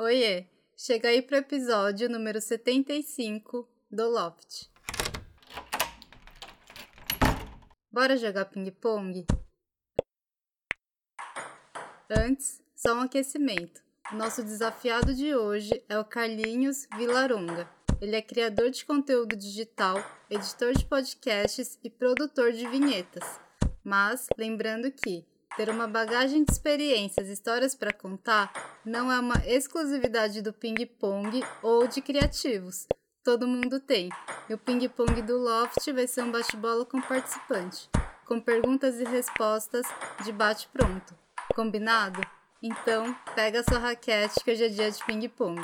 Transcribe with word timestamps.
Oiê! 0.00 0.46
Chega 0.76 1.08
aí 1.08 1.20
pro 1.20 1.38
episódio 1.38 2.08
número 2.08 2.40
75 2.40 3.68
do 3.90 4.08
Loft. 4.08 4.70
Bora 7.90 8.16
jogar 8.16 8.44
ping-pong? 8.44 9.26
Antes, 12.08 12.62
só 12.76 12.94
um 12.94 13.00
aquecimento. 13.00 13.82
O 14.12 14.14
nosso 14.14 14.44
desafiado 14.44 15.12
de 15.12 15.34
hoje 15.34 15.84
é 15.88 15.98
o 15.98 16.04
Carlinhos 16.04 16.86
Vilaronga. 16.96 17.68
Ele 18.00 18.14
é 18.14 18.22
criador 18.22 18.70
de 18.70 18.84
conteúdo 18.84 19.34
digital, 19.34 19.96
editor 20.30 20.74
de 20.74 20.84
podcasts 20.84 21.76
e 21.82 21.90
produtor 21.90 22.52
de 22.52 22.68
vinhetas. 22.68 23.40
Mas, 23.82 24.28
lembrando 24.38 24.92
que 24.92 25.26
ter 25.58 25.70
uma 25.70 25.88
bagagem 25.88 26.44
de 26.44 26.52
experiências 26.52 27.28
e 27.28 27.32
histórias 27.32 27.74
para 27.74 27.92
contar 27.92 28.52
não 28.84 29.10
é 29.10 29.18
uma 29.18 29.44
exclusividade 29.44 30.40
do 30.40 30.52
ping-pong 30.52 31.42
ou 31.60 31.88
de 31.88 32.00
criativos. 32.00 32.86
Todo 33.24 33.48
mundo 33.48 33.80
tem. 33.80 34.08
E 34.48 34.54
o 34.54 34.58
ping-pong 34.58 35.20
do 35.20 35.36
Loft 35.36 35.84
vai 35.92 36.06
ser 36.06 36.22
um 36.22 36.30
bate-bola 36.30 36.86
com 36.86 37.02
participante, 37.02 37.90
com 38.24 38.40
perguntas 38.40 39.00
e 39.00 39.04
respostas 39.04 39.84
de 40.24 40.30
bate-pronto. 40.30 41.18
Combinado? 41.52 42.20
Então, 42.62 43.12
pega 43.34 43.58
a 43.58 43.64
sua 43.64 43.80
raquete 43.80 44.44
que 44.44 44.52
hoje 44.52 44.64
é 44.64 44.68
dia 44.68 44.92
de 44.92 45.04
ping-pong. 45.04 45.60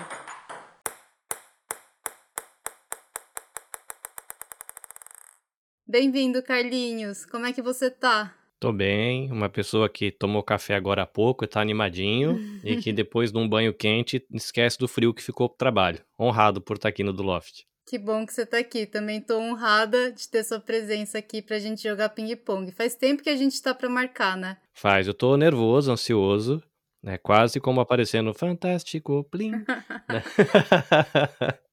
Bem-vindo, 5.87 6.42
Carlinhos. 6.42 7.24
Como 7.24 7.46
é 7.46 7.52
que 7.52 7.62
você 7.62 7.88
tá? 7.88 8.34
Tô 8.64 8.73
bem, 8.73 9.30
uma 9.30 9.50
pessoa 9.50 9.91
que 9.91 10.10
tomou 10.10 10.42
café 10.42 10.74
agora 10.74 11.02
há 11.02 11.06
pouco, 11.06 11.46
tá 11.46 11.60
animadinho 11.60 12.41
e 12.64 12.77
que 12.78 12.92
depois 12.95 13.30
de 13.30 13.37
um 13.37 13.46
banho 13.46 13.74
quente 13.74 14.24
esquece 14.32 14.78
do 14.78 14.88
frio 14.88 15.12
que 15.12 15.23
ficou 15.23 15.50
pro 15.50 15.59
trabalho. 15.59 16.00
Honrado 16.18 16.62
por 16.62 16.77
estar 16.77 16.88
aqui 16.88 17.04
no 17.04 17.12
do 17.12 17.23
Loft. 17.23 17.66
Que 17.87 17.98
bom 17.98 18.24
que 18.24 18.32
você 18.32 18.46
tá 18.46 18.57
aqui. 18.57 18.87
Também 18.87 19.20
tô 19.20 19.38
honrada 19.38 20.10
de 20.10 20.26
ter 20.26 20.42
sua 20.42 20.59
presença 20.59 21.18
aqui 21.18 21.42
pra 21.42 21.59
gente 21.59 21.82
jogar 21.82 22.09
ping-pong. 22.09 22.73
Faz 22.73 22.95
tempo 22.95 23.23
que 23.23 23.29
a 23.29 23.37
gente 23.37 23.60
tá 23.60 23.74
pra 23.74 23.90
marcar, 23.90 24.35
né? 24.35 24.57
Faz, 24.73 25.07
eu 25.07 25.12
tô 25.12 25.37
nervoso, 25.37 25.92
ansioso, 25.92 26.62
né? 27.02 27.18
Quase 27.18 27.60
como 27.60 27.82
aparecendo 27.82 28.32
Fantástico 28.32 29.24
Plim. 29.24 29.51
né? 29.51 30.23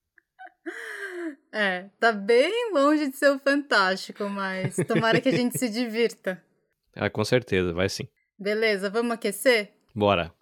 É, 1.53 1.89
tá 1.99 2.13
bem 2.13 2.71
longe 2.73 3.09
de 3.09 3.17
ser 3.17 3.29
o 3.29 3.37
fantástico, 3.37 4.23
mas 4.29 4.73
tomara 4.87 5.19
que 5.19 5.27
a 5.27 5.33
gente 5.33 5.59
se 5.59 5.67
divirta. 5.67 6.41
Ah, 6.95 7.09
com 7.09 7.23
certeza, 7.23 7.73
vai 7.73 7.89
sim. 7.89 8.07
Beleza, 8.37 8.89
vamos 8.89 9.13
aquecer? 9.13 9.71
Bora. 9.93 10.33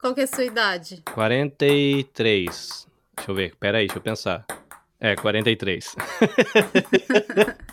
Qual 0.00 0.14
que 0.14 0.20
é 0.20 0.24
a 0.24 0.28
sua 0.28 0.44
idade? 0.44 1.02
43. 1.12 2.86
Deixa 3.16 3.30
eu 3.30 3.34
ver, 3.34 3.56
pera 3.56 3.78
aí, 3.78 3.86
deixa 3.86 3.98
eu 3.98 4.02
pensar. 4.02 4.46
É, 5.00 5.16
43. 5.16 5.96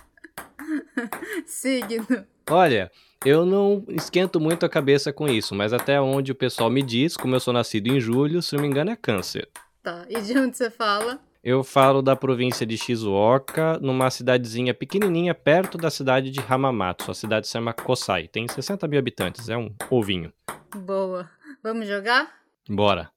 Signo. 1.45 2.25
Olha, 2.49 2.91
eu 3.23 3.45
não 3.45 3.83
esquento 3.89 4.39
muito 4.39 4.65
a 4.65 4.69
cabeça 4.69 5.11
com 5.11 5.27
isso, 5.27 5.55
mas 5.55 5.73
até 5.73 5.99
onde 5.99 6.31
o 6.31 6.35
pessoal 6.35 6.69
me 6.69 6.83
diz, 6.83 7.17
como 7.17 7.35
eu 7.35 7.39
sou 7.39 7.53
nascido 7.53 7.87
em 7.87 7.99
julho, 7.99 8.41
se 8.41 8.55
não 8.55 8.61
me 8.61 8.67
engano 8.67 8.91
é 8.91 8.95
câncer. 8.95 9.49
Tá, 9.81 10.05
e 10.09 10.19
de 10.21 10.37
onde 10.37 10.57
você 10.57 10.69
fala? 10.69 11.19
Eu 11.45 11.63
falo 11.63 12.01
da 12.01 12.15
província 12.15 12.65
de 12.65 12.75
Shizuoka, 12.75 13.77
numa 13.77 14.09
cidadezinha 14.09 14.73
pequenininha 14.73 15.35
perto 15.35 15.77
da 15.77 15.91
cidade 15.91 16.31
de 16.31 16.39
Hamamatsu. 16.39 17.11
A 17.11 17.13
cidade 17.13 17.45
se 17.45 17.53
chama 17.53 17.71
Kosai. 17.71 18.27
Tem 18.27 18.47
60 18.47 18.87
mil 18.87 18.97
habitantes, 18.97 19.47
é 19.47 19.55
um 19.55 19.71
ovinho. 19.91 20.33
Boa. 20.75 21.29
Vamos 21.61 21.87
jogar? 21.87 22.33
Bora. 22.67 23.11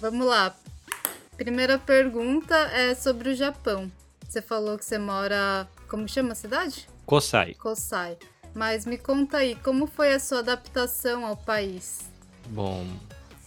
Vamos 0.00 0.26
lá. 0.26 0.52
Primeira 1.36 1.78
pergunta 1.78 2.56
é 2.56 2.96
sobre 2.96 3.28
o 3.28 3.34
Japão. 3.36 3.88
Você 4.28 4.42
falou 4.42 4.76
que 4.76 4.84
você 4.84 4.98
mora. 4.98 5.68
Como 5.88 6.08
chama 6.08 6.32
a 6.32 6.34
cidade? 6.34 6.88
Kosai. 7.06 7.54
Kosai. 7.54 8.18
Mas 8.52 8.84
me 8.84 8.98
conta 8.98 9.36
aí, 9.36 9.54
como 9.54 9.86
foi 9.86 10.12
a 10.12 10.18
sua 10.18 10.40
adaptação 10.40 11.24
ao 11.24 11.36
país? 11.36 12.10
Bom, 12.48 12.84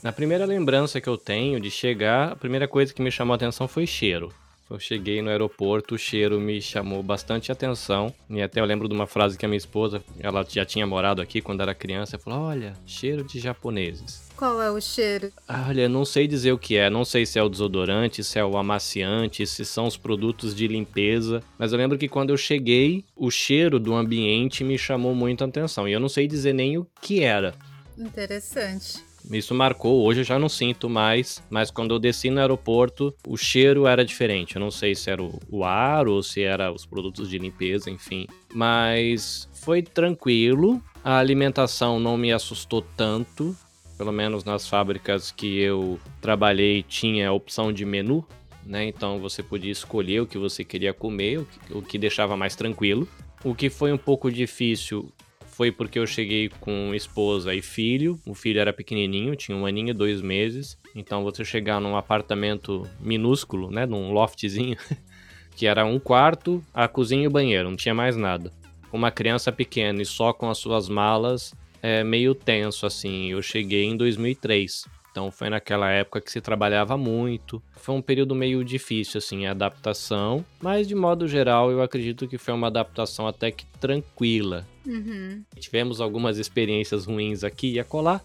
na 0.03 0.11
primeira 0.11 0.45
lembrança 0.45 0.99
que 0.99 1.07
eu 1.07 1.17
tenho 1.17 1.59
de 1.59 1.69
chegar, 1.69 2.31
a 2.31 2.35
primeira 2.35 2.67
coisa 2.67 2.93
que 2.93 3.01
me 3.01 3.11
chamou 3.11 3.33
a 3.33 3.35
atenção 3.35 3.67
foi 3.67 3.85
cheiro. 3.85 4.33
Eu 4.71 4.79
cheguei 4.79 5.21
no 5.21 5.29
aeroporto, 5.29 5.95
o 5.95 5.97
cheiro 5.97 6.39
me 6.39 6.61
chamou 6.61 7.03
bastante 7.03 7.51
atenção. 7.51 8.13
E 8.29 8.41
até 8.41 8.61
eu 8.61 8.65
lembro 8.65 8.87
de 8.87 8.95
uma 8.95 9.05
frase 9.05 9.37
que 9.37 9.45
a 9.45 9.49
minha 9.49 9.57
esposa, 9.57 10.01
ela 10.17 10.45
já 10.47 10.63
tinha 10.63 10.87
morado 10.87 11.21
aqui 11.21 11.41
quando 11.41 11.59
era 11.59 11.75
criança, 11.75 12.17
falou: 12.17 12.43
Olha, 12.43 12.73
cheiro 12.85 13.21
de 13.21 13.37
japoneses. 13.37 14.31
Qual 14.37 14.61
é 14.61 14.71
o 14.71 14.79
cheiro? 14.79 15.29
Olha, 15.67 15.89
não 15.89 16.05
sei 16.05 16.25
dizer 16.25 16.53
o 16.53 16.57
que 16.57 16.77
é. 16.77 16.89
Não 16.89 17.03
sei 17.03 17.25
se 17.25 17.37
é 17.37 17.43
o 17.43 17.49
desodorante, 17.49 18.23
se 18.23 18.39
é 18.39 18.45
o 18.45 18.57
amaciante, 18.57 19.45
se 19.45 19.65
são 19.65 19.87
os 19.87 19.97
produtos 19.97 20.55
de 20.55 20.69
limpeza. 20.69 21.43
Mas 21.59 21.73
eu 21.73 21.77
lembro 21.77 21.97
que 21.97 22.07
quando 22.07 22.29
eu 22.29 22.37
cheguei, 22.37 23.03
o 23.13 23.29
cheiro 23.29 23.77
do 23.77 23.93
ambiente 23.93 24.63
me 24.63 24.77
chamou 24.77 25.13
muito 25.13 25.43
a 25.43 25.47
atenção. 25.47 25.85
E 25.85 25.91
eu 25.91 25.99
não 25.99 26.07
sei 26.07 26.27
dizer 26.27 26.53
nem 26.53 26.77
o 26.77 26.87
que 27.01 27.21
era. 27.21 27.53
Interessante. 27.97 29.10
Isso 29.31 29.53
marcou, 29.53 30.03
hoje 30.03 30.21
eu 30.21 30.25
já 30.25 30.39
não 30.39 30.49
sinto 30.49 30.89
mais, 30.89 31.41
mas 31.49 31.69
quando 31.69 31.93
eu 31.93 31.99
desci 31.99 32.29
no 32.29 32.39
aeroporto, 32.39 33.13
o 33.27 33.37
cheiro 33.37 33.85
era 33.85 34.03
diferente. 34.03 34.55
Eu 34.55 34.59
não 34.59 34.71
sei 34.71 34.95
se 34.95 35.09
era 35.09 35.21
o 35.21 35.63
ar 35.63 36.07
ou 36.07 36.23
se 36.23 36.41
era 36.41 36.71
os 36.71 36.85
produtos 36.85 37.29
de 37.29 37.37
limpeza, 37.37 37.89
enfim. 37.89 38.27
Mas 38.53 39.47
foi 39.53 39.81
tranquilo, 39.81 40.81
a 41.03 41.17
alimentação 41.17 41.99
não 41.99 42.17
me 42.17 42.31
assustou 42.31 42.81
tanto. 42.95 43.55
Pelo 43.97 44.11
menos 44.11 44.43
nas 44.43 44.67
fábricas 44.67 45.31
que 45.31 45.59
eu 45.59 45.99
trabalhei 46.19 46.81
tinha 46.81 47.29
a 47.29 47.33
opção 47.33 47.71
de 47.71 47.85
menu, 47.85 48.25
né? 48.65 48.85
Então 48.85 49.19
você 49.19 49.43
podia 49.43 49.71
escolher 49.71 50.21
o 50.21 50.25
que 50.25 50.39
você 50.39 50.63
queria 50.63 50.91
comer, 50.91 51.39
o 51.39 51.45
que, 51.45 51.73
o 51.77 51.81
que 51.83 51.97
deixava 51.99 52.35
mais 52.35 52.55
tranquilo. 52.55 53.07
O 53.43 53.53
que 53.53 53.69
foi 53.69 53.93
um 53.93 53.97
pouco 53.97 54.31
difícil 54.31 55.11
foi 55.61 55.71
porque 55.71 55.99
eu 55.99 56.07
cheguei 56.07 56.49
com 56.59 56.91
esposa 56.95 57.53
e 57.53 57.61
filho. 57.61 58.19
O 58.25 58.33
filho 58.33 58.59
era 58.59 58.73
pequenininho, 58.73 59.35
tinha 59.35 59.55
um 59.55 59.67
aninho 59.67 59.89
e 59.89 59.93
dois 59.93 60.19
meses. 60.19 60.75
Então 60.95 61.23
você 61.23 61.45
chegar 61.45 61.79
num 61.79 61.95
apartamento 61.95 62.81
minúsculo, 62.99 63.69
né, 63.69 63.85
num 63.85 64.11
loftzinho, 64.11 64.75
que 65.55 65.67
era 65.67 65.85
um 65.85 65.99
quarto, 65.99 66.63
a 66.73 66.87
cozinha 66.87 67.25
e 67.25 67.27
o 67.27 67.29
banheiro, 67.29 67.69
não 67.69 67.77
tinha 67.77 67.93
mais 67.93 68.17
nada. 68.17 68.51
Uma 68.91 69.11
criança 69.11 69.51
pequena 69.51 70.01
e 70.01 70.05
só 70.05 70.33
com 70.33 70.49
as 70.49 70.57
suas 70.57 70.89
malas, 70.89 71.53
é 71.79 72.03
meio 72.03 72.33
tenso 72.33 72.87
assim. 72.87 73.29
Eu 73.29 73.43
cheguei 73.43 73.83
em 73.83 73.95
2003. 73.95 74.85
Então 75.11 75.29
foi 75.29 75.49
naquela 75.49 75.91
época 75.91 76.21
que 76.21 76.31
se 76.31 76.39
trabalhava 76.39 76.97
muito. 76.97 77.61
Foi 77.73 77.93
um 77.93 78.01
período 78.01 78.33
meio 78.33 78.63
difícil, 78.63 79.17
assim, 79.17 79.45
a 79.45 79.51
adaptação. 79.51 80.45
Mas 80.61 80.87
de 80.87 80.95
modo 80.95 81.27
geral, 81.27 81.69
eu 81.69 81.81
acredito 81.81 82.27
que 82.27 82.37
foi 82.37 82.53
uma 82.53 82.67
adaptação 82.67 83.27
até 83.27 83.51
que 83.51 83.65
tranquila. 83.79 84.65
Uhum. 84.85 85.43
Tivemos 85.59 85.99
algumas 85.99 86.37
experiências 86.37 87.05
ruins 87.05 87.43
aqui 87.43 87.73
e 87.73 87.79
acolá, 87.79 88.21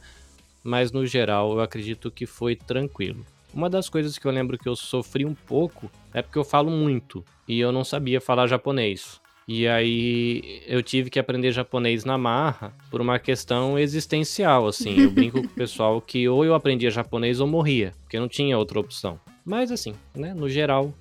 mas 0.62 0.92
no 0.92 1.04
geral 1.04 1.52
eu 1.52 1.60
acredito 1.60 2.10
que 2.10 2.24
foi 2.24 2.54
tranquilo. 2.54 3.26
Uma 3.52 3.68
das 3.68 3.88
coisas 3.88 4.16
que 4.16 4.26
eu 4.26 4.32
lembro 4.32 4.58
que 4.58 4.68
eu 4.68 4.76
sofri 4.76 5.24
um 5.24 5.34
pouco 5.34 5.90
é 6.14 6.22
porque 6.22 6.38
eu 6.38 6.44
falo 6.44 6.70
muito 6.70 7.24
e 7.48 7.58
eu 7.58 7.72
não 7.72 7.84
sabia 7.84 8.20
falar 8.20 8.46
japonês. 8.46 9.20
E 9.48 9.68
aí 9.68 10.62
eu 10.66 10.82
tive 10.82 11.08
que 11.08 11.20
aprender 11.20 11.52
japonês 11.52 12.04
na 12.04 12.18
marra 12.18 12.74
por 12.90 13.00
uma 13.00 13.16
questão 13.16 13.78
existencial, 13.78 14.66
assim. 14.66 15.00
Eu 15.00 15.10
brinco 15.12 15.40
com 15.40 15.46
o 15.46 15.50
pessoal 15.50 16.00
que 16.00 16.28
ou 16.28 16.44
eu 16.44 16.52
aprendia 16.52 16.90
japonês 16.90 17.38
ou 17.38 17.46
morria, 17.46 17.92
porque 18.02 18.18
não 18.18 18.28
tinha 18.28 18.58
outra 18.58 18.80
opção. 18.80 19.20
Mas 19.44 19.70
assim, 19.70 19.94
né, 20.16 20.34
no 20.34 20.48
geral, 20.48 20.92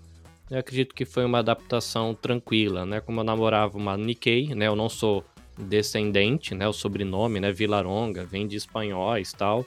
eu 0.52 0.60
acredito 0.60 0.94
que 0.94 1.06
foi 1.06 1.26
uma 1.26 1.40
adaptação 1.40 2.14
tranquila, 2.14 2.86
né? 2.86 3.00
Como 3.00 3.20
eu 3.20 3.24
namorava 3.24 3.76
uma 3.80 3.98
Nikkei, 3.98 4.54
né? 4.54 4.68
Eu 4.68 4.76
não 4.76 4.90
sou 4.90 5.26
descendente, 5.58 6.54
né? 6.54 6.68
O 6.68 6.74
sobrenome, 6.74 7.40
né? 7.40 7.52
Vilaronga, 7.52 8.24
vem 8.26 8.48
de 8.48 8.58
espanhóis 8.58 9.34
tal. 9.34 9.66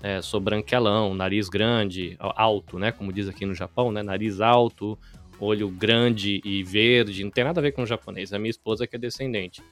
É, 0.00 0.22
sou 0.22 0.40
branquelão, 0.40 1.12
nariz 1.12 1.48
grande, 1.48 2.16
alto, 2.20 2.78
né? 2.78 2.92
Como 2.92 3.12
diz 3.12 3.28
aqui 3.28 3.44
no 3.44 3.54
Japão, 3.54 3.90
né? 3.90 4.00
Nariz 4.00 4.40
alto, 4.40 4.96
olho 5.38 5.68
grande 5.68 6.40
e 6.44 6.62
verde, 6.62 7.24
não 7.24 7.30
tem 7.30 7.44
nada 7.44 7.60
a 7.60 7.62
ver 7.62 7.72
com 7.72 7.82
o 7.82 7.86
japonês. 7.86 8.32
A 8.32 8.38
minha 8.38 8.50
esposa 8.50 8.86
que 8.86 8.96
é 8.96 8.98
descendente. 8.98 9.62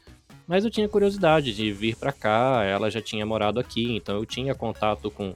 Mas 0.46 0.64
eu 0.64 0.70
tinha 0.70 0.88
curiosidade 0.88 1.54
de 1.54 1.72
vir 1.72 1.96
para 1.96 2.12
cá, 2.12 2.64
ela 2.64 2.90
já 2.90 3.00
tinha 3.00 3.24
morado 3.24 3.60
aqui, 3.60 3.94
então 3.94 4.16
eu 4.16 4.26
tinha 4.26 4.54
contato 4.54 5.10
com 5.10 5.34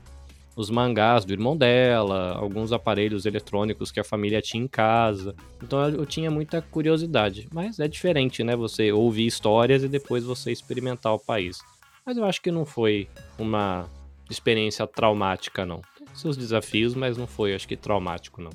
os 0.57 0.71
mangás 0.71 1.25
do 1.25 1.33
irmão 1.33 1.57
dela, 1.57 2.35
alguns 2.37 2.73
aparelhos 2.73 3.27
eletrônicos 3.27 3.91
que 3.91 4.01
a 4.01 4.05
família 4.05 4.41
tinha 4.41 4.63
em 4.63 4.69
casa. 4.69 5.35
Então 5.63 5.89
eu 5.89 6.07
tinha 6.07 6.31
muita 6.31 6.63
curiosidade. 6.63 7.49
Mas 7.53 7.81
é 7.81 7.89
diferente, 7.89 8.45
né? 8.45 8.55
Você 8.55 8.93
ouvir 8.93 9.27
histórias 9.27 9.83
e 9.83 9.89
depois 9.89 10.25
você 10.25 10.53
experimentar 10.53 11.13
o 11.13 11.19
país. 11.19 11.59
Mas 12.07 12.17
eu 12.17 12.25
acho 12.25 12.41
que 12.41 12.51
não 12.51 12.65
foi 12.65 13.09
uma 13.39 13.89
experiência 14.31 14.87
traumática, 14.87 15.65
não. 15.67 15.81
Seus 16.13 16.37
desafios, 16.37 16.95
mas 16.95 17.17
não 17.17 17.27
foi, 17.27 17.55
acho 17.55 17.67
que, 17.67 17.77
traumático, 17.77 18.41
não. 18.41 18.51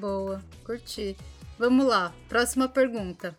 Boa, 0.00 0.42
curti. 0.64 1.16
Vamos 1.58 1.86
lá, 1.86 2.12
próxima 2.28 2.68
pergunta. 2.68 3.36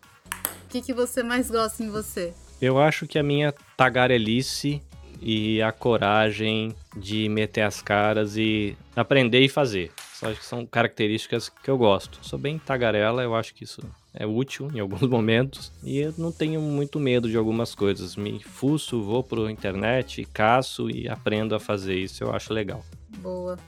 O 0.64 0.68
que, 0.68 0.80
que 0.80 0.92
você 0.92 1.22
mais 1.22 1.50
gosta 1.50 1.82
em 1.82 1.90
você? 1.90 2.32
Eu 2.60 2.78
acho 2.78 3.06
que 3.06 3.18
a 3.18 3.22
minha 3.22 3.52
tagarelice 3.76 4.82
e 5.20 5.60
a 5.60 5.70
coragem 5.70 6.74
de 6.96 7.28
meter 7.28 7.62
as 7.62 7.82
caras 7.82 8.36
e 8.36 8.76
aprender 8.94 9.40
e 9.40 9.48
fazer. 9.48 9.92
Só 10.14 10.30
acho 10.30 10.40
que 10.40 10.46
são 10.46 10.64
características 10.64 11.50
que 11.50 11.70
eu 11.70 11.76
gosto. 11.76 12.18
Sou 12.22 12.38
bem 12.38 12.58
tagarela, 12.58 13.22
eu 13.22 13.34
acho 13.34 13.54
que 13.54 13.64
isso 13.64 13.82
é 14.14 14.26
útil 14.26 14.70
em 14.74 14.80
alguns 14.80 15.02
momentos. 15.08 15.70
E 15.82 15.98
eu 15.98 16.14
não 16.16 16.32
tenho 16.32 16.60
muito 16.60 16.98
medo 16.98 17.28
de 17.28 17.36
algumas 17.36 17.74
coisas. 17.74 18.16
Me 18.16 18.42
fuço, 18.42 19.02
vou 19.02 19.22
pro 19.22 19.50
internet, 19.50 20.26
caço 20.32 20.90
e 20.90 21.06
aprendo 21.06 21.54
a 21.54 21.60
fazer 21.60 21.96
isso. 21.96 22.24
Eu 22.24 22.34
acho 22.34 22.54
legal. 22.54 22.82
Boa. 23.18 23.58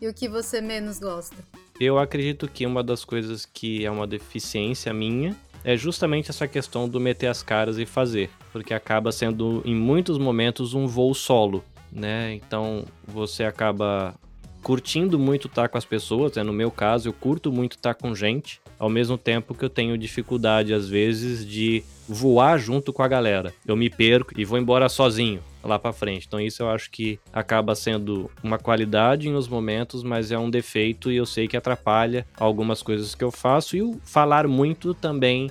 E 0.00 0.06
o 0.06 0.14
que 0.14 0.28
você 0.28 0.60
menos 0.60 1.00
gosta? 1.00 1.36
Eu 1.80 1.98
acredito 1.98 2.46
que 2.46 2.66
uma 2.66 2.82
das 2.84 3.06
coisas 3.06 3.46
que 3.46 3.86
é 3.86 3.90
uma 3.90 4.06
deficiência 4.06 4.92
minha 4.92 5.34
é 5.64 5.78
justamente 5.78 6.28
essa 6.28 6.46
questão 6.46 6.86
do 6.86 7.00
meter 7.00 7.28
as 7.28 7.42
caras 7.42 7.78
e 7.78 7.86
fazer, 7.86 8.28
porque 8.52 8.74
acaba 8.74 9.10
sendo 9.10 9.62
em 9.64 9.74
muitos 9.74 10.18
momentos 10.18 10.74
um 10.74 10.86
voo 10.86 11.14
solo, 11.14 11.64
né? 11.90 12.34
Então 12.34 12.84
você 13.08 13.44
acaba 13.44 14.14
curtindo 14.62 15.18
muito 15.18 15.48
estar 15.48 15.70
com 15.70 15.78
as 15.78 15.86
pessoas, 15.86 16.36
né? 16.36 16.42
no 16.42 16.52
meu 16.52 16.70
caso 16.70 17.08
eu 17.08 17.14
curto 17.14 17.50
muito 17.50 17.76
estar 17.76 17.94
com 17.94 18.14
gente, 18.14 18.60
ao 18.78 18.90
mesmo 18.90 19.16
tempo 19.16 19.54
que 19.54 19.64
eu 19.64 19.70
tenho 19.70 19.96
dificuldade 19.96 20.74
às 20.74 20.86
vezes 20.86 21.46
de 21.46 21.82
voar 22.06 22.58
junto 22.58 22.92
com 22.92 23.02
a 23.02 23.08
galera. 23.08 23.54
Eu 23.66 23.74
me 23.74 23.88
perco 23.88 24.38
e 24.38 24.44
vou 24.44 24.58
embora 24.58 24.86
sozinho 24.86 25.42
lá 25.62 25.78
para 25.78 25.92
frente. 25.92 26.26
Então 26.26 26.40
isso 26.40 26.62
eu 26.62 26.70
acho 26.70 26.90
que 26.90 27.18
acaba 27.32 27.74
sendo 27.74 28.30
uma 28.42 28.58
qualidade 28.58 29.28
em 29.28 29.34
uns 29.34 29.48
momentos, 29.48 30.02
mas 30.02 30.32
é 30.32 30.38
um 30.38 30.50
defeito 30.50 31.10
e 31.10 31.16
eu 31.16 31.26
sei 31.26 31.46
que 31.46 31.56
atrapalha 31.56 32.26
algumas 32.38 32.82
coisas 32.82 33.14
que 33.14 33.24
eu 33.24 33.30
faço 33.30 33.76
e 33.76 33.82
o 33.82 34.00
falar 34.04 34.46
muito 34.46 34.94
também 34.94 35.50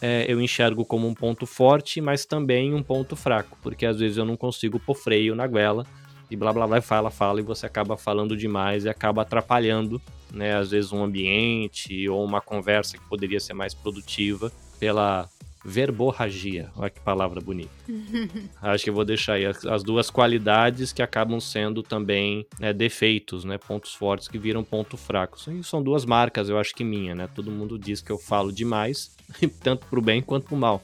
é, 0.00 0.26
eu 0.28 0.40
enxergo 0.40 0.84
como 0.84 1.06
um 1.06 1.14
ponto 1.14 1.46
forte, 1.46 2.00
mas 2.00 2.24
também 2.24 2.74
um 2.74 2.82
ponto 2.82 3.14
fraco, 3.14 3.56
porque 3.62 3.86
às 3.86 4.00
vezes 4.00 4.16
eu 4.16 4.24
não 4.24 4.36
consigo 4.36 4.80
pôr 4.80 4.96
freio 4.96 5.34
na 5.36 5.46
goela 5.46 5.86
e 6.28 6.36
blá 6.36 6.52
blá 6.52 6.66
blá, 6.66 6.80
fala, 6.80 7.10
fala, 7.10 7.40
e 7.40 7.44
você 7.44 7.66
acaba 7.66 7.96
falando 7.96 8.36
demais 8.36 8.84
e 8.84 8.88
acaba 8.88 9.22
atrapalhando, 9.22 10.02
né? 10.32 10.56
Às 10.56 10.70
vezes 10.70 10.90
um 10.90 11.04
ambiente 11.04 12.08
ou 12.08 12.24
uma 12.24 12.40
conversa 12.40 12.96
que 12.96 13.06
poderia 13.06 13.38
ser 13.38 13.52
mais 13.52 13.74
produtiva 13.74 14.50
pela 14.80 15.28
verborragia. 15.64 16.70
Olha 16.76 16.90
que 16.90 17.00
palavra 17.00 17.40
bonita. 17.40 17.70
Acho 18.60 18.84
que 18.84 18.90
eu 18.90 18.94
vou 18.94 19.04
deixar 19.04 19.34
aí 19.34 19.46
as, 19.46 19.64
as 19.64 19.82
duas 19.82 20.10
qualidades 20.10 20.92
que 20.92 21.02
acabam 21.02 21.40
sendo 21.40 21.82
também 21.82 22.46
né, 22.58 22.72
defeitos, 22.72 23.44
né? 23.44 23.58
Pontos 23.58 23.94
fortes 23.94 24.28
que 24.28 24.38
viram 24.38 24.64
ponto 24.64 24.96
fracos. 24.96 25.46
E 25.46 25.62
são 25.62 25.82
duas 25.82 26.04
marcas, 26.04 26.48
eu 26.48 26.58
acho 26.58 26.74
que 26.74 26.84
minha, 26.84 27.14
né? 27.14 27.28
Todo 27.34 27.50
mundo 27.50 27.78
diz 27.78 28.00
que 28.00 28.10
eu 28.10 28.18
falo 28.18 28.52
demais, 28.52 29.16
tanto 29.62 29.86
pro 29.86 30.00
bem 30.00 30.20
quanto 30.20 30.46
pro 30.46 30.56
mal. 30.56 30.82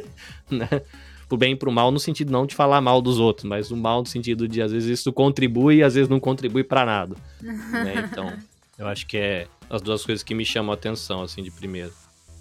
né? 0.50 0.68
pro 1.28 1.36
bem 1.36 1.52
e 1.52 1.56
pro 1.56 1.70
mal, 1.70 1.90
no 1.90 2.00
sentido 2.00 2.32
não 2.32 2.46
de 2.46 2.54
falar 2.54 2.80
mal 2.80 3.02
dos 3.02 3.18
outros, 3.18 3.44
mas 3.44 3.70
o 3.70 3.76
mal 3.76 4.00
no 4.00 4.06
sentido 4.06 4.48
de 4.48 4.62
às 4.62 4.72
vezes 4.72 4.98
isso 4.98 5.12
contribui 5.12 5.76
e 5.76 5.82
às 5.82 5.94
vezes 5.94 6.08
não 6.08 6.18
contribui 6.18 6.64
para 6.64 6.86
nada. 6.86 7.16
né? 7.42 8.08
Então, 8.10 8.32
eu 8.78 8.86
acho 8.88 9.06
que 9.06 9.18
é 9.18 9.46
as 9.68 9.82
duas 9.82 10.04
coisas 10.04 10.22
que 10.22 10.34
me 10.34 10.44
chamam 10.44 10.72
a 10.72 10.74
atenção, 10.74 11.22
assim, 11.22 11.42
de 11.42 11.50
primeiro. 11.50 11.92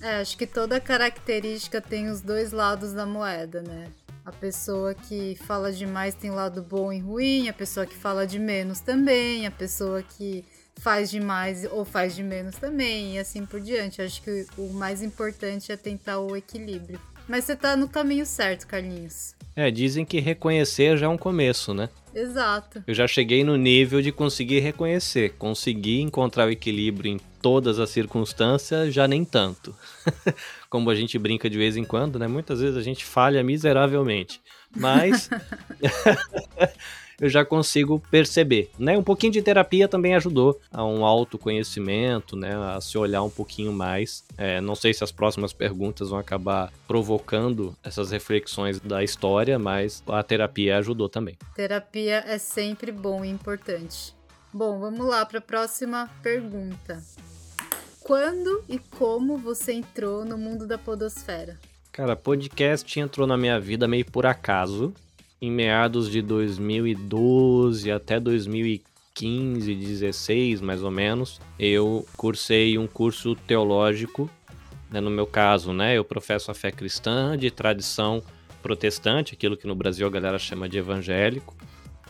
É, 0.02 0.18
acho 0.22 0.38
que 0.38 0.46
toda 0.46 0.80
característica 0.80 1.82
tem 1.82 2.10
os 2.10 2.22
dois 2.22 2.52
lados 2.52 2.94
da 2.94 3.06
moeda, 3.06 3.62
né? 3.62 3.92
A 4.24 4.32
pessoa 4.32 4.94
que 4.94 5.36
fala 5.46 5.72
demais 5.72 6.14
tem 6.14 6.30
lado 6.30 6.62
bom 6.62 6.92
e 6.92 7.00
ruim, 7.00 7.48
a 7.50 7.54
pessoa 7.54 7.86
que 7.86 7.96
fala 7.96 8.28
de 8.28 8.38
menos 8.38 8.80
também, 8.80 9.48
a 9.48 9.52
pessoa 9.52 10.04
que 10.04 10.46
faz 10.80 11.10
demais 11.10 11.66
ou 11.72 11.84
faz 11.84 12.16
de 12.16 12.22
menos 12.24 12.56
também, 12.56 13.16
e 13.16 13.20
assim 13.20 13.46
por 13.46 13.60
diante. 13.60 14.02
Acho 14.02 14.22
que 14.22 14.46
o 14.58 14.74
mais 14.74 15.02
importante 15.02 15.72
é 15.72 15.78
tentar 15.78 16.20
o 16.20 16.36
equilíbrio. 16.36 17.00
Mas 17.28 17.44
você 17.44 17.56
tá 17.56 17.76
no 17.76 17.90
caminho 17.90 18.26
certo, 18.26 18.66
Carlinhos. 18.68 19.36
É, 19.56 19.72
dizem 19.72 20.06
que 20.06 20.20
reconhecer 20.20 20.98
já 20.98 21.08
é 21.08 21.10
um 21.10 21.18
começo, 21.18 21.74
né? 21.74 21.90
Exato. 22.14 22.84
Eu 22.86 22.94
já 22.94 23.08
cheguei 23.08 23.44
no 23.44 23.58
nível 23.58 24.02
de 24.02 24.12
conseguir 24.12 24.60
reconhecer, 24.60 25.34
conseguir 25.38 26.02
encontrar 26.02 26.48
o 26.48 26.52
equilíbrio 26.52 27.12
em 27.12 27.20
todas 27.42 27.80
as 27.80 27.90
circunstâncias, 27.90 28.94
já 28.94 29.08
nem 29.08 29.26
tanto. 29.26 29.76
Como 30.70 30.90
a 30.90 30.96
gente 30.96 31.18
brinca 31.18 31.50
de 31.50 31.58
vez 31.58 31.76
em 31.76 31.84
quando, 31.84 32.20
né? 32.20 32.28
Muitas 32.28 32.62
vezes 32.62 32.78
a 32.78 32.82
gente 32.82 33.04
falha 33.04 33.44
miseravelmente. 33.44 34.42
Mas 34.76 35.30
eu 37.20 37.30
já 37.30 37.44
consigo 37.44 38.02
perceber, 38.12 38.70
né? 38.78 38.98
Um 38.98 39.04
pouquinho 39.04 39.34
de 39.34 39.42
terapia 39.42 39.88
também 39.88 40.16
ajudou 40.16 40.60
a 40.72 40.86
um 40.86 41.06
autoconhecimento, 41.06 42.36
né? 42.36 42.56
A 42.56 42.80
se 42.80 42.98
olhar 42.98 43.24
um 43.24 43.30
pouquinho 43.30 43.74
mais. 43.74 44.24
É, 44.38 44.62
não 44.62 44.76
sei 44.76 44.94
se 44.94 45.04
as 45.04 45.12
próximas 45.12 45.52
perguntas 45.52 46.10
vão 46.10 46.20
acabar 46.20 46.72
provocando 46.88 47.76
essas 47.84 48.12
reflexões 48.12 48.80
da 48.80 49.04
história, 49.04 49.58
mas 49.58 50.04
a 50.08 50.22
terapia 50.22 50.78
ajudou 50.78 51.10
também. 51.10 51.38
Terapia 51.56 52.24
é 52.28 52.38
sempre 52.38 52.92
bom 52.92 53.26
e 53.26 53.30
importante. 53.30 54.16
Bom, 54.54 54.80
vamos 54.80 55.06
lá 55.06 55.26
para 55.26 55.40
a 55.40 55.42
próxima 55.42 56.10
pergunta. 56.22 57.02
Quando 58.02 58.64
e 58.70 58.80
como 58.80 59.38
você 59.38 59.74
entrou 59.74 60.24
no 60.24 60.38
mundo 60.38 60.66
da 60.66 60.78
podosfera? 60.78 61.60
Cara, 61.92 62.16
podcast 62.16 63.00
entrou 63.00 63.28
na 63.28 63.36
minha 63.36 63.60
vida 63.60 63.88
meio 63.88 64.06
por 64.06 64.26
acaso 64.26 64.94
em 65.42 65.52
meados 65.52 66.10
de 66.10 66.22
2012 66.22 67.92
até 67.92 68.20
2015, 68.20 69.76
16 69.76 70.62
mais 70.62 70.84
ou 70.84 70.92
menos, 70.92 71.40
eu 71.60 72.06
cursei 72.16 72.78
um 72.78 72.88
curso 72.88 73.36
teológico, 73.36 74.30
né, 74.90 75.00
no 75.00 75.10
meu 75.10 75.28
caso, 75.28 75.74
né, 75.74 75.98
eu 75.98 76.04
professo 76.04 76.50
a 76.50 76.54
fé 76.54 76.72
cristã 76.72 77.38
de 77.38 77.52
tradição 77.52 78.24
protestante, 78.62 79.34
aquilo 79.34 79.58
que 79.58 79.68
no 79.68 79.76
Brasil 79.76 80.08
a 80.08 80.10
galera 80.10 80.40
chama 80.40 80.68
de 80.68 80.78
evangélico. 80.78 81.56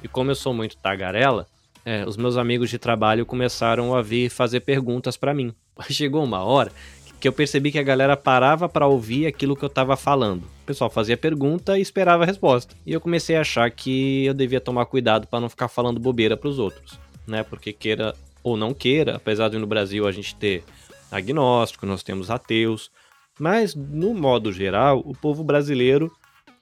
E 0.04 0.08
como 0.08 0.32
eu 0.32 0.36
sou 0.36 0.54
muito 0.54 0.78
tagarela, 0.78 1.46
é, 1.84 2.06
os 2.06 2.18
meus 2.18 2.38
amigos 2.38 2.70
de 2.70 2.78
trabalho 2.78 3.26
começaram 3.26 3.96
a 3.96 4.02
vir 4.02 4.30
fazer 4.30 4.62
perguntas 4.62 5.18
para 5.18 5.34
mim. 5.34 5.54
Chegou 5.90 6.24
uma 6.24 6.44
hora 6.44 6.72
que 7.20 7.28
eu 7.28 7.34
percebi 7.34 7.72
que 7.72 7.80
a 7.80 7.84
galera 7.84 8.16
parava 8.16 8.70
para 8.70 8.88
ouvir 8.88 9.26
aquilo 9.26 9.56
que 9.56 9.64
eu 9.64 9.70
tava 9.70 9.98
falando. 9.98 10.44
O 10.44 10.66
pessoal 10.66 10.90
fazia 10.90 11.18
pergunta 11.18 11.78
e 11.78 11.82
esperava 11.82 12.24
a 12.24 12.26
resposta. 12.26 12.76
E 12.86 12.94
eu 12.94 13.02
comecei 13.02 13.36
a 13.36 13.42
achar 13.42 13.70
que 13.72 14.26
eu 14.26 14.34
devia 14.34 14.62
tomar 14.62 14.86
cuidado 14.86 15.28
para 15.28 15.40
não 15.40 15.50
ficar 15.50 15.68
falando 15.68 16.00
bobeira 16.00 16.38
para 16.38 16.50
os 16.50 16.60
outros, 16.60 17.00
né? 17.26 17.44
Porque 17.44 17.74
queira 17.74 18.14
ou 18.44 18.56
não 18.56 18.74
queira, 18.74 19.16
apesar 19.16 19.50
de 19.50 19.58
no 19.58 19.68
Brasil 19.68 20.08
a 20.08 20.12
gente 20.12 20.36
ter 20.36 20.64
agnóstico, 21.12 21.86
nós 21.86 22.04
temos 22.04 22.30
ateus, 22.30 22.92
mas 23.40 23.74
no 23.76 24.14
modo 24.14 24.52
geral, 24.52 25.02
o 25.06 25.14
povo 25.14 25.44
brasileiro 25.44 26.12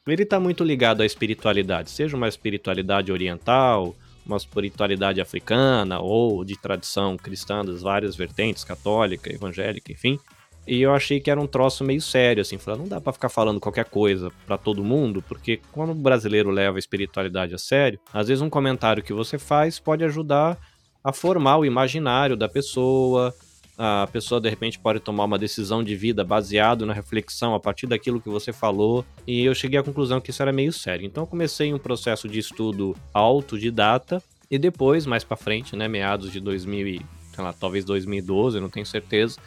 ele 0.08 0.24
está 0.24 0.40
muito 0.40 0.64
ligado 0.64 1.02
à 1.02 1.06
espiritualidade, 1.06 1.90
seja 1.90 2.16
uma 2.16 2.28
espiritualidade 2.28 3.12
oriental, 3.12 3.96
uma 4.26 4.38
espiritualidade 4.38 5.20
africana 5.20 6.00
ou 6.00 6.44
de 6.44 6.60
tradição 6.60 7.18
cristã 7.18 7.64
das 7.64 7.82
várias 7.82 8.16
vertentes, 8.16 8.64
católica, 8.64 9.34
evangélica, 9.34 9.92
enfim. 9.92 10.20
E 10.68 10.82
eu 10.82 10.94
achei 10.94 11.20
que 11.20 11.30
era 11.30 11.40
um 11.40 11.46
troço 11.46 11.84
meio 11.84 12.02
sério, 12.02 12.42
assim, 12.42 12.58
falar, 12.58 12.78
não 12.78 12.88
dá 12.88 13.00
para 13.00 13.14
ficar 13.14 13.30
falando 13.30 13.60
qualquer 13.60 13.86
coisa 13.86 14.32
para 14.48 14.58
todo 14.58 14.84
mundo, 14.84 15.22
porque 15.22 15.60
quando 15.72 15.92
o 15.92 15.96
brasileiro 15.96 16.50
leva 16.50 16.78
a 16.78 16.80
espiritualidade 16.80 17.54
a 17.54 17.58
sério, 17.58 18.00
às 18.12 18.28
vezes 18.28 18.42
um 18.42 18.50
comentário 18.50 19.04
que 19.04 19.14
você 19.14 19.38
faz 19.38 19.80
pode 19.80 20.04
ajudar 20.04 20.58
a 21.04 21.14
formar 21.14 21.58
o 21.58 21.66
imaginário 21.66 22.36
da 22.36 22.50
pessoa, 22.50 23.32
a 23.78 24.08
pessoa 24.12 24.42
de 24.42 24.50
repente 24.50 24.80
pode 24.80 25.00
tomar 25.00 25.26
uma 25.26 25.38
decisão 25.38 25.84
de 25.84 25.96
vida 25.96 26.24
baseado 26.24 26.84
na 26.84 26.94
reflexão 26.94 27.54
a 27.54 27.60
partir 27.60 27.86
daquilo 27.86 28.20
que 28.20 28.30
você 28.30 28.52
falou, 28.52 29.06
e 29.28 29.46
eu 29.46 29.54
cheguei 29.54 29.80
à 29.80 29.84
conclusão 29.84 30.20
que 30.20 30.32
isso 30.32 30.42
era 30.42 30.52
meio 30.52 30.74
sério. 30.74 31.06
Então 31.06 31.24
eu 31.24 31.28
comecei 31.28 31.72
um 31.72 31.78
processo 31.78 32.28
de 32.28 32.40
estudo 32.40 32.96
autodidata 33.14 34.22
e 34.50 34.58
depois, 34.58 35.06
mais 35.06 35.24
para 35.24 35.38
frente, 35.38 35.76
né, 35.76 35.88
meados 35.88 36.32
de 36.32 36.40
2000 36.40 37.02
sei 37.36 37.44
lá, 37.44 37.52
talvez 37.52 37.84
2012, 37.84 38.62
não 38.62 38.70
tenho 38.70 38.86
certeza, 38.86 39.40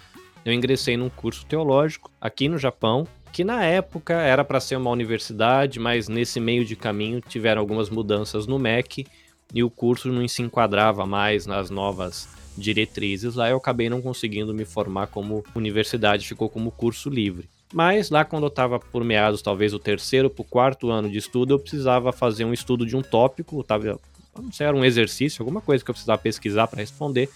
eu 0.45 0.53
ingressei 0.53 0.97
num 0.97 1.09
curso 1.09 1.45
teológico 1.47 2.11
aqui 2.21 2.49
no 2.49 2.59
Japão, 2.59 3.07
que 3.33 3.45
na 3.45 3.65
época 3.65 4.15
era 4.15 4.45
para 4.45 4.61
ser 4.61 4.77
uma 4.77 4.91
universidade, 4.91 5.79
mas 5.79 6.09
nesse 6.09 6.41
meio 6.41 6.65
de 6.65 6.75
caminho 6.75 7.21
tiveram 7.21 7.61
algumas 7.61 7.91
mudanças 7.91 8.47
no 8.47 8.59
MEC 8.59 9.07
e 9.53 9.63
o 9.63 9.71
curso 9.71 10.09
não 10.09 10.27
se 10.27 10.43
enquadrava 10.43 11.07
mais 11.07 11.47
nas 11.47 11.71
novas 11.71 12.29
diretrizes. 12.57 13.35
Lá 13.35 13.49
eu 13.49 13.57
acabei 13.57 13.89
não 13.89 14.03
conseguindo 14.03 14.55
me 14.55 14.65
formar 14.65 15.09
como 15.09 15.45
universidade, 15.55 16.27
ficou 16.27 16.49
como 16.49 16.71
curso 16.71 17.09
livre. 17.09 17.49
Mas 17.73 18.11
lá 18.11 18.25
quando 18.25 18.45
eu 18.45 18.49
estava 18.49 18.79
por 18.79 19.05
meados, 19.05 19.43
talvez 19.43 19.75
o 19.75 19.79
terceiro 19.79 20.31
para 20.31 20.43
o 20.43 20.45
quarto 20.45 20.91
ano 20.91 21.11
de 21.11 21.19
estudo, 21.19 21.55
eu 21.55 21.59
precisava 21.59 22.13
fazer 22.13 22.45
um 22.45 22.53
estudo 22.53 22.87
de 22.87 22.97
um 22.97 23.03
tópico, 23.03 23.63
tava, 23.63 24.01
não 24.37 24.51
sei, 24.51 24.67
era 24.67 24.77
um 24.77 24.85
exercício, 24.85 25.43
alguma 25.43 25.61
coisa 25.61 25.85
que 25.85 25.91
eu 25.91 25.95
precisava 25.95 26.21
pesquisar 26.21 26.67
para 26.67 26.81
responder, 26.81 27.29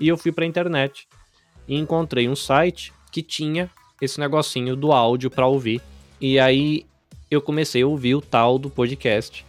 e 0.00 0.08
eu 0.08 0.16
fui 0.16 0.32
para 0.32 0.44
a 0.44 0.48
internet 0.48 1.06
e 1.68 1.76
encontrei 1.76 2.28
um 2.28 2.36
site 2.36 2.92
que 3.10 3.22
tinha 3.22 3.70
esse 4.00 4.20
negocinho 4.20 4.76
do 4.76 4.92
áudio 4.92 5.30
para 5.30 5.46
ouvir. 5.46 5.80
E 6.20 6.38
aí 6.38 6.86
eu 7.30 7.40
comecei 7.40 7.82
a 7.82 7.86
ouvir 7.86 8.14
o 8.14 8.20
tal 8.20 8.58
do 8.58 8.70
podcast, 8.70 9.44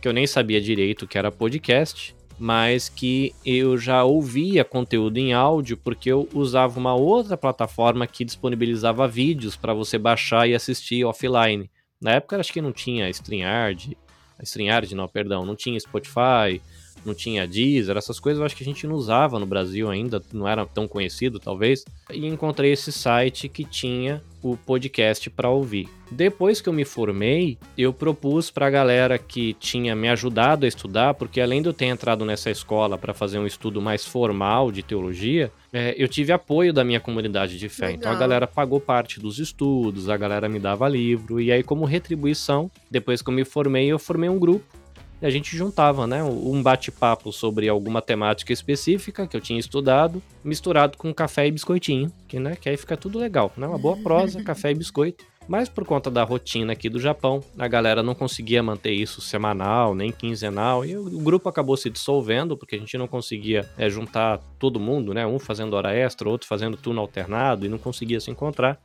que 0.00 0.08
eu 0.08 0.12
nem 0.12 0.26
sabia 0.26 0.60
direito 0.60 1.06
que 1.06 1.18
era 1.18 1.30
podcast, 1.30 2.14
mas 2.38 2.88
que 2.88 3.34
eu 3.44 3.78
já 3.78 4.02
ouvia 4.02 4.64
conteúdo 4.64 5.18
em 5.18 5.32
áudio 5.32 5.76
porque 5.76 6.10
eu 6.10 6.28
usava 6.32 6.78
uma 6.80 6.94
outra 6.94 7.36
plataforma 7.36 8.06
que 8.06 8.24
disponibilizava 8.24 9.06
vídeos 9.06 9.54
para 9.56 9.74
você 9.74 9.98
baixar 9.98 10.48
e 10.48 10.54
assistir 10.54 11.04
offline. 11.04 11.70
Na 12.00 12.12
época 12.12 12.38
acho 12.38 12.52
que 12.52 12.60
não 12.60 12.72
tinha 12.72 13.08
StreamYard, 13.10 13.96
StreamYard 14.42 14.94
não, 14.94 15.06
perdão, 15.06 15.46
não 15.46 15.54
tinha 15.54 15.78
Spotify, 15.78 16.60
não 17.04 17.14
tinha 17.14 17.46
Deezer, 17.46 17.96
essas 17.96 18.20
coisas 18.20 18.40
eu 18.40 18.46
acho 18.46 18.56
que 18.56 18.62
a 18.62 18.66
gente 18.66 18.86
não 18.86 18.94
usava 18.94 19.38
no 19.38 19.46
Brasil 19.46 19.90
ainda, 19.90 20.22
não 20.32 20.48
era 20.48 20.64
tão 20.66 20.86
conhecido 20.86 21.38
talvez. 21.38 21.84
E 22.12 22.26
encontrei 22.26 22.72
esse 22.72 22.92
site 22.92 23.48
que 23.48 23.64
tinha 23.64 24.22
o 24.42 24.56
podcast 24.56 25.30
para 25.30 25.48
ouvir. 25.48 25.88
Depois 26.10 26.60
que 26.60 26.68
eu 26.68 26.72
me 26.72 26.84
formei, 26.84 27.56
eu 27.78 27.92
propus 27.92 28.50
para 28.50 28.66
a 28.66 28.70
galera 28.70 29.16
que 29.16 29.54
tinha 29.54 29.94
me 29.94 30.08
ajudado 30.08 30.64
a 30.64 30.68
estudar, 30.68 31.14
porque 31.14 31.40
além 31.40 31.62
de 31.62 31.68
eu 31.68 31.72
ter 31.72 31.86
entrado 31.86 32.24
nessa 32.24 32.50
escola 32.50 32.98
para 32.98 33.14
fazer 33.14 33.38
um 33.38 33.46
estudo 33.46 33.80
mais 33.80 34.04
formal 34.04 34.70
de 34.70 34.82
teologia, 34.82 35.50
é, 35.72 35.94
eu 35.96 36.08
tive 36.08 36.32
apoio 36.32 36.72
da 36.72 36.84
minha 36.84 37.00
comunidade 37.00 37.58
de 37.58 37.68
fé. 37.68 37.86
Legal. 37.86 37.98
Então 37.98 38.12
a 38.12 38.16
galera 38.16 38.46
pagou 38.46 38.80
parte 38.80 39.20
dos 39.20 39.38
estudos, 39.38 40.08
a 40.10 40.16
galera 40.16 40.48
me 40.48 40.58
dava 40.58 40.88
livro, 40.88 41.40
e 41.40 41.50
aí, 41.50 41.62
como 41.62 41.84
retribuição, 41.84 42.70
depois 42.90 43.22
que 43.22 43.30
eu 43.30 43.34
me 43.34 43.44
formei, 43.44 43.86
eu 43.86 43.98
formei 43.98 44.28
um 44.28 44.38
grupo 44.38 44.81
a 45.26 45.30
gente 45.30 45.56
juntava, 45.56 46.06
né, 46.06 46.22
um 46.22 46.62
bate-papo 46.62 47.32
sobre 47.32 47.68
alguma 47.68 48.02
temática 48.02 48.52
específica 48.52 49.26
que 49.26 49.36
eu 49.36 49.40
tinha 49.40 49.58
estudado, 49.58 50.22
misturado 50.42 50.98
com 50.98 51.14
café 51.14 51.46
e 51.46 51.52
biscoitinho, 51.52 52.12
que, 52.26 52.40
né, 52.40 52.56
que 52.56 52.68
aí 52.68 52.76
fica 52.76 52.96
tudo 52.96 53.18
legal, 53.18 53.52
né, 53.56 53.66
uma 53.66 53.78
boa 53.78 53.96
prosa, 53.96 54.42
café 54.44 54.72
e 54.72 54.74
biscoito. 54.74 55.24
Mas 55.48 55.68
por 55.68 55.84
conta 55.84 56.10
da 56.10 56.22
rotina 56.22 56.72
aqui 56.72 56.88
do 56.88 57.00
Japão, 57.00 57.42
a 57.58 57.66
galera 57.66 58.02
não 58.02 58.14
conseguia 58.14 58.62
manter 58.62 58.92
isso 58.92 59.20
semanal, 59.20 59.94
nem 59.94 60.12
quinzenal, 60.12 60.84
e 60.84 60.96
o 60.96 61.18
grupo 61.18 61.48
acabou 61.48 61.76
se 61.76 61.90
dissolvendo, 61.90 62.56
porque 62.56 62.76
a 62.76 62.78
gente 62.78 62.96
não 62.96 63.08
conseguia 63.08 63.68
é, 63.76 63.90
juntar 63.90 64.38
todo 64.58 64.78
mundo, 64.78 65.12
né? 65.12 65.26
Um 65.26 65.40
fazendo 65.40 65.74
hora 65.74 65.92
extra, 65.92 66.28
outro 66.28 66.46
fazendo 66.46 66.76
turno 66.76 67.00
alternado, 67.00 67.66
e 67.66 67.68
não 67.68 67.78
conseguia 67.78 68.20
se 68.20 68.30
encontrar. 68.30 68.80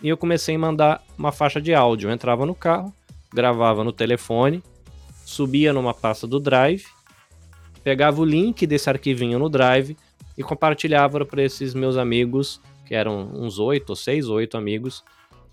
E 0.00 0.08
eu 0.08 0.16
comecei 0.16 0.54
a 0.54 0.58
mandar 0.58 1.02
uma 1.18 1.32
faixa 1.32 1.60
de 1.60 1.74
áudio. 1.74 2.08
Eu 2.08 2.14
entrava 2.14 2.46
no 2.46 2.54
carro, 2.54 2.94
gravava 3.34 3.82
no 3.82 3.92
telefone, 3.92 4.62
subia 5.28 5.74
numa 5.74 5.92
pasta 5.92 6.26
do 6.26 6.40
Drive, 6.40 6.86
pegava 7.84 8.22
o 8.22 8.24
link 8.24 8.66
desse 8.66 8.88
arquivinho 8.88 9.38
no 9.38 9.50
Drive 9.50 9.94
e 10.38 10.42
compartilhava 10.42 11.22
para 11.26 11.42
esses 11.42 11.74
meus 11.74 11.98
amigos, 11.98 12.62
que 12.86 12.94
eram 12.94 13.30
uns 13.34 13.58
oito 13.58 13.94
seis 13.94 14.26
oito 14.30 14.56
amigos, 14.56 15.04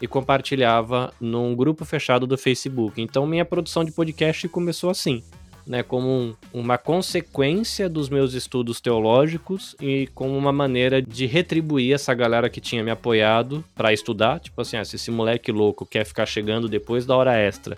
e 0.02 0.08
compartilhava 0.08 1.14
num 1.20 1.54
grupo 1.54 1.84
fechado 1.84 2.26
do 2.26 2.38
Facebook. 2.38 3.02
Então 3.02 3.28
minha 3.28 3.44
produção 3.44 3.84
de 3.84 3.92
podcast 3.92 4.48
começou 4.48 4.90
assim, 4.90 5.22
né, 5.68 5.84
como 5.84 6.08
um, 6.08 6.36
uma 6.54 6.78
consequência 6.78 7.90
dos 7.90 8.08
meus 8.08 8.34
estudos 8.34 8.80
teológicos 8.80 9.76
e 9.82 10.08
como 10.16 10.38
uma 10.38 10.54
maneira 10.54 11.02
de 11.02 11.26
retribuir 11.26 11.94
essa 11.94 12.14
galera 12.14 12.50
que 12.50 12.62
tinha 12.62 12.82
me 12.82 12.92
apoiado 12.92 13.64
para 13.76 13.92
estudar, 13.92 14.40
tipo 14.40 14.62
assim, 14.62 14.78
ah, 14.78 14.86
se 14.86 14.96
esse 14.96 15.12
moleque 15.12 15.52
louco 15.52 15.86
quer 15.86 16.06
ficar 16.06 16.26
chegando 16.26 16.70
depois 16.70 17.06
da 17.06 17.16
hora 17.16 17.36
extra 17.36 17.78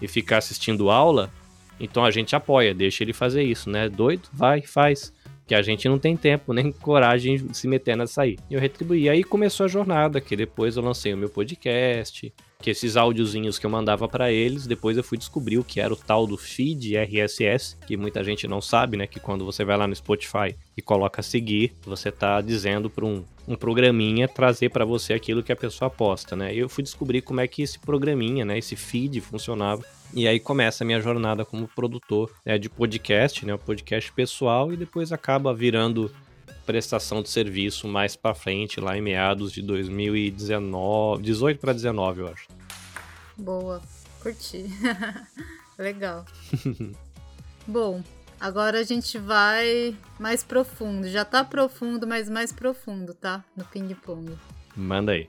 e 0.00 0.08
ficar 0.08 0.38
assistindo 0.38 0.90
aula, 0.90 1.30
então 1.78 2.04
a 2.04 2.10
gente 2.10 2.34
apoia, 2.34 2.74
deixa 2.74 3.04
ele 3.04 3.12
fazer 3.12 3.42
isso, 3.42 3.68
né? 3.70 3.88
Doido? 3.88 4.28
Vai, 4.32 4.62
faz. 4.62 5.12
Que 5.46 5.54
a 5.54 5.62
gente 5.62 5.88
não 5.88 5.98
tem 5.98 6.16
tempo, 6.16 6.52
nem 6.52 6.72
coragem 6.82 7.36
de 7.36 7.56
se 7.56 7.68
meter 7.68 7.96
nessa 7.96 8.22
aí. 8.22 8.36
E 8.50 8.54
eu 8.54 8.60
retribuí. 8.60 9.08
Aí 9.08 9.22
começou 9.22 9.64
a 9.64 9.68
jornada, 9.68 10.20
que 10.20 10.34
depois 10.34 10.76
eu 10.76 10.82
lancei 10.82 11.14
o 11.14 11.16
meu 11.16 11.28
podcast, 11.28 12.32
que 12.60 12.70
esses 12.70 12.96
áudiozinhos 12.96 13.58
que 13.58 13.66
eu 13.66 13.70
mandava 13.70 14.08
para 14.08 14.32
eles, 14.32 14.66
depois 14.66 14.96
eu 14.96 15.04
fui 15.04 15.16
descobrir 15.16 15.58
o 15.58 15.64
que 15.64 15.80
era 15.80 15.92
o 15.92 15.96
tal 15.96 16.26
do 16.26 16.36
feed 16.36 16.96
RSS, 16.96 17.76
que 17.86 17.96
muita 17.96 18.24
gente 18.24 18.48
não 18.48 18.60
sabe, 18.60 18.96
né? 18.96 19.06
Que 19.06 19.20
quando 19.20 19.44
você 19.44 19.64
vai 19.64 19.76
lá 19.76 19.86
no 19.86 19.94
Spotify 19.94 20.56
e 20.76 20.82
coloca 20.82 21.22
seguir, 21.22 21.74
você 21.84 22.10
tá 22.10 22.40
dizendo 22.40 22.90
para 22.90 23.04
um, 23.04 23.22
um 23.46 23.54
programinha 23.54 24.26
trazer 24.26 24.70
para 24.70 24.84
você 24.84 25.12
aquilo 25.12 25.42
que 25.42 25.52
a 25.52 25.56
pessoa 25.56 25.88
posta, 25.88 26.34
né? 26.34 26.52
Eu 26.52 26.68
fui 26.68 26.82
descobrir 26.82 27.22
como 27.22 27.40
é 27.40 27.46
que 27.46 27.62
esse 27.62 27.78
programinha, 27.78 28.44
né? 28.44 28.58
Esse 28.58 28.74
feed 28.74 29.20
funcionava. 29.20 29.84
E 30.16 30.26
aí 30.26 30.40
começa 30.40 30.82
a 30.82 30.86
minha 30.86 30.98
jornada 30.98 31.44
como 31.44 31.68
produtor 31.68 32.32
né, 32.42 32.56
de 32.56 32.70
podcast, 32.70 33.44
né, 33.44 33.52
um 33.52 33.58
podcast 33.58 34.10
pessoal, 34.12 34.72
e 34.72 34.76
depois 34.76 35.12
acaba 35.12 35.52
virando 35.52 36.10
prestação 36.64 37.22
de 37.22 37.28
serviço 37.28 37.86
mais 37.86 38.16
para 38.16 38.34
frente, 38.34 38.80
lá 38.80 38.96
em 38.96 39.02
meados 39.02 39.52
de 39.52 39.60
2019, 39.60 41.22
18 41.22 41.60
para 41.60 41.74
19, 41.74 42.20
eu 42.22 42.28
acho. 42.28 42.48
Boa, 43.36 43.82
curti. 44.22 44.64
Legal. 45.76 46.24
Bom, 47.68 48.02
agora 48.40 48.80
a 48.80 48.84
gente 48.84 49.18
vai 49.18 49.94
mais 50.18 50.42
profundo. 50.42 51.06
Já 51.10 51.26
tá 51.26 51.44
profundo, 51.44 52.06
mas 52.06 52.30
mais 52.30 52.50
profundo, 52.50 53.12
tá? 53.12 53.44
No 53.54 53.66
ping-pong. 53.66 54.34
Manda 54.74 55.12
aí. 55.12 55.28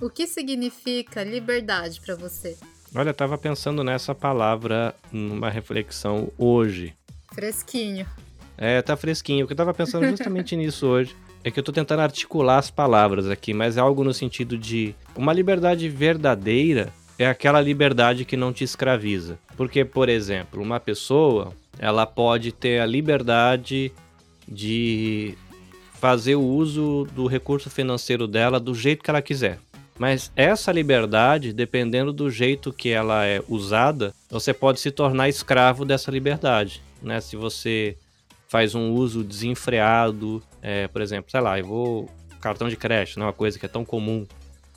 O 0.00 0.08
que 0.08 0.26
significa 0.26 1.22
liberdade 1.22 2.00
para 2.00 2.16
você? 2.16 2.56
Olha, 2.94 3.10
eu 3.10 3.14
tava 3.14 3.36
pensando 3.36 3.84
nessa 3.84 4.14
palavra 4.14 4.94
numa 5.12 5.50
reflexão 5.50 6.30
hoje. 6.38 6.94
Fresquinho. 7.32 8.06
É, 8.56 8.80
tá 8.82 8.96
fresquinho, 8.96 9.44
porque 9.44 9.52
eu 9.52 9.56
tava 9.56 9.74
pensando 9.74 10.06
justamente 10.08 10.56
nisso 10.56 10.86
hoje. 10.86 11.14
É 11.44 11.50
que 11.50 11.60
eu 11.60 11.64
tô 11.64 11.70
tentando 11.70 12.00
articular 12.00 12.58
as 12.58 12.70
palavras 12.70 13.28
aqui, 13.30 13.54
mas 13.54 13.76
é 13.76 13.80
algo 13.80 14.02
no 14.02 14.12
sentido 14.12 14.58
de 14.58 14.94
uma 15.14 15.32
liberdade 15.32 15.88
verdadeira 15.88 16.92
é 17.18 17.26
aquela 17.26 17.60
liberdade 17.60 18.24
que 18.24 18.36
não 18.36 18.52
te 18.52 18.62
escraviza. 18.62 19.38
Porque, 19.56 19.84
por 19.84 20.08
exemplo, 20.08 20.62
uma 20.62 20.78
pessoa, 20.78 21.52
ela 21.78 22.06
pode 22.06 22.52
ter 22.52 22.80
a 22.80 22.86
liberdade 22.86 23.92
de 24.46 25.36
fazer 25.94 26.36
o 26.36 26.42
uso 26.42 27.08
do 27.12 27.26
recurso 27.26 27.68
financeiro 27.68 28.28
dela 28.28 28.60
do 28.60 28.72
jeito 28.72 29.02
que 29.02 29.10
ela 29.10 29.20
quiser. 29.20 29.58
Mas 29.98 30.30
essa 30.36 30.70
liberdade, 30.70 31.52
dependendo 31.52 32.12
do 32.12 32.30
jeito 32.30 32.72
que 32.72 32.90
ela 32.90 33.26
é 33.26 33.42
usada, 33.48 34.14
você 34.30 34.54
pode 34.54 34.80
se 34.80 34.90
tornar 34.90 35.28
escravo 35.28 35.84
dessa 35.84 36.10
liberdade. 36.10 36.80
Né? 37.02 37.20
Se 37.20 37.36
você 37.36 37.96
faz 38.48 38.74
um 38.74 38.92
uso 38.92 39.24
desenfreado, 39.24 40.42
é, 40.62 40.88
por 40.88 41.02
exemplo, 41.02 41.30
sei 41.30 41.40
lá, 41.40 41.58
eu 41.58 41.66
vou. 41.66 42.10
Cartão 42.40 42.68
de 42.68 42.76
crédito, 42.76 43.18
não 43.18 43.26
é 43.26 43.28
uma 43.30 43.32
coisa 43.32 43.58
que 43.58 43.66
é 43.66 43.68
tão 43.68 43.84
comum 43.84 44.24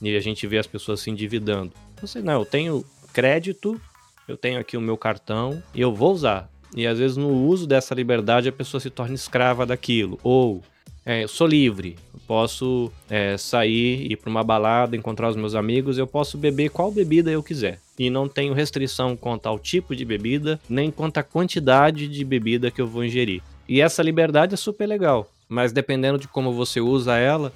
e 0.02 0.16
a 0.16 0.20
gente 0.20 0.48
vê 0.48 0.58
as 0.58 0.66
pessoas 0.66 1.00
se 1.00 1.12
endividando. 1.12 1.72
Você, 2.02 2.22
não, 2.22 2.40
eu 2.40 2.46
tenho 2.46 2.84
crédito, 3.14 3.80
eu 4.28 4.36
tenho 4.36 4.60
aqui 4.60 4.76
o 4.76 4.82
meu 4.82 4.98
cartão 4.98 5.62
e 5.74 5.80
eu 5.80 5.94
vou 5.94 6.12
usar. 6.12 6.50
E 6.76 6.88
às 6.88 6.98
vezes 6.98 7.18
no 7.18 7.30
uso 7.30 7.68
dessa 7.68 7.94
liberdade 7.94 8.50
a 8.50 8.52
pessoa 8.52 8.82
se 8.82 8.90
torna 8.90 9.14
escrava 9.14 9.66
daquilo. 9.66 10.20
Ou 10.24 10.64
é, 11.06 11.24
eu 11.24 11.28
sou 11.28 11.48
livre, 11.48 11.96
posso 12.28 12.92
é, 13.10 13.36
sair, 13.38 14.12
ir 14.12 14.16
para 14.18 14.30
uma 14.30 14.44
balada, 14.44 14.96
encontrar 14.96 15.30
os 15.30 15.36
meus 15.36 15.56
amigos, 15.56 15.98
eu 15.98 16.06
posso 16.06 16.38
beber 16.38 16.70
qual 16.70 16.92
bebida 16.92 17.32
eu 17.32 17.42
quiser. 17.42 17.80
E 17.98 18.10
não 18.10 18.28
tenho 18.28 18.54
restrição 18.54 19.16
quanto 19.16 19.48
ao 19.48 19.60
tipo 19.60 19.96
de 19.96 20.06
bebida, 20.06 20.60
nem 20.70 20.92
quanto 20.92 21.18
à 21.18 21.24
quantidade 21.24 22.08
de 22.08 22.24
bebida 22.24 22.72
que 22.72 22.82
eu 22.82 22.88
vou 22.88 23.04
ingerir. 23.04 23.42
E 23.68 23.82
essa 23.82 24.04
liberdade 24.04 24.54
é 24.54 24.58
super 24.58 24.86
legal, 24.86 25.30
mas 25.50 25.72
dependendo 25.72 26.20
de 26.20 26.28
como 26.28 26.54
você 26.54 26.80
usa 26.80 27.18
ela, 27.18 27.52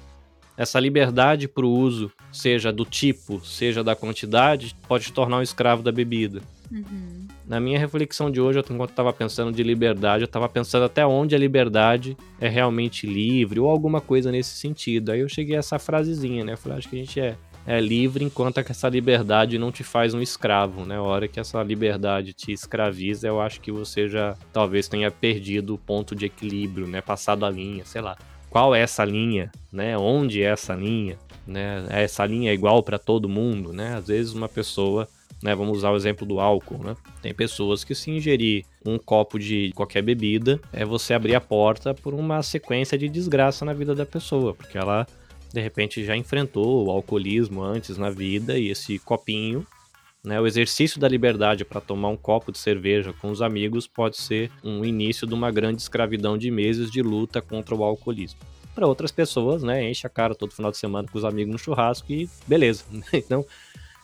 essa 0.56 0.80
liberdade 0.80 1.46
para 1.46 1.66
o 1.66 1.70
uso, 1.70 2.10
seja 2.32 2.72
do 2.72 2.84
tipo, 2.84 3.44
seja 3.44 3.84
da 3.84 3.94
quantidade, 3.94 4.74
pode 4.88 5.04
te 5.04 5.12
tornar 5.12 5.38
um 5.38 5.42
escravo 5.42 5.82
da 5.82 5.92
bebida. 5.92 6.40
Uhum. 6.70 7.25
Na 7.46 7.60
minha 7.60 7.78
reflexão 7.78 8.28
de 8.28 8.40
hoje, 8.40 8.58
enquanto 8.58 8.90
estava 8.90 9.12
pensando 9.12 9.52
de 9.52 9.62
liberdade, 9.62 10.24
eu 10.24 10.26
estava 10.26 10.48
pensando 10.48 10.84
até 10.84 11.06
onde 11.06 11.32
a 11.34 11.38
liberdade 11.38 12.16
é 12.40 12.48
realmente 12.48 13.06
livre 13.06 13.60
ou 13.60 13.70
alguma 13.70 14.00
coisa 14.00 14.32
nesse 14.32 14.56
sentido. 14.56 15.12
Aí 15.12 15.20
eu 15.20 15.28
cheguei 15.28 15.54
a 15.54 15.60
essa 15.60 15.78
frasezinha, 15.78 16.44
né? 16.44 16.54
Eu 16.54 16.58
falei, 16.58 16.78
acho 16.78 16.88
que 16.88 16.96
a 16.96 16.98
gente 16.98 17.20
é, 17.20 17.36
é 17.64 17.80
livre 17.80 18.24
enquanto 18.24 18.58
essa 18.58 18.88
liberdade 18.88 19.58
não 19.58 19.70
te 19.70 19.84
faz 19.84 20.12
um 20.12 20.20
escravo, 20.20 20.84
né? 20.84 20.96
A 20.96 21.02
hora 21.02 21.28
que 21.28 21.38
essa 21.38 21.62
liberdade 21.62 22.32
te 22.32 22.50
escraviza, 22.50 23.28
eu 23.28 23.40
acho 23.40 23.60
que 23.60 23.70
você 23.70 24.08
já 24.08 24.36
talvez 24.52 24.88
tenha 24.88 25.08
perdido 25.08 25.74
o 25.74 25.78
ponto 25.78 26.16
de 26.16 26.26
equilíbrio, 26.26 26.88
né? 26.88 27.00
Passado 27.00 27.46
a 27.46 27.50
linha, 27.50 27.84
sei 27.84 28.00
lá. 28.00 28.16
Qual 28.50 28.74
é 28.74 28.80
essa 28.80 29.04
linha, 29.04 29.52
né? 29.70 29.96
Onde 29.96 30.42
é 30.42 30.46
essa 30.46 30.74
linha? 30.74 31.16
Né? 31.46 31.86
Essa 31.90 32.26
linha 32.26 32.50
é 32.50 32.54
igual 32.54 32.82
para 32.82 32.98
todo 32.98 33.28
mundo, 33.28 33.72
né? 33.72 33.94
Às 33.94 34.08
vezes 34.08 34.32
uma 34.32 34.48
pessoa 34.48 35.06
né? 35.42 35.54
Vamos 35.54 35.78
usar 35.78 35.90
o 35.90 35.96
exemplo 35.96 36.26
do 36.26 36.40
álcool, 36.40 36.82
né? 36.82 36.96
Tem 37.22 37.34
pessoas 37.34 37.84
que 37.84 37.94
se 37.94 38.10
ingerir 38.10 38.64
um 38.84 38.98
copo 38.98 39.38
de 39.38 39.72
qualquer 39.74 40.02
bebida, 40.02 40.60
é 40.72 40.84
você 40.84 41.14
abrir 41.14 41.34
a 41.34 41.40
porta 41.40 41.94
por 41.94 42.14
uma 42.14 42.42
sequência 42.42 42.96
de 42.96 43.08
desgraça 43.08 43.64
na 43.64 43.72
vida 43.72 43.94
da 43.94 44.06
pessoa, 44.06 44.54
porque 44.54 44.78
ela 44.78 45.06
de 45.52 45.60
repente 45.60 46.04
já 46.04 46.16
enfrentou 46.16 46.86
o 46.86 46.90
alcoolismo 46.90 47.62
antes 47.62 47.96
na 47.96 48.10
vida 48.10 48.58
e 48.58 48.68
esse 48.68 48.98
copinho 48.98 49.66
né, 50.26 50.40
o 50.40 50.46
exercício 50.46 50.98
da 50.98 51.06
liberdade 51.06 51.64
para 51.64 51.80
tomar 51.80 52.08
um 52.08 52.16
copo 52.16 52.50
de 52.50 52.58
cerveja 52.58 53.12
com 53.12 53.30
os 53.30 53.40
amigos 53.40 53.86
pode 53.86 54.16
ser 54.16 54.50
um 54.62 54.84
início 54.84 55.24
de 55.24 55.32
uma 55.32 55.52
grande 55.52 55.80
escravidão 55.80 56.36
de 56.36 56.50
meses 56.50 56.90
de 56.90 57.00
luta 57.00 57.40
contra 57.40 57.76
o 57.76 57.84
alcoolismo. 57.84 58.40
Para 58.74 58.88
outras 58.88 59.12
pessoas, 59.12 59.62
né, 59.62 59.88
enche 59.88 60.04
a 60.04 60.10
cara 60.10 60.34
todo 60.34 60.52
final 60.52 60.72
de 60.72 60.78
semana 60.78 61.06
com 61.10 61.16
os 61.16 61.24
amigos 61.24 61.52
no 61.52 61.58
churrasco 61.58 62.12
e 62.12 62.28
beleza. 62.46 62.84
Então, 63.12 63.46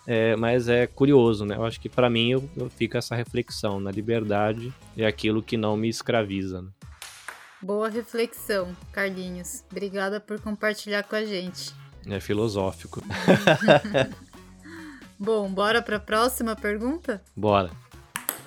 é, 0.07 0.35
mas 0.37 0.69
é 0.69 0.87
curioso, 0.87 1.45
né? 1.45 1.57
Eu 1.57 1.65
acho 1.65 1.81
que 1.81 1.89
para 1.89 2.11
mim 2.11 2.31
eu, 2.31 2.51
eu 2.57 2.69
fico 2.69 2.97
essa 2.97 3.15
reflexão 3.15 3.79
na 3.79 3.91
liberdade 3.91 4.73
é 4.97 5.07
aquilo 5.07 5.43
que 5.43 5.57
não 5.57 5.77
me 5.77 5.89
escraviza. 5.89 6.63
Né? 6.63 6.69
Boa 7.61 7.89
reflexão, 7.89 8.77
Carlinhos. 8.91 9.65
Obrigada 9.71 10.21
por 10.21 10.41
compartilhar 10.41 11.05
com 11.05 11.15
a 11.15 11.25
gente. 11.25 11.73
É 12.07 12.19
filosófico. 12.19 13.01
Bom, 15.17 15.49
bora 15.49 15.81
para 15.81 15.99
a 15.99 16.01
próxima 16.01 16.57
pergunta? 16.57 17.23
Bora. 17.37 17.71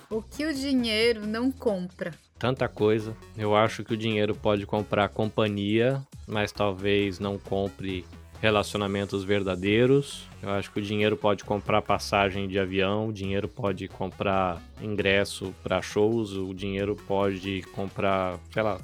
O 0.10 0.22
que 0.22 0.46
o 0.46 0.54
dinheiro 0.54 1.26
não 1.26 1.50
compra? 1.50 2.14
Tanta 2.38 2.68
coisa. 2.68 3.16
Eu 3.38 3.56
acho 3.56 3.84
que 3.86 3.94
o 3.94 3.98
dinheiro 3.98 4.36
pode 4.36 4.66
comprar 4.66 5.08
companhia, 5.08 6.06
mas 6.28 6.52
talvez 6.52 7.18
não 7.18 7.40
compre 7.40 8.06
relacionamentos 8.42 9.24
verdadeiros. 9.24 10.28
Eu 10.42 10.50
acho 10.52 10.72
que 10.72 10.80
o 10.80 10.82
dinheiro 10.82 11.18
pode 11.18 11.44
comprar 11.44 11.82
passagem 11.82 12.48
de 12.48 12.60
avião, 12.60 13.08
o 13.08 13.14
dinheiro 13.14 13.48
pode 13.48 13.88
comprar 13.88 14.62
ingresso 14.82 15.54
para 15.64 15.82
shows, 15.82 16.34
o 16.34 16.54
dinheiro 16.54 16.96
pode 17.08 17.64
comprar, 17.74 18.40
sei 18.52 18.64
lá, 18.64 18.80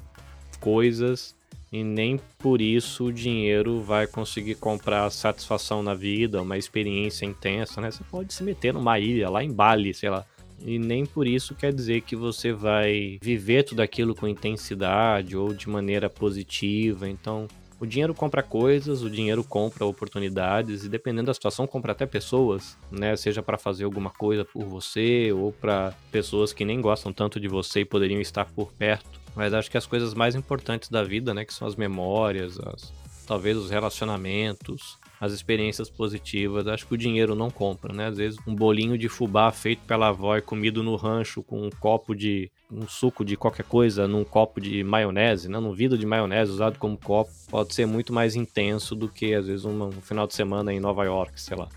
coisas. 0.60 1.34
E 1.72 1.82
nem 1.82 2.20
por 2.38 2.60
isso 2.60 3.06
o 3.06 3.12
dinheiro 3.12 3.80
vai 3.80 4.06
conseguir 4.06 4.56
comprar 4.56 5.08
satisfação 5.10 5.82
na 5.82 5.94
vida, 5.94 6.42
uma 6.42 6.58
experiência 6.58 7.24
intensa, 7.24 7.80
né? 7.80 7.90
Você 7.90 8.04
pode 8.04 8.34
se 8.34 8.42
meter 8.42 8.74
numa 8.74 8.98
ilha 8.98 9.30
lá 9.30 9.42
em 9.42 9.50
Bali, 9.50 9.94
sei 9.94 10.10
lá. 10.10 10.26
E 10.64 10.78
nem 10.78 11.06
por 11.06 11.26
isso 11.26 11.54
quer 11.54 11.72
dizer 11.72 12.02
que 12.02 12.14
você 12.14 12.52
vai 12.52 13.18
viver 13.22 13.64
tudo 13.64 13.80
aquilo 13.80 14.14
com 14.14 14.28
intensidade 14.28 15.36
ou 15.36 15.54
de 15.54 15.68
maneira 15.68 16.10
positiva. 16.10 17.08
Então, 17.08 17.48
o 17.82 17.86
dinheiro 17.86 18.14
compra 18.14 18.44
coisas, 18.44 19.02
o 19.02 19.10
dinheiro 19.10 19.42
compra 19.42 19.84
oportunidades 19.84 20.84
e 20.84 20.88
dependendo 20.88 21.26
da 21.26 21.34
situação 21.34 21.66
compra 21.66 21.90
até 21.90 22.06
pessoas, 22.06 22.78
né? 22.88 23.16
Seja 23.16 23.42
para 23.42 23.58
fazer 23.58 23.82
alguma 23.82 24.08
coisa 24.08 24.44
por 24.44 24.64
você 24.64 25.32
ou 25.32 25.50
para 25.50 25.92
pessoas 26.12 26.52
que 26.52 26.64
nem 26.64 26.80
gostam 26.80 27.12
tanto 27.12 27.40
de 27.40 27.48
você 27.48 27.80
e 27.80 27.84
poderiam 27.84 28.20
estar 28.20 28.44
por 28.44 28.72
perto. 28.72 29.20
Mas 29.34 29.52
acho 29.52 29.68
que 29.68 29.76
as 29.76 29.84
coisas 29.84 30.14
mais 30.14 30.36
importantes 30.36 30.90
da 30.90 31.02
vida, 31.02 31.34
né, 31.34 31.44
que 31.44 31.52
são 31.52 31.66
as 31.66 31.74
memórias, 31.74 32.56
as, 32.60 32.92
talvez 33.26 33.56
os 33.56 33.70
relacionamentos, 33.70 34.98
as 35.20 35.32
experiências 35.32 35.88
positivas, 35.88 36.66
acho 36.66 36.86
que 36.86 36.94
o 36.94 36.98
dinheiro 36.98 37.34
não 37.34 37.50
compra, 37.50 37.92
né? 37.92 38.06
Às 38.06 38.16
vezes 38.16 38.38
um 38.46 38.54
bolinho 38.54 38.98
de 38.98 39.08
fubá 39.08 39.50
feito 39.52 39.82
pela 39.86 40.08
avó 40.08 40.36
e 40.36 40.42
comido 40.42 40.82
no 40.82 40.96
rancho 40.96 41.42
com 41.42 41.66
um 41.66 41.70
copo 41.70 42.14
de 42.14 42.50
um 42.70 42.88
suco 42.88 43.24
de 43.24 43.36
qualquer 43.36 43.64
coisa 43.64 44.08
num 44.08 44.24
copo 44.24 44.60
de 44.60 44.82
maionese, 44.82 45.48
né? 45.48 45.60
num 45.60 45.72
vidro 45.72 45.98
de 45.98 46.06
maionese 46.06 46.50
usado 46.50 46.78
como 46.78 46.96
copo, 46.96 47.30
pode 47.50 47.74
ser 47.74 47.86
muito 47.86 48.12
mais 48.12 48.34
intenso 48.34 48.94
do 48.94 49.08
que 49.08 49.34
às 49.34 49.46
vezes 49.46 49.64
um, 49.64 49.84
um 49.84 49.92
final 50.00 50.26
de 50.26 50.34
semana 50.34 50.72
em 50.72 50.80
Nova 50.80 51.04
York, 51.04 51.40
sei 51.40 51.56
lá. 51.56 51.68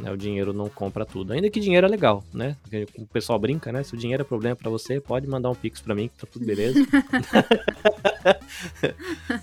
Né, 0.00 0.10
o 0.10 0.16
dinheiro 0.16 0.52
não 0.52 0.68
compra 0.68 1.04
tudo. 1.04 1.32
Ainda 1.32 1.50
que 1.50 1.60
dinheiro 1.60 1.86
é 1.86 1.90
legal, 1.90 2.24
né? 2.32 2.56
O 2.96 3.06
pessoal 3.06 3.38
brinca, 3.38 3.70
né? 3.70 3.82
Se 3.82 3.94
o 3.94 3.98
dinheiro 3.98 4.22
é 4.22 4.24
problema 4.24 4.56
para 4.56 4.70
você, 4.70 5.00
pode 5.00 5.26
mandar 5.26 5.50
um 5.50 5.54
pix 5.54 5.80
para 5.80 5.94
mim, 5.94 6.08
que 6.08 6.18
tá 6.18 6.26
tudo 6.30 6.44
beleza. 6.44 6.78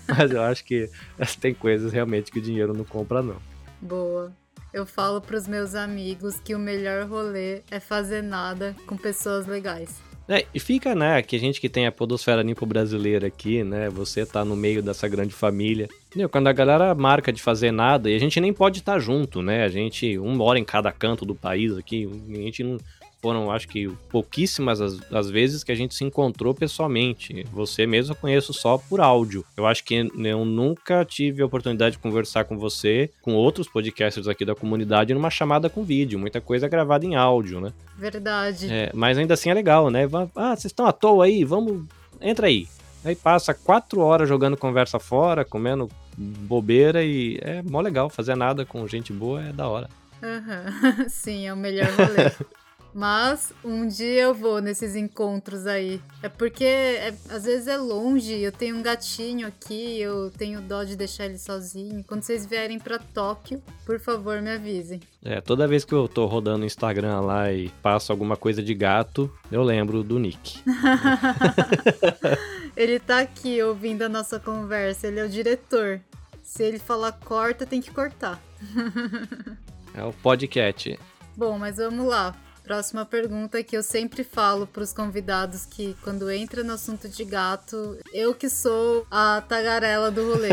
Mas 0.08 0.30
eu 0.30 0.42
acho 0.42 0.64
que 0.64 0.90
tem 1.40 1.54
coisas 1.54 1.92
realmente 1.92 2.30
que 2.30 2.38
o 2.38 2.42
dinheiro 2.42 2.74
não 2.74 2.84
compra, 2.84 3.22
não. 3.22 3.36
Boa. 3.80 4.32
Eu 4.72 4.84
falo 4.84 5.20
pros 5.20 5.46
meus 5.46 5.74
amigos 5.74 6.38
que 6.40 6.54
o 6.54 6.58
melhor 6.58 7.06
rolê 7.06 7.62
é 7.70 7.80
fazer 7.80 8.22
nada 8.22 8.76
com 8.86 8.96
pessoas 8.96 9.46
legais. 9.46 10.07
É, 10.28 10.44
e 10.54 10.60
fica, 10.60 10.94
né, 10.94 11.22
que 11.22 11.36
a 11.36 11.38
gente 11.38 11.58
que 11.58 11.70
tem 11.70 11.86
a 11.86 11.92
podosfera 11.92 12.42
limpo 12.42 12.66
brasileira 12.66 13.26
aqui, 13.26 13.64
né, 13.64 13.88
você 13.88 14.26
tá 14.26 14.44
no 14.44 14.54
meio 14.54 14.82
dessa 14.82 15.08
grande 15.08 15.32
família. 15.32 15.88
Meu, 16.14 16.28
quando 16.28 16.48
a 16.48 16.52
galera 16.52 16.94
marca 16.94 17.32
de 17.32 17.40
fazer 17.40 17.72
nada, 17.72 18.10
e 18.10 18.14
a 18.14 18.18
gente 18.18 18.38
nem 18.38 18.52
pode 18.52 18.80
estar 18.80 18.94
tá 18.94 18.98
junto, 18.98 19.40
né, 19.40 19.64
a 19.64 19.68
gente, 19.68 20.18
um 20.18 20.36
mora 20.36 20.58
em 20.58 20.64
cada 20.64 20.92
canto 20.92 21.24
do 21.24 21.34
país 21.34 21.74
aqui, 21.78 22.06
a 22.28 22.36
gente 22.36 22.62
não 22.62 22.78
foram, 23.20 23.50
acho 23.50 23.68
que, 23.68 23.88
pouquíssimas 24.08 24.80
as, 24.80 24.98
as, 25.12 25.28
vezes 25.28 25.64
que 25.64 25.72
a 25.72 25.74
gente 25.74 25.94
se 25.94 26.04
encontrou 26.04 26.54
pessoalmente. 26.54 27.44
Você 27.52 27.86
mesmo 27.86 28.12
eu 28.12 28.16
conheço 28.16 28.52
só 28.52 28.78
por 28.78 29.00
áudio. 29.00 29.44
Eu 29.56 29.66
acho 29.66 29.84
que 29.84 29.94
eu 29.94 30.44
nunca 30.44 31.04
tive 31.04 31.42
a 31.42 31.46
oportunidade 31.46 31.96
de 31.96 31.98
conversar 31.98 32.44
com 32.44 32.58
você, 32.58 33.10
com 33.20 33.34
outros 33.34 33.68
podcasters 33.68 34.28
aqui 34.28 34.44
da 34.44 34.54
comunidade, 34.54 35.14
numa 35.14 35.30
chamada 35.30 35.68
com 35.68 35.82
vídeo. 35.82 36.18
Muita 36.18 36.40
coisa 36.40 36.66
é 36.66 36.68
gravada 36.68 37.04
em 37.04 37.16
áudio, 37.16 37.60
né? 37.60 37.72
Verdade. 37.96 38.72
É, 38.72 38.90
mas 38.94 39.18
ainda 39.18 39.34
assim 39.34 39.50
é 39.50 39.54
legal, 39.54 39.90
né? 39.90 40.08
Ah, 40.34 40.54
vocês 40.54 40.66
estão 40.66 40.86
à 40.86 40.92
toa 40.92 41.24
aí? 41.24 41.44
Vamos. 41.44 41.84
Entra 42.20 42.46
aí. 42.46 42.68
Aí 43.04 43.14
passa 43.14 43.54
quatro 43.54 44.00
horas 44.00 44.28
jogando 44.28 44.56
conversa 44.56 44.98
fora, 44.98 45.44
comendo 45.44 45.88
bobeira 46.16 47.02
e 47.04 47.38
é 47.42 47.62
mó 47.62 47.80
legal. 47.80 48.08
Fazer 48.08 48.36
nada 48.36 48.64
com 48.64 48.86
gente 48.86 49.12
boa 49.12 49.42
é 49.42 49.52
da 49.52 49.68
hora. 49.68 49.88
Uhum. 50.22 51.08
Sim, 51.08 51.46
é 51.46 51.52
o 51.52 51.56
melhor 51.56 51.88
rolê. 51.90 52.30
Mas 52.94 53.52
um 53.64 53.86
dia 53.86 54.22
eu 54.22 54.34
vou 54.34 54.60
nesses 54.60 54.96
encontros 54.96 55.66
aí. 55.66 56.00
É 56.22 56.28
porque 56.28 56.64
é, 56.64 57.14
às 57.30 57.44
vezes 57.44 57.68
é 57.68 57.76
longe, 57.76 58.40
eu 58.40 58.50
tenho 58.50 58.76
um 58.76 58.82
gatinho 58.82 59.46
aqui, 59.46 60.00
eu 60.00 60.30
tenho 60.30 60.60
dó 60.60 60.84
de 60.84 60.96
deixar 60.96 61.26
ele 61.26 61.38
sozinho. 61.38 62.04
Quando 62.06 62.22
vocês 62.22 62.46
vierem 62.46 62.78
para 62.78 62.98
Tóquio, 62.98 63.62
por 63.84 64.00
favor, 64.00 64.40
me 64.40 64.50
avisem. 64.50 65.00
É, 65.24 65.40
toda 65.40 65.68
vez 65.68 65.84
que 65.84 65.92
eu 65.92 66.08
tô 66.08 66.26
rodando 66.26 66.62
o 66.62 66.66
Instagram 66.66 67.20
lá 67.20 67.52
e 67.52 67.68
passo 67.82 68.12
alguma 68.12 68.36
coisa 68.36 68.62
de 68.62 68.74
gato, 68.74 69.30
eu 69.50 69.62
lembro 69.62 70.02
do 70.02 70.18
Nick. 70.18 70.62
ele 72.76 72.98
tá 72.98 73.20
aqui 73.20 73.62
ouvindo 73.62 74.02
a 74.02 74.08
nossa 74.08 74.40
conversa, 74.40 75.06
ele 75.06 75.20
é 75.20 75.24
o 75.24 75.28
diretor. 75.28 76.00
Se 76.42 76.62
ele 76.62 76.78
falar 76.78 77.12
corta, 77.12 77.66
tem 77.66 77.80
que 77.80 77.90
cortar. 77.90 78.40
é 79.94 80.02
o 80.02 80.12
podcast. 80.12 80.98
Bom, 81.36 81.58
mas 81.58 81.76
vamos 81.76 82.06
lá. 82.06 82.34
Próxima 82.68 83.06
pergunta 83.06 83.62
que 83.64 83.74
eu 83.74 83.82
sempre 83.82 84.22
falo 84.22 84.66
para 84.66 84.82
os 84.82 84.92
convidados 84.92 85.64
que 85.64 85.96
quando 86.02 86.30
entra 86.30 86.62
no 86.62 86.74
assunto 86.74 87.08
de 87.08 87.24
gato, 87.24 87.96
eu 88.12 88.34
que 88.34 88.50
sou 88.50 89.06
a 89.10 89.40
tagarela 89.40 90.10
do 90.10 90.30
rolê. 90.30 90.50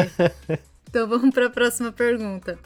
então 0.88 1.10
vamos 1.10 1.36
para 1.36 1.48
a 1.48 1.50
próxima 1.50 1.92
pergunta. 1.92 2.58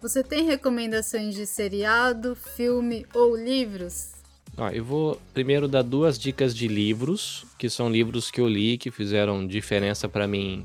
Você 0.00 0.24
tem 0.24 0.46
recomendações 0.46 1.34
de 1.34 1.44
seriado, 1.44 2.34
filme 2.34 3.04
ou 3.12 3.36
livros? 3.36 4.12
Ó, 4.56 4.70
eu 4.70 4.82
vou 4.82 5.20
primeiro 5.34 5.68
dar 5.68 5.82
duas 5.82 6.18
dicas 6.18 6.56
de 6.56 6.66
livros, 6.66 7.44
que 7.58 7.68
são 7.68 7.90
livros 7.90 8.30
que 8.30 8.40
eu 8.40 8.48
li 8.48 8.78
que 8.78 8.90
fizeram 8.90 9.46
diferença 9.46 10.08
para 10.08 10.26
mim 10.26 10.64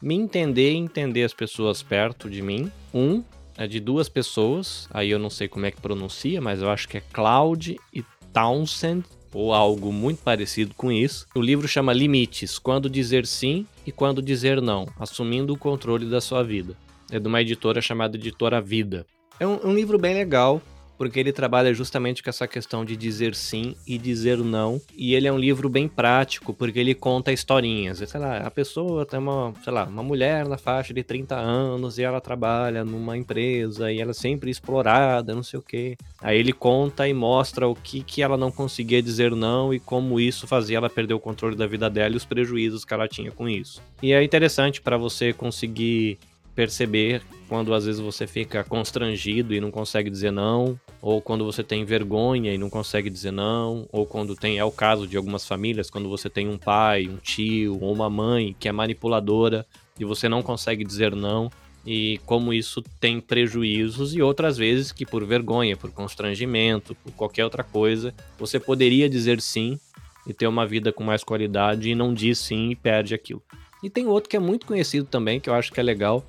me 0.00 0.14
entender 0.14 0.72
e 0.72 0.76
entender 0.76 1.24
as 1.24 1.34
pessoas 1.34 1.82
perto 1.82 2.30
de 2.30 2.40
mim. 2.40 2.72
Um 2.94 3.22
é 3.60 3.66
de 3.66 3.78
duas 3.78 4.08
pessoas, 4.08 4.88
aí 4.90 5.10
eu 5.10 5.18
não 5.18 5.28
sei 5.28 5.46
como 5.46 5.66
é 5.66 5.70
que 5.70 5.82
pronuncia, 5.82 6.40
mas 6.40 6.62
eu 6.62 6.70
acho 6.70 6.88
que 6.88 6.96
é 6.96 7.02
Cloud 7.12 7.78
e 7.92 8.02
Townsend, 8.32 9.04
ou 9.34 9.52
algo 9.52 9.92
muito 9.92 10.22
parecido 10.22 10.74
com 10.74 10.90
isso. 10.90 11.26
O 11.34 11.42
livro 11.42 11.68
chama 11.68 11.92
Limites: 11.92 12.58
Quando 12.58 12.88
Dizer 12.88 13.26
Sim 13.26 13.66
e 13.86 13.92
Quando 13.92 14.22
Dizer 14.22 14.62
Não, 14.62 14.88
assumindo 14.98 15.52
o 15.52 15.58
controle 15.58 16.06
da 16.06 16.22
sua 16.22 16.42
vida. 16.42 16.74
É 17.12 17.20
de 17.20 17.28
uma 17.28 17.42
editora 17.42 17.82
chamada 17.82 18.16
Editora 18.16 18.62
Vida. 18.62 19.06
É 19.38 19.46
um, 19.46 19.68
um 19.68 19.74
livro 19.74 19.98
bem 19.98 20.14
legal, 20.14 20.62
porque 21.00 21.18
ele 21.18 21.32
trabalha 21.32 21.72
justamente 21.72 22.22
com 22.22 22.28
essa 22.28 22.46
questão 22.46 22.84
de 22.84 22.94
dizer 22.94 23.34
sim 23.34 23.74
e 23.86 23.96
dizer 23.96 24.36
não. 24.36 24.78
E 24.94 25.14
ele 25.14 25.26
é 25.26 25.32
um 25.32 25.38
livro 25.38 25.66
bem 25.66 25.88
prático, 25.88 26.52
porque 26.52 26.78
ele 26.78 26.94
conta 26.94 27.32
historinhas. 27.32 28.06
Sei 28.06 28.20
lá, 28.20 28.36
a 28.36 28.50
pessoa 28.50 29.06
tem 29.06 29.18
uma, 29.18 29.54
sei 29.64 29.72
lá, 29.72 29.84
uma 29.84 30.02
mulher 30.02 30.46
na 30.46 30.58
faixa 30.58 30.92
de 30.92 31.02
30 31.02 31.34
anos 31.34 31.96
e 31.96 32.02
ela 32.02 32.20
trabalha 32.20 32.84
numa 32.84 33.16
empresa 33.16 33.90
e 33.90 33.98
ela 33.98 34.10
é 34.10 34.12
sempre 34.12 34.50
explorada, 34.50 35.34
não 35.34 35.42
sei 35.42 35.58
o 35.58 35.62
quê. 35.62 35.96
Aí 36.20 36.38
ele 36.38 36.52
conta 36.52 37.08
e 37.08 37.14
mostra 37.14 37.66
o 37.66 37.74
que, 37.74 38.02
que 38.02 38.20
ela 38.20 38.36
não 38.36 38.52
conseguia 38.52 39.00
dizer 39.02 39.34
não 39.34 39.72
e 39.72 39.80
como 39.80 40.20
isso 40.20 40.46
fazia 40.46 40.76
ela 40.76 40.90
perder 40.90 41.14
o 41.14 41.18
controle 41.18 41.56
da 41.56 41.66
vida 41.66 41.88
dela 41.88 42.12
e 42.12 42.18
os 42.18 42.26
prejuízos 42.26 42.84
que 42.84 42.92
ela 42.92 43.08
tinha 43.08 43.30
com 43.30 43.48
isso. 43.48 43.80
E 44.02 44.12
é 44.12 44.22
interessante 44.22 44.82
para 44.82 44.98
você 44.98 45.32
conseguir 45.32 46.18
perceber 46.60 47.22
quando 47.48 47.72
às 47.72 47.86
vezes 47.86 48.02
você 48.02 48.26
fica 48.26 48.62
constrangido 48.62 49.54
e 49.54 49.60
não 49.62 49.70
consegue 49.70 50.10
dizer 50.10 50.30
não, 50.30 50.78
ou 51.00 51.22
quando 51.22 51.42
você 51.42 51.64
tem 51.64 51.86
vergonha 51.86 52.52
e 52.52 52.58
não 52.58 52.68
consegue 52.68 53.08
dizer 53.08 53.30
não, 53.30 53.88
ou 53.90 54.04
quando 54.04 54.36
tem 54.36 54.58
é 54.58 54.64
o 54.64 54.70
caso 54.70 55.06
de 55.06 55.16
algumas 55.16 55.48
famílias, 55.48 55.88
quando 55.88 56.06
você 56.06 56.28
tem 56.28 56.50
um 56.50 56.58
pai, 56.58 57.08
um 57.08 57.16
tio 57.16 57.78
ou 57.80 57.94
uma 57.94 58.10
mãe 58.10 58.54
que 58.60 58.68
é 58.68 58.72
manipuladora 58.72 59.64
e 59.98 60.04
você 60.04 60.28
não 60.28 60.42
consegue 60.42 60.84
dizer 60.84 61.16
não, 61.16 61.50
e 61.86 62.20
como 62.26 62.52
isso 62.52 62.82
tem 63.00 63.22
prejuízos 63.22 64.14
e 64.14 64.20
outras 64.20 64.58
vezes 64.58 64.92
que 64.92 65.06
por 65.06 65.24
vergonha, 65.24 65.78
por 65.78 65.90
constrangimento, 65.90 66.94
por 66.94 67.12
qualquer 67.14 67.44
outra 67.44 67.64
coisa, 67.64 68.12
você 68.38 68.60
poderia 68.60 69.08
dizer 69.08 69.40
sim 69.40 69.80
e 70.26 70.34
ter 70.34 70.46
uma 70.46 70.66
vida 70.66 70.92
com 70.92 71.02
mais 71.02 71.24
qualidade 71.24 71.88
e 71.88 71.94
não 71.94 72.12
diz 72.12 72.38
sim 72.38 72.68
e 72.68 72.76
perde 72.76 73.14
aquilo. 73.14 73.42
E 73.82 73.88
tem 73.88 74.06
outro 74.06 74.28
que 74.28 74.36
é 74.36 74.40
muito 74.40 74.66
conhecido 74.66 75.06
também, 75.06 75.40
que 75.40 75.48
eu 75.48 75.54
acho 75.54 75.72
que 75.72 75.80
é 75.80 75.82
legal, 75.82 76.22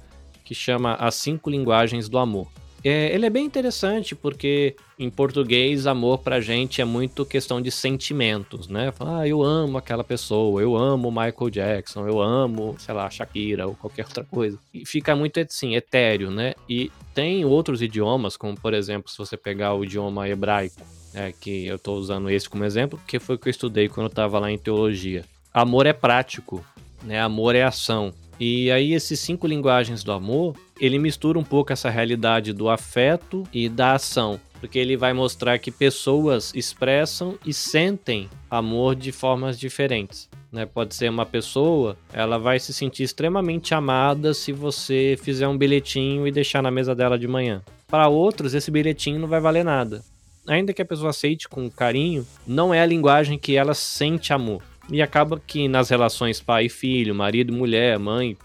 que 0.52 0.56
chama 0.56 0.96
As 0.96 1.16
Cinco 1.16 1.50
Linguagens 1.50 2.10
do 2.10 2.18
Amor. 2.18 2.46
É, 2.84 3.16
ele 3.16 3.26
é 3.26 3.30
bem 3.30 3.46
interessante 3.46 4.14
porque 4.14 4.76
em 5.00 5.10
português 5.10 5.88
amor 5.88 6.18
pra 6.18 6.42
gente 6.42 6.82
é 6.82 6.84
muito 6.84 7.26
questão 7.26 7.62
de 7.62 7.72
sentimentos, 7.72 8.68
né? 8.68 8.92
Ah, 9.00 9.26
eu 9.26 9.42
amo 9.42 9.78
aquela 9.78 10.04
pessoa, 10.04 10.62
eu 10.62 10.76
amo 10.76 11.10
Michael 11.10 11.50
Jackson, 11.50 12.06
eu 12.06 12.20
amo, 12.20 12.76
sei 12.80 12.94
lá, 12.94 13.10
Shakira 13.10 13.66
ou 13.66 13.76
qualquer 13.76 14.04
outra 14.04 14.26
coisa. 14.26 14.60
E 14.74 14.86
fica 14.86 15.16
muito 15.16 15.40
assim, 15.40 15.74
etéreo, 15.74 16.30
né? 16.30 16.54
E 16.68 16.92
tem 17.14 17.46
outros 17.46 17.82
idiomas, 17.82 18.36
como 18.36 18.60
por 18.60 18.74
exemplo, 18.74 19.10
se 19.10 19.18
você 19.18 19.38
pegar 19.38 19.74
o 19.74 19.86
idioma 19.86 20.28
hebraico, 20.28 20.82
é, 21.14 21.32
que 21.32 21.66
eu 21.66 21.80
tô 21.80 21.94
usando 21.94 22.30
esse 22.30 22.50
como 22.50 22.66
exemplo, 22.66 23.00
porque 23.00 23.20
foi 23.20 23.36
o 23.36 23.40
que 23.40 23.48
eu 23.48 23.52
estudei 23.52 23.88
quando 23.88 24.08
eu 24.08 24.14
tava 24.14 24.38
lá 24.38 24.52
em 24.52 24.58
teologia. 24.58 25.24
Amor 25.54 25.86
é 25.86 25.94
prático, 25.94 26.66
né? 27.04 27.22
Amor 27.22 27.56
é 27.56 27.64
ação. 27.64 28.14
E 28.44 28.72
aí 28.72 28.94
esses 28.94 29.20
cinco 29.20 29.46
linguagens 29.46 30.04
do 30.04 30.12
amor, 30.12 30.56
ele 30.80 30.98
mistura 30.98 31.38
um 31.38 31.44
pouco 31.44 31.72
essa 31.72 31.92
realidade 31.92 32.54
do 32.54 32.70
afeto 32.70 33.48
e 33.54 33.70
da 33.70 33.94
ação. 33.94 34.40
porque 34.60 34.78
ele 34.78 34.96
vai 34.96 35.12
mostrar 35.12 35.58
que 35.58 35.72
pessoas 35.72 36.52
expressam 36.54 37.36
e 37.44 37.52
sentem 37.52 38.30
amor 38.50 38.96
de 38.96 39.12
formas 39.12 39.60
diferentes. 39.60 40.30
Né? 40.52 40.68
Pode 40.68 40.94
ser 40.94 41.10
uma 41.10 41.26
pessoa, 41.26 41.98
ela 42.14 42.38
vai 42.38 42.60
se 42.60 42.72
sentir 42.72 43.02
extremamente 43.02 43.74
amada 43.74 44.36
se 44.36 44.52
você 44.52 45.18
fizer 45.22 45.48
um 45.48 45.58
bilhetinho 45.58 46.28
e 46.28 46.32
deixar 46.32 46.62
na 46.62 46.70
mesa 46.70 46.94
dela 46.94 47.18
de 47.18 47.28
manhã. 47.28 47.64
Para 47.88 48.08
outros, 48.08 48.54
esse 48.54 48.70
bilhetinho 48.70 49.20
não 49.20 49.28
vai 49.28 49.40
valer 49.40 49.66
nada. 49.66 50.04
Ainda 50.48 50.74
que 50.74 50.82
a 50.82 50.86
pessoa 50.86 51.10
aceite 51.10 51.50
com 51.50 51.70
carinho, 51.70 52.26
não 52.46 52.72
é 52.72 52.82
a 52.82 52.86
linguagem 52.86 53.40
que 53.40 53.56
ela 53.56 53.74
sente 53.74 54.32
amor. 54.32 54.62
E 54.92 55.02
acaba 55.02 55.40
que 55.40 55.68
nas 55.68 55.90
relações 55.90 56.42
pai 56.42 56.66
e 56.66 56.70
filho, 56.70 57.16
marido, 57.16 57.54
mulher, 57.54 57.98
mãe 57.98 58.38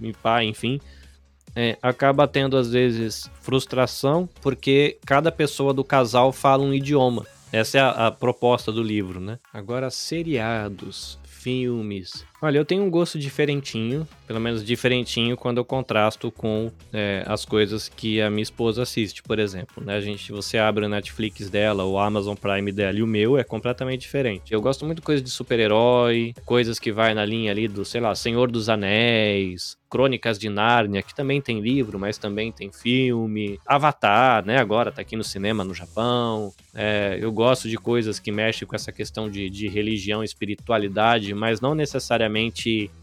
e 0.00 0.12
pai, 0.22 0.44
enfim, 0.46 0.80
é, 1.54 1.76
acaba 1.82 2.28
tendo 2.28 2.56
às 2.56 2.70
vezes 2.70 3.28
frustração 3.42 4.28
porque 4.40 4.96
cada 5.04 5.32
pessoa 5.32 5.74
do 5.74 5.82
casal 5.82 6.32
fala 6.32 6.62
um 6.62 6.72
idioma. 6.72 7.26
Essa 7.52 7.78
é 7.78 7.80
a, 7.80 8.06
a 8.06 8.10
proposta 8.12 8.70
do 8.70 8.82
livro, 8.82 9.18
né? 9.18 9.38
Agora, 9.52 9.90
seriados, 9.90 11.18
filmes. 11.24 12.24
Olha, 12.40 12.58
eu 12.58 12.64
tenho 12.64 12.84
um 12.84 12.90
gosto 12.90 13.18
diferentinho, 13.18 14.06
pelo 14.24 14.38
menos 14.38 14.64
diferentinho 14.64 15.36
quando 15.36 15.58
eu 15.58 15.64
contrasto 15.64 16.30
com 16.30 16.70
é, 16.92 17.24
as 17.26 17.44
coisas 17.44 17.88
que 17.88 18.20
a 18.20 18.30
minha 18.30 18.44
esposa 18.44 18.82
assiste, 18.82 19.24
por 19.24 19.40
exemplo. 19.40 19.84
Né? 19.84 19.96
A 19.96 20.00
gente, 20.00 20.30
você 20.30 20.56
abre 20.56 20.86
o 20.86 20.88
Netflix 20.88 21.50
dela, 21.50 21.84
o 21.84 21.98
Amazon 21.98 22.36
Prime 22.36 22.70
dela 22.70 22.96
e 22.96 23.02
o 23.02 23.08
meu 23.08 23.36
é 23.36 23.42
completamente 23.42 24.02
diferente. 24.02 24.54
Eu 24.54 24.60
gosto 24.60 24.84
muito 24.84 24.98
de 24.98 25.04
coisas 25.04 25.24
de 25.24 25.30
super-herói, 25.30 26.32
coisas 26.44 26.78
que 26.78 26.92
vai 26.92 27.12
na 27.12 27.24
linha 27.24 27.50
ali 27.50 27.66
do, 27.66 27.84
sei 27.84 28.00
lá, 28.00 28.14
Senhor 28.14 28.48
dos 28.52 28.68
Anéis, 28.68 29.76
Crônicas 29.90 30.38
de 30.38 30.48
Nárnia, 30.48 31.02
que 31.02 31.14
também 31.14 31.40
tem 31.40 31.60
livro, 31.60 31.98
mas 31.98 32.18
também 32.18 32.52
tem 32.52 32.70
filme. 32.70 33.58
Avatar, 33.66 34.44
né? 34.44 34.58
Agora 34.58 34.92
tá 34.92 35.00
aqui 35.00 35.16
no 35.16 35.24
cinema 35.24 35.64
no 35.64 35.74
Japão. 35.74 36.52
É, 36.74 37.18
eu 37.20 37.32
gosto 37.32 37.68
de 37.68 37.76
coisas 37.76 38.20
que 38.20 38.30
mexem 38.30 38.68
com 38.68 38.76
essa 38.76 38.92
questão 38.92 39.30
de, 39.30 39.48
de 39.48 39.66
religião, 39.66 40.22
espiritualidade, 40.22 41.34
mas 41.34 41.60
não 41.60 41.74
necessariamente. 41.74 42.27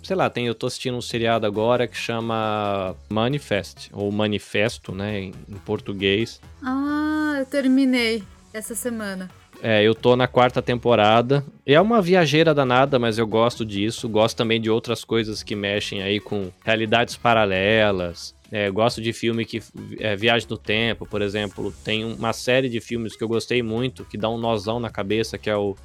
Sei 0.04 0.16
lá, 0.16 0.30
tem, 0.30 0.48
eu 0.48 0.56
tô 0.56 0.68
assistindo 0.68 0.98
um 0.98 1.02
seriado 1.02 1.46
agora 1.46 1.88
que 1.88 1.98
chama 1.98 2.96
Manifest, 3.10 3.90
ou 3.94 4.12
Manifesto, 4.12 4.94
né? 4.94 5.20
Em, 5.20 5.34
em 5.50 5.58
português. 5.66 6.42
Ah, 6.64 7.38
eu 7.40 7.46
terminei 7.46 8.24
essa 8.54 8.76
semana. 8.76 9.30
É, 9.62 9.84
eu 9.84 9.96
tô 9.96 10.16
na 10.16 10.28
quarta 10.28 10.62
temporada. 10.62 11.44
É 11.66 11.80
uma 11.80 12.02
viajeira 12.02 12.54
danada, 12.54 13.00
mas 13.00 13.18
eu 13.18 13.26
gosto 13.26 13.66
disso. 13.66 14.08
Gosto 14.08 14.38
também 14.38 14.60
de 14.60 14.70
outras 14.70 15.04
coisas 15.04 15.42
que 15.44 15.56
mexem 15.56 16.02
aí 16.02 16.20
com 16.20 16.52
realidades 16.64 17.16
paralelas. 17.16 18.36
É, 18.52 18.70
gosto 18.70 19.02
de 19.02 19.12
filme 19.12 19.44
que 19.44 19.62
é, 20.00 20.16
viagem 20.16 20.48
no 20.50 20.58
tempo, 20.58 21.06
por 21.06 21.22
exemplo. 21.22 21.74
Tem 21.84 22.06
uma 22.06 22.34
série 22.34 22.70
de 22.70 22.80
filmes 22.80 23.16
que 23.16 23.24
eu 23.24 23.28
gostei 23.28 23.64
muito, 23.64 24.06
que 24.06 24.18
dá 24.18 24.30
um 24.30 24.38
nozão 24.38 24.80
na 24.80 24.90
cabeça, 24.90 25.38
que 25.38 25.50
é 25.50 25.56
o 25.56 25.76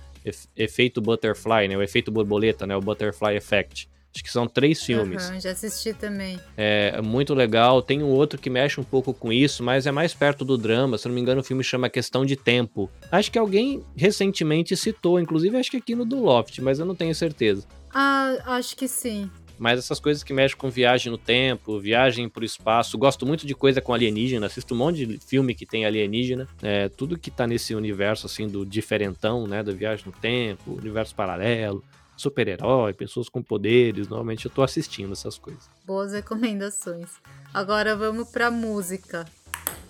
efeito 0.56 1.00
butterfly, 1.00 1.68
né? 1.68 1.76
O 1.76 1.82
efeito 1.82 2.10
borboleta, 2.10 2.66
né? 2.66 2.76
O 2.76 2.80
butterfly 2.80 3.36
effect. 3.36 3.88
Acho 4.12 4.24
que 4.24 4.30
são 4.30 4.46
três 4.48 4.82
filmes. 4.82 5.30
Uhum, 5.30 5.40
já 5.40 5.52
assisti 5.52 5.94
também. 5.94 6.38
É 6.56 7.00
muito 7.00 7.32
legal. 7.32 7.80
Tem 7.80 8.02
um 8.02 8.08
outro 8.08 8.40
que 8.40 8.50
mexe 8.50 8.80
um 8.80 8.84
pouco 8.84 9.14
com 9.14 9.32
isso, 9.32 9.62
mas 9.62 9.86
é 9.86 9.92
mais 9.92 10.12
perto 10.12 10.44
do 10.44 10.58
drama. 10.58 10.98
Se 10.98 11.06
não 11.06 11.14
me 11.14 11.20
engano, 11.20 11.40
o 11.40 11.44
filme 11.44 11.62
chama 11.62 11.88
Questão 11.88 12.26
de 12.26 12.34
Tempo. 12.34 12.90
Acho 13.12 13.30
que 13.30 13.38
alguém 13.38 13.84
recentemente 13.96 14.76
citou, 14.76 15.20
inclusive 15.20 15.56
acho 15.56 15.70
que 15.70 15.76
aqui 15.76 15.94
no 15.94 16.04
do 16.04 16.20
Loft, 16.20 16.58
mas 16.60 16.80
eu 16.80 16.86
não 16.86 16.94
tenho 16.96 17.14
certeza. 17.14 17.68
Ah, 17.94 18.36
acho 18.46 18.76
que 18.76 18.88
sim. 18.88 19.30
Mas 19.60 19.78
essas 19.78 20.00
coisas 20.00 20.24
que 20.24 20.32
mexem 20.32 20.56
com 20.56 20.70
viagem 20.70 21.12
no 21.12 21.18
tempo, 21.18 21.78
viagem 21.78 22.30
pro 22.30 22.42
espaço, 22.42 22.96
gosto 22.96 23.26
muito 23.26 23.46
de 23.46 23.54
coisa 23.54 23.78
com 23.78 23.92
alienígena, 23.92 24.46
assisto 24.46 24.72
um 24.72 24.78
monte 24.78 25.04
de 25.04 25.18
filme 25.18 25.54
que 25.54 25.66
tem 25.66 25.84
alienígena, 25.84 26.48
é, 26.62 26.88
tudo 26.88 27.18
que 27.18 27.30
tá 27.30 27.46
nesse 27.46 27.74
universo 27.74 28.24
assim 28.24 28.48
do 28.48 28.64
diferentão, 28.64 29.46
né, 29.46 29.62
da 29.62 29.70
viagem 29.70 30.06
no 30.06 30.12
tempo, 30.12 30.72
universo 30.72 31.14
paralelo 31.14 31.84
super-herói, 32.16 32.92
pessoas 32.94 33.28
com 33.28 33.42
poderes. 33.42 34.08
Normalmente 34.08 34.46
eu 34.46 34.50
tô 34.50 34.62
assistindo 34.62 35.12
essas 35.12 35.38
coisas. 35.38 35.68
Boas 35.86 36.12
recomendações. 36.12 37.10
Agora 37.52 37.96
vamos 37.96 38.28
pra 38.30 38.50
música. 38.50 39.26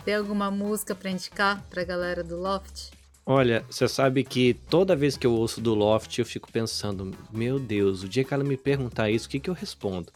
Tem 0.04 0.14
alguma 0.14 0.50
música 0.50 0.94
pra 0.94 1.10
indicar 1.10 1.62
pra 1.68 1.84
galera 1.84 2.22
do 2.22 2.36
Loft? 2.36 2.99
Olha, 3.32 3.64
você 3.70 3.86
sabe 3.86 4.24
que 4.24 4.54
toda 4.68 4.96
vez 4.96 5.16
que 5.16 5.24
eu 5.24 5.32
ouço 5.32 5.60
do 5.60 5.72
Loft 5.72 6.18
eu 6.18 6.26
fico 6.26 6.50
pensando, 6.50 7.14
meu 7.32 7.60
Deus, 7.60 8.02
o 8.02 8.08
dia 8.08 8.24
que 8.24 8.34
ela 8.34 8.42
me 8.42 8.56
perguntar 8.56 9.08
isso, 9.08 9.28
o 9.28 9.30
que, 9.30 9.38
que 9.38 9.48
eu 9.48 9.54
respondo? 9.54 10.08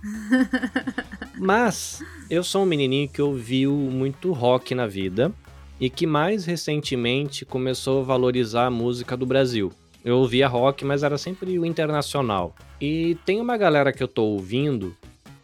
Mas 1.36 2.00
eu 2.30 2.44
sou 2.44 2.62
um 2.62 2.66
menininho 2.66 3.08
que 3.08 3.20
ouviu 3.20 3.72
muito 3.72 4.30
rock 4.30 4.72
na 4.72 4.86
vida 4.86 5.32
e 5.80 5.90
que 5.90 6.06
mais 6.06 6.44
recentemente 6.44 7.44
começou 7.44 8.02
a 8.02 8.04
valorizar 8.04 8.66
a 8.66 8.70
música 8.70 9.16
do 9.16 9.26
Brasil. 9.26 9.72
Eu 10.04 10.18
ouvia 10.18 10.46
rock, 10.46 10.84
mas 10.84 11.02
era 11.02 11.18
sempre 11.18 11.58
o 11.58 11.66
internacional. 11.66 12.54
E 12.80 13.16
tem 13.26 13.40
uma 13.40 13.56
galera 13.56 13.92
que 13.92 14.02
eu 14.02 14.06
tô 14.06 14.22
ouvindo, 14.26 14.96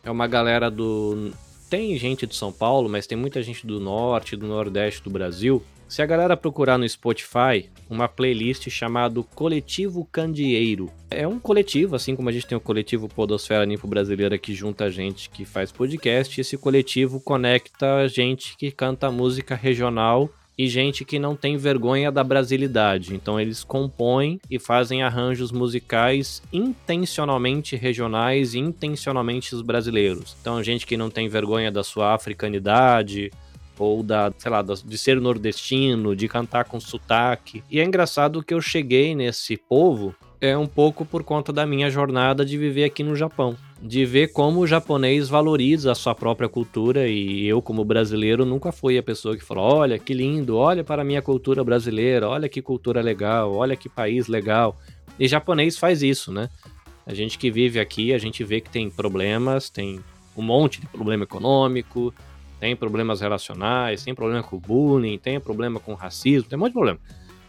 é 0.05 0.11
uma 0.13 0.29
galera 0.29 0.71
do. 0.71 1.33
Tem 1.69 1.99
gente 1.99 2.25
de 2.25 2.37
São 2.37 2.53
Paulo, 2.53 2.89
mas 2.89 3.05
tem 3.05 3.19
muita 3.19 3.43
gente 3.43 3.67
do 3.67 3.81
norte, 3.81 4.37
do 4.37 4.47
nordeste 4.47 5.03
do 5.03 5.11
Brasil. 5.11 5.61
Se 5.91 6.01
a 6.01 6.07
galera 6.07 6.37
procurar 6.37 6.79
no 6.79 6.89
Spotify 6.89 7.69
uma 7.91 8.07
playlist 8.07 8.71
chamado 8.71 9.25
Coletivo 9.25 10.05
Candeeiro. 10.05 10.89
É 11.11 11.27
um 11.27 11.41
coletivo, 11.41 11.97
assim 11.97 12.15
como 12.15 12.29
a 12.29 12.33
gente 12.33 12.47
tem 12.47 12.57
o 12.57 12.61
coletivo 12.61 13.09
Podosfera 13.09 13.67
Ninfo 13.67 13.89
Brasileira 13.89 14.39
que 14.39 14.55
junta 14.55 14.89
gente 14.89 15.29
que 15.29 15.45
faz 15.45 15.73
podcast. 15.73 16.41
Esse 16.41 16.57
coletivo 16.57 17.19
conecta 17.19 18.07
gente 18.07 18.57
que 18.57 18.71
canta 18.71 19.11
música 19.11 19.57
regional 19.57 20.31
e 20.57 20.69
gente 20.69 21.05
que 21.05 21.19
não 21.19 21.35
tem 21.35 21.57
vergonha 21.57 22.13
da 22.13 22.23
brasilidade. 22.23 23.13
Então 23.13 23.41
eles 23.41 23.65
compõem 23.65 24.41
e 24.49 24.61
fazem 24.61 25.03
arranjos 25.03 25.51
musicais 25.51 26.41
intencionalmente 26.53 27.75
regionais 27.75 28.55
e 28.55 28.61
intencionalmente 28.61 29.57
brasileiros. 29.65 30.37
Então 30.41 30.63
gente 30.63 30.87
que 30.87 30.97
não 30.97 31.11
tem 31.11 31.29
vergonha 31.29 31.73
da 31.73 31.83
sua 31.83 32.15
africanidade 32.15 33.33
ou 33.85 34.03
da, 34.03 34.33
sei 34.39 34.51
lá, 34.51 34.63
de 34.63 34.99
ser 34.99 35.21
nordestino, 35.21 36.15
de 36.15 36.29
cantar 36.29 36.65
com 36.65 36.81
sotaque. 36.81 37.63
E 37.71 37.81
é 37.81 37.85
engraçado 37.85 38.43
que 38.43 38.55
eu 38.55 38.61
cheguei 38.61 39.15
nesse 39.15 39.57
povo 39.57 40.15
é 40.41 40.57
um 40.57 40.67
pouco 40.67 41.05
por 41.05 41.23
conta 41.23 41.53
da 41.53 41.67
minha 41.67 41.91
jornada 41.91 42.45
de 42.45 42.57
viver 42.57 42.85
aqui 42.85 43.03
no 43.03 43.15
Japão 43.15 43.57
de 43.83 44.05
ver 44.05 44.29
como 44.29 44.61
o 44.61 44.67
japonês 44.67 45.29
valoriza 45.29 45.93
a 45.93 45.95
sua 45.95 46.15
própria 46.15 46.49
cultura 46.49 47.09
e 47.09 47.47
eu 47.47 47.63
como 47.63 47.85
brasileiro 47.85 48.45
nunca 48.45 48.71
fui 48.71 48.99
a 48.99 49.03
pessoa 49.03 49.37
que 49.37 49.45
falou, 49.45 49.77
olha 49.77 49.99
que 49.99 50.13
lindo, 50.13 50.57
olha 50.57 50.85
para 50.85 51.03
a 51.03 51.05
minha 51.05 51.23
cultura 51.23 51.65
brasileira, 51.65 52.29
olha 52.29 52.49
que 52.49 52.61
cultura 52.61 53.01
legal, 53.01 53.55
olha 53.55 53.77
que 53.77 53.89
país 53.89 54.27
legal. 54.27 54.79
E 55.19 55.27
japonês 55.27 55.79
faz 55.79 56.03
isso, 56.03 56.31
né? 56.31 56.51
A 57.07 57.15
gente 57.15 57.39
que 57.39 57.51
vive 57.51 57.81
aqui, 57.81 58.13
a 58.13 58.19
gente 58.19 58.45
vê 58.45 58.61
que 58.61 58.71
tem 58.71 58.91
problemas, 58.91 59.71
tem 59.71 60.01
um 60.37 60.43
monte 60.43 60.81
de 60.81 60.87
problema 60.87 61.25
econômico, 61.25 62.15
tem 62.61 62.77
problemas 62.77 63.23
relacionais, 63.23 64.05
tem 64.05 64.15
problema 64.15 64.43
com 64.43 64.59
bullying, 64.59 65.19
tem 65.19 65.41
problema 65.41 65.81
com 65.81 65.95
racismo, 65.95 66.49
tem 66.49 66.59
um 66.59 66.61
monte 66.61 66.69
de 66.69 66.75
problema. 66.75 67.01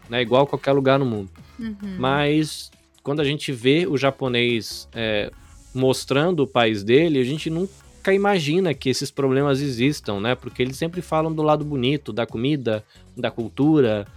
Né? 0.10 0.22
Igual 0.22 0.48
qualquer 0.48 0.72
lugar 0.72 0.98
no 0.98 1.06
mundo. 1.06 1.30
Uhum. 1.60 1.98
Mas 2.00 2.72
quando 3.04 3.20
a 3.20 3.26
gente 3.26 3.52
vê 3.52 3.86
o 3.86 3.98
japonês 3.98 4.88
é, 4.94 5.30
mostrando 5.74 6.44
o 6.44 6.48
país 6.48 6.82
dele, 6.84 7.20
a 7.20 7.24
gente 7.26 7.50
nunca 7.50 8.14
imagina 8.14 8.74
que 8.74 8.90
esses 8.90 9.12
problemas 9.12 9.60
existam, 9.60 10.20
né? 10.20 10.34
Porque 10.34 10.62
eles 10.62 10.78
sempre 10.78 11.02
falam 11.02 11.34
do 11.34 11.42
lado 11.42 11.66
bonito, 11.66 12.14
da 12.14 12.26
comida, 12.26 12.84
da 13.16 13.30
cultura, 13.30 14.08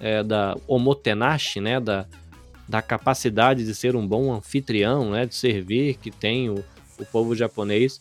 é, 0.00 0.22
da 0.22 0.56
omotenashi, 0.66 1.60
né? 1.60 1.78
Da, 1.78 2.06
da 2.68 2.82
capacidade 2.82 3.64
de 3.64 3.74
ser 3.74 3.94
um 3.94 4.06
bom 4.06 4.32
anfitrião, 4.32 5.10
né? 5.10 5.26
De 5.26 5.34
servir 5.34 5.94
que 5.94 6.10
tem 6.10 6.50
o, 6.50 6.64
o 6.98 7.04
povo 7.06 7.36
japonês. 7.36 8.00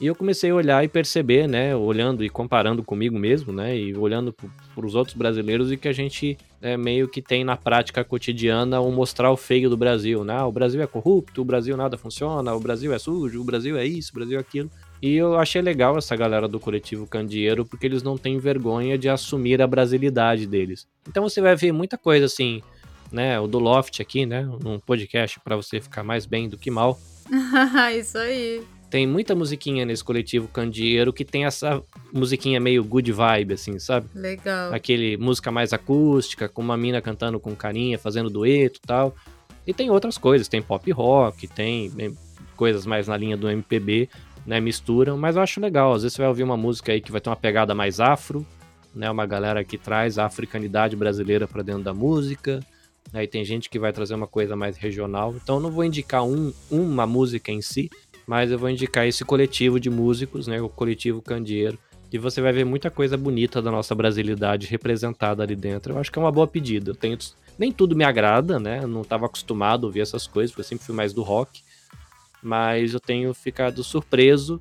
E 0.00 0.06
eu 0.06 0.14
comecei 0.14 0.50
a 0.50 0.54
olhar 0.54 0.84
e 0.84 0.88
perceber, 0.88 1.48
né, 1.48 1.74
olhando 1.74 2.24
e 2.24 2.30
comparando 2.30 2.84
comigo 2.84 3.18
mesmo, 3.18 3.52
né, 3.52 3.76
e 3.76 3.96
olhando 3.96 4.32
para 4.32 4.86
os 4.86 4.94
outros 4.94 5.16
brasileiros 5.16 5.72
e 5.72 5.76
que 5.76 5.88
a 5.88 5.92
gente 5.92 6.38
é, 6.62 6.76
meio 6.76 7.08
que 7.08 7.20
tem 7.20 7.42
na 7.42 7.56
prática 7.56 8.04
cotidiana 8.04 8.80
o 8.80 8.92
mostrar 8.92 9.32
o 9.32 9.36
feio 9.36 9.68
do 9.68 9.76
Brasil, 9.76 10.24
né? 10.24 10.34
Ah, 10.38 10.46
o 10.46 10.52
Brasil 10.52 10.80
é 10.80 10.86
corrupto, 10.86 11.42
o 11.42 11.44
Brasil 11.44 11.76
nada 11.76 11.96
funciona, 11.96 12.54
o 12.54 12.60
Brasil 12.60 12.92
é 12.92 12.98
sujo, 12.98 13.40
o 13.40 13.44
Brasil 13.44 13.76
é 13.76 13.84
isso, 13.84 14.10
o 14.12 14.14
Brasil 14.14 14.38
é 14.38 14.40
aquilo. 14.40 14.70
E 15.00 15.14
eu 15.14 15.36
achei 15.36 15.62
legal 15.62 15.96
essa 15.96 16.16
galera 16.16 16.48
do 16.48 16.58
coletivo 16.58 17.06
Candeeiro 17.06 17.64
porque 17.64 17.86
eles 17.86 18.02
não 18.02 18.18
têm 18.18 18.38
vergonha 18.38 18.98
de 18.98 19.08
assumir 19.08 19.62
a 19.62 19.66
brasilidade 19.66 20.46
deles. 20.46 20.86
Então 21.08 21.28
você 21.28 21.40
vai 21.40 21.54
ver 21.54 21.72
muita 21.72 21.96
coisa 21.96 22.26
assim, 22.26 22.62
né, 23.12 23.38
o 23.38 23.46
do 23.46 23.58
Loft 23.58 24.00
aqui, 24.00 24.26
né, 24.26 24.48
num 24.62 24.78
podcast 24.78 25.38
para 25.40 25.56
você 25.56 25.80
ficar 25.80 26.02
mais 26.02 26.26
bem 26.26 26.48
do 26.48 26.58
que 26.58 26.70
mal. 26.70 26.98
isso 27.98 28.18
aí. 28.18 28.77
Tem 28.90 29.06
muita 29.06 29.34
musiquinha 29.34 29.84
nesse 29.84 30.02
coletivo 30.02 30.48
Candeeiro 30.48 31.12
que 31.12 31.24
tem 31.24 31.44
essa 31.44 31.82
musiquinha 32.12 32.58
meio 32.58 32.82
good 32.82 33.12
vibe, 33.12 33.54
assim, 33.54 33.78
sabe? 33.78 34.08
Legal. 34.14 34.72
Aquele 34.72 35.16
música 35.18 35.50
mais 35.50 35.72
acústica, 35.74 36.48
com 36.48 36.62
uma 36.62 36.76
mina 36.76 37.00
cantando 37.02 37.38
com 37.38 37.54
carinha, 37.54 37.98
fazendo 37.98 38.30
dueto 38.30 38.78
e 38.82 38.86
tal. 38.86 39.14
E 39.66 39.74
tem 39.74 39.90
outras 39.90 40.16
coisas, 40.16 40.48
tem 40.48 40.62
pop 40.62 40.90
rock, 40.90 41.46
tem 41.46 41.92
coisas 42.56 42.86
mais 42.86 43.06
na 43.06 43.16
linha 43.16 43.36
do 43.36 43.50
MPB, 43.50 44.08
né? 44.46 44.58
Misturam, 44.58 45.18
mas 45.18 45.36
eu 45.36 45.42
acho 45.42 45.60
legal. 45.60 45.92
Às 45.92 46.02
vezes 46.02 46.16
você 46.16 46.22
vai 46.22 46.28
ouvir 46.28 46.42
uma 46.42 46.56
música 46.56 46.90
aí 46.90 47.00
que 47.02 47.12
vai 47.12 47.20
ter 47.20 47.28
uma 47.28 47.36
pegada 47.36 47.74
mais 47.74 48.00
afro, 48.00 48.46
né? 48.94 49.10
Uma 49.10 49.26
galera 49.26 49.62
que 49.62 49.76
traz 49.76 50.18
a 50.18 50.24
africanidade 50.24 50.96
brasileira 50.96 51.46
para 51.46 51.62
dentro 51.62 51.82
da 51.82 51.92
música. 51.92 52.60
Aí 53.12 53.26
tem 53.26 53.44
gente 53.44 53.70
que 53.70 53.78
vai 53.78 53.92
trazer 53.92 54.14
uma 54.14 54.26
coisa 54.26 54.56
mais 54.56 54.76
regional. 54.76 55.34
Então 55.36 55.56
eu 55.56 55.60
não 55.60 55.70
vou 55.70 55.84
indicar 55.84 56.24
um, 56.24 56.52
uma 56.70 57.06
música 57.06 57.50
em 57.50 57.62
si, 57.62 57.90
mas 58.28 58.50
eu 58.50 58.58
vou 58.58 58.68
indicar 58.68 59.06
esse 59.06 59.24
coletivo 59.24 59.80
de 59.80 59.88
músicos, 59.88 60.46
né? 60.46 60.60
O 60.60 60.68
coletivo 60.68 61.22
Candeeiro. 61.22 61.78
E 62.12 62.18
você 62.18 62.42
vai 62.42 62.52
ver 62.52 62.64
muita 62.64 62.90
coisa 62.90 63.16
bonita 63.16 63.62
da 63.62 63.70
nossa 63.70 63.94
brasilidade 63.94 64.66
representada 64.66 65.42
ali 65.42 65.56
dentro. 65.56 65.94
Eu 65.94 65.98
acho 65.98 66.12
que 66.12 66.18
é 66.18 66.22
uma 66.22 66.30
boa 66.30 66.46
pedida. 66.46 66.90
Eu 66.90 66.94
tenho 66.94 67.16
nem 67.58 67.72
tudo 67.72 67.96
me 67.96 68.04
agrada, 68.04 68.60
né? 68.60 68.80
Eu 68.82 68.86
não 68.86 69.00
estava 69.00 69.24
acostumado 69.24 69.84
a 69.84 69.86
ouvir 69.86 70.00
essas 70.00 70.26
coisas, 70.26 70.50
porque 70.50 70.60
eu 70.60 70.64
sempre 70.64 70.84
fui 70.84 70.94
mais 70.94 71.14
do 71.14 71.22
rock. 71.22 71.62
Mas 72.42 72.92
eu 72.92 73.00
tenho 73.00 73.32
ficado 73.32 73.82
surpreso 73.82 74.60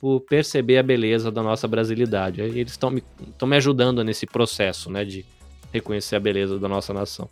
por 0.00 0.20
perceber 0.20 0.78
a 0.78 0.82
beleza 0.82 1.32
da 1.32 1.42
nossa 1.42 1.66
brasilidade. 1.66 2.40
Eles 2.40 2.70
estão 2.70 2.90
me, 2.90 3.02
me 3.42 3.56
ajudando 3.56 4.04
nesse 4.04 4.24
processo, 4.24 4.88
né? 4.88 5.04
De 5.04 5.26
reconhecer 5.72 6.14
a 6.14 6.20
beleza 6.20 6.60
da 6.60 6.68
nossa 6.68 6.94
nação. 6.94 7.28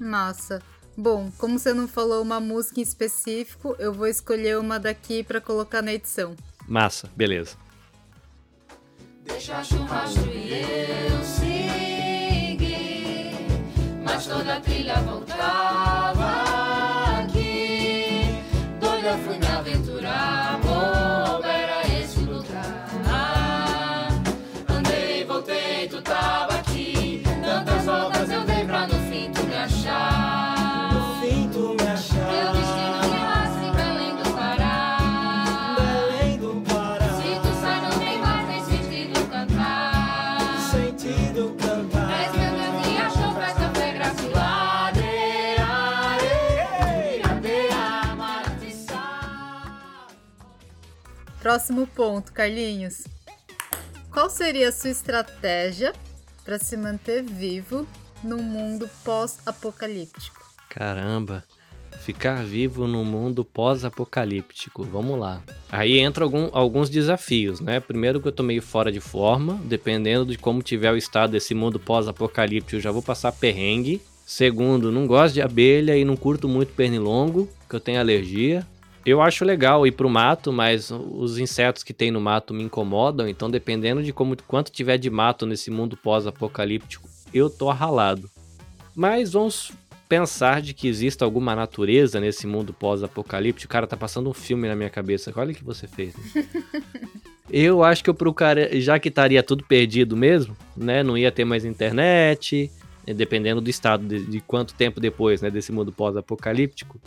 Massa. 0.00 0.62
Bom, 0.96 1.30
como 1.36 1.58
você 1.58 1.74
não 1.74 1.86
falou 1.86 2.22
uma 2.22 2.40
música 2.40 2.80
em 2.80 2.82
específico, 2.82 3.76
eu 3.78 3.92
vou 3.92 4.06
escolher 4.06 4.58
uma 4.58 4.78
daqui 4.78 5.22
para 5.22 5.40
colocar 5.40 5.82
na 5.82 5.92
edição. 5.92 6.34
Massa, 6.66 7.10
beleza. 7.14 7.56
Deixa 9.24 9.62
churrasco 9.62 10.26
e 10.28 10.52
eu 10.52 11.22
seguir, 11.22 12.66
mas 14.02 14.26
toda 14.26 14.54
a 14.54 14.60
trilha 14.60 14.94
voltava 15.02 15.85
Próximo 51.46 51.86
ponto, 51.86 52.32
Carlinhos. 52.32 53.04
Qual 54.12 54.28
seria 54.28 54.68
a 54.68 54.72
sua 54.72 54.90
estratégia 54.90 55.92
para 56.44 56.58
se 56.58 56.76
manter 56.76 57.22
vivo 57.22 57.86
num 58.20 58.42
mundo 58.42 58.90
pós-apocalíptico? 59.04 60.40
Caramba, 60.68 61.44
ficar 62.00 62.44
vivo 62.44 62.88
num 62.88 63.04
mundo 63.04 63.44
pós-apocalíptico. 63.44 64.82
Vamos 64.82 65.20
lá. 65.20 65.40
Aí 65.70 66.00
entra 66.00 66.24
algum, 66.24 66.48
alguns 66.50 66.90
desafios, 66.90 67.60
né? 67.60 67.78
Primeiro 67.78 68.20
que 68.20 68.26
eu 68.26 68.32
tô 68.32 68.42
meio 68.42 68.60
fora 68.60 68.90
de 68.90 68.98
forma, 68.98 69.54
dependendo 69.66 70.26
de 70.26 70.38
como 70.38 70.64
tiver 70.64 70.90
o 70.90 70.96
estado 70.96 71.30
desse 71.30 71.54
mundo 71.54 71.78
pós-apocalíptico, 71.78 72.74
eu 72.74 72.80
já 72.80 72.90
vou 72.90 73.02
passar 73.02 73.30
perrengue. 73.30 74.02
Segundo, 74.26 74.90
não 74.90 75.06
gosto 75.06 75.34
de 75.34 75.42
abelha 75.42 75.96
e 75.96 76.04
não 76.04 76.16
curto 76.16 76.48
muito 76.48 76.72
pernilongo, 76.72 77.48
que 77.70 77.76
eu 77.76 77.80
tenho 77.80 78.00
alergia. 78.00 78.66
Eu 79.06 79.22
acho 79.22 79.44
legal 79.44 79.86
ir 79.86 79.92
pro 79.92 80.10
mato, 80.10 80.52
mas 80.52 80.90
os 80.90 81.38
insetos 81.38 81.84
que 81.84 81.94
tem 81.94 82.10
no 82.10 82.20
mato 82.20 82.52
me 82.52 82.64
incomodam, 82.64 83.28
então 83.28 83.48
dependendo 83.48 84.02
de 84.02 84.12
como 84.12 84.36
quanto 84.48 84.72
tiver 84.72 84.98
de 84.98 85.08
mato 85.08 85.46
nesse 85.46 85.70
mundo 85.70 85.96
pós-apocalíptico, 85.96 87.08
eu 87.32 87.48
tô 87.48 87.70
ralado. 87.70 88.28
Mas 88.96 89.34
vamos 89.34 89.70
pensar 90.08 90.60
de 90.60 90.74
que 90.74 90.88
exista 90.88 91.24
alguma 91.24 91.54
natureza 91.54 92.18
nesse 92.18 92.48
mundo 92.48 92.72
pós-apocalíptico. 92.72 93.72
Cara, 93.72 93.86
tá 93.86 93.96
passando 93.96 94.28
um 94.28 94.34
filme 94.34 94.66
na 94.66 94.74
minha 94.74 94.90
cabeça. 94.90 95.32
Olha 95.36 95.52
o 95.52 95.54
que 95.54 95.62
você 95.62 95.86
fez. 95.86 96.12
Né? 96.16 96.44
eu 97.48 97.84
acho 97.84 98.02
que 98.02 98.10
eu 98.10 98.14
procuraria, 98.14 98.80
já 98.80 98.98
que 98.98 99.08
estaria 99.08 99.40
tudo 99.40 99.62
perdido 99.62 100.16
mesmo, 100.16 100.56
né? 100.76 101.04
Não 101.04 101.16
ia 101.16 101.30
ter 101.30 101.44
mais 101.44 101.64
internet, 101.64 102.72
dependendo 103.06 103.60
do 103.60 103.70
estado 103.70 104.04
de, 104.04 104.26
de 104.26 104.40
quanto 104.40 104.74
tempo 104.74 104.98
depois, 104.98 105.42
né, 105.42 105.48
desse 105.48 105.70
mundo 105.70 105.92
pós-apocalíptico 105.92 107.00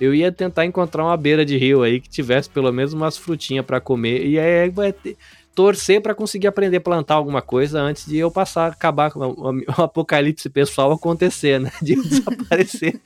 eu 0.00 0.14
ia 0.14 0.32
tentar 0.32 0.64
encontrar 0.64 1.04
uma 1.04 1.16
beira 1.16 1.44
de 1.44 1.56
rio 1.56 1.82
aí 1.82 2.00
que 2.00 2.08
tivesse 2.08 2.50
pelo 2.50 2.72
menos 2.72 2.92
umas 2.92 3.16
frutinhas 3.16 3.64
para 3.64 3.80
comer. 3.80 4.26
E 4.26 4.38
aí 4.38 4.68
vai 4.70 4.92
ter, 4.92 5.16
torcer 5.54 6.00
para 6.00 6.14
conseguir 6.14 6.46
aprender 6.46 6.78
a 6.78 6.80
plantar 6.80 7.14
alguma 7.14 7.42
coisa 7.42 7.80
antes 7.80 8.06
de 8.06 8.16
eu 8.16 8.30
passar, 8.30 8.72
acabar 8.72 9.10
com 9.10 9.20
o, 9.20 9.82
apocalipse 9.82 10.48
pessoal 10.48 10.92
acontecer, 10.92 11.60
né? 11.60 11.70
De 11.82 11.94
desaparecer. 12.02 13.00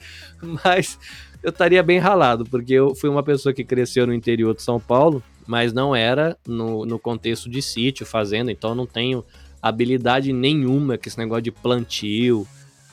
Mas 0.64 0.98
eu 1.42 1.50
estaria 1.50 1.82
bem 1.82 1.98
ralado, 1.98 2.44
porque 2.44 2.72
eu 2.72 2.94
fui 2.94 3.10
uma 3.10 3.22
pessoa 3.22 3.52
que 3.52 3.64
cresceu 3.64 4.06
no 4.06 4.14
interior 4.14 4.54
de 4.54 4.62
São 4.62 4.80
Paulo, 4.80 5.22
mas 5.46 5.72
não 5.72 5.94
era 5.94 6.36
no, 6.46 6.84
no 6.84 6.98
contexto 6.98 7.48
de 7.48 7.62
sítio, 7.62 8.06
fazenda, 8.06 8.50
então 8.50 8.74
não 8.74 8.86
tenho 8.86 9.24
habilidade 9.60 10.32
nenhuma 10.32 10.96
com 10.98 11.08
esse 11.08 11.18
negócio 11.18 11.42
de 11.42 11.52
plantio, 11.52 12.46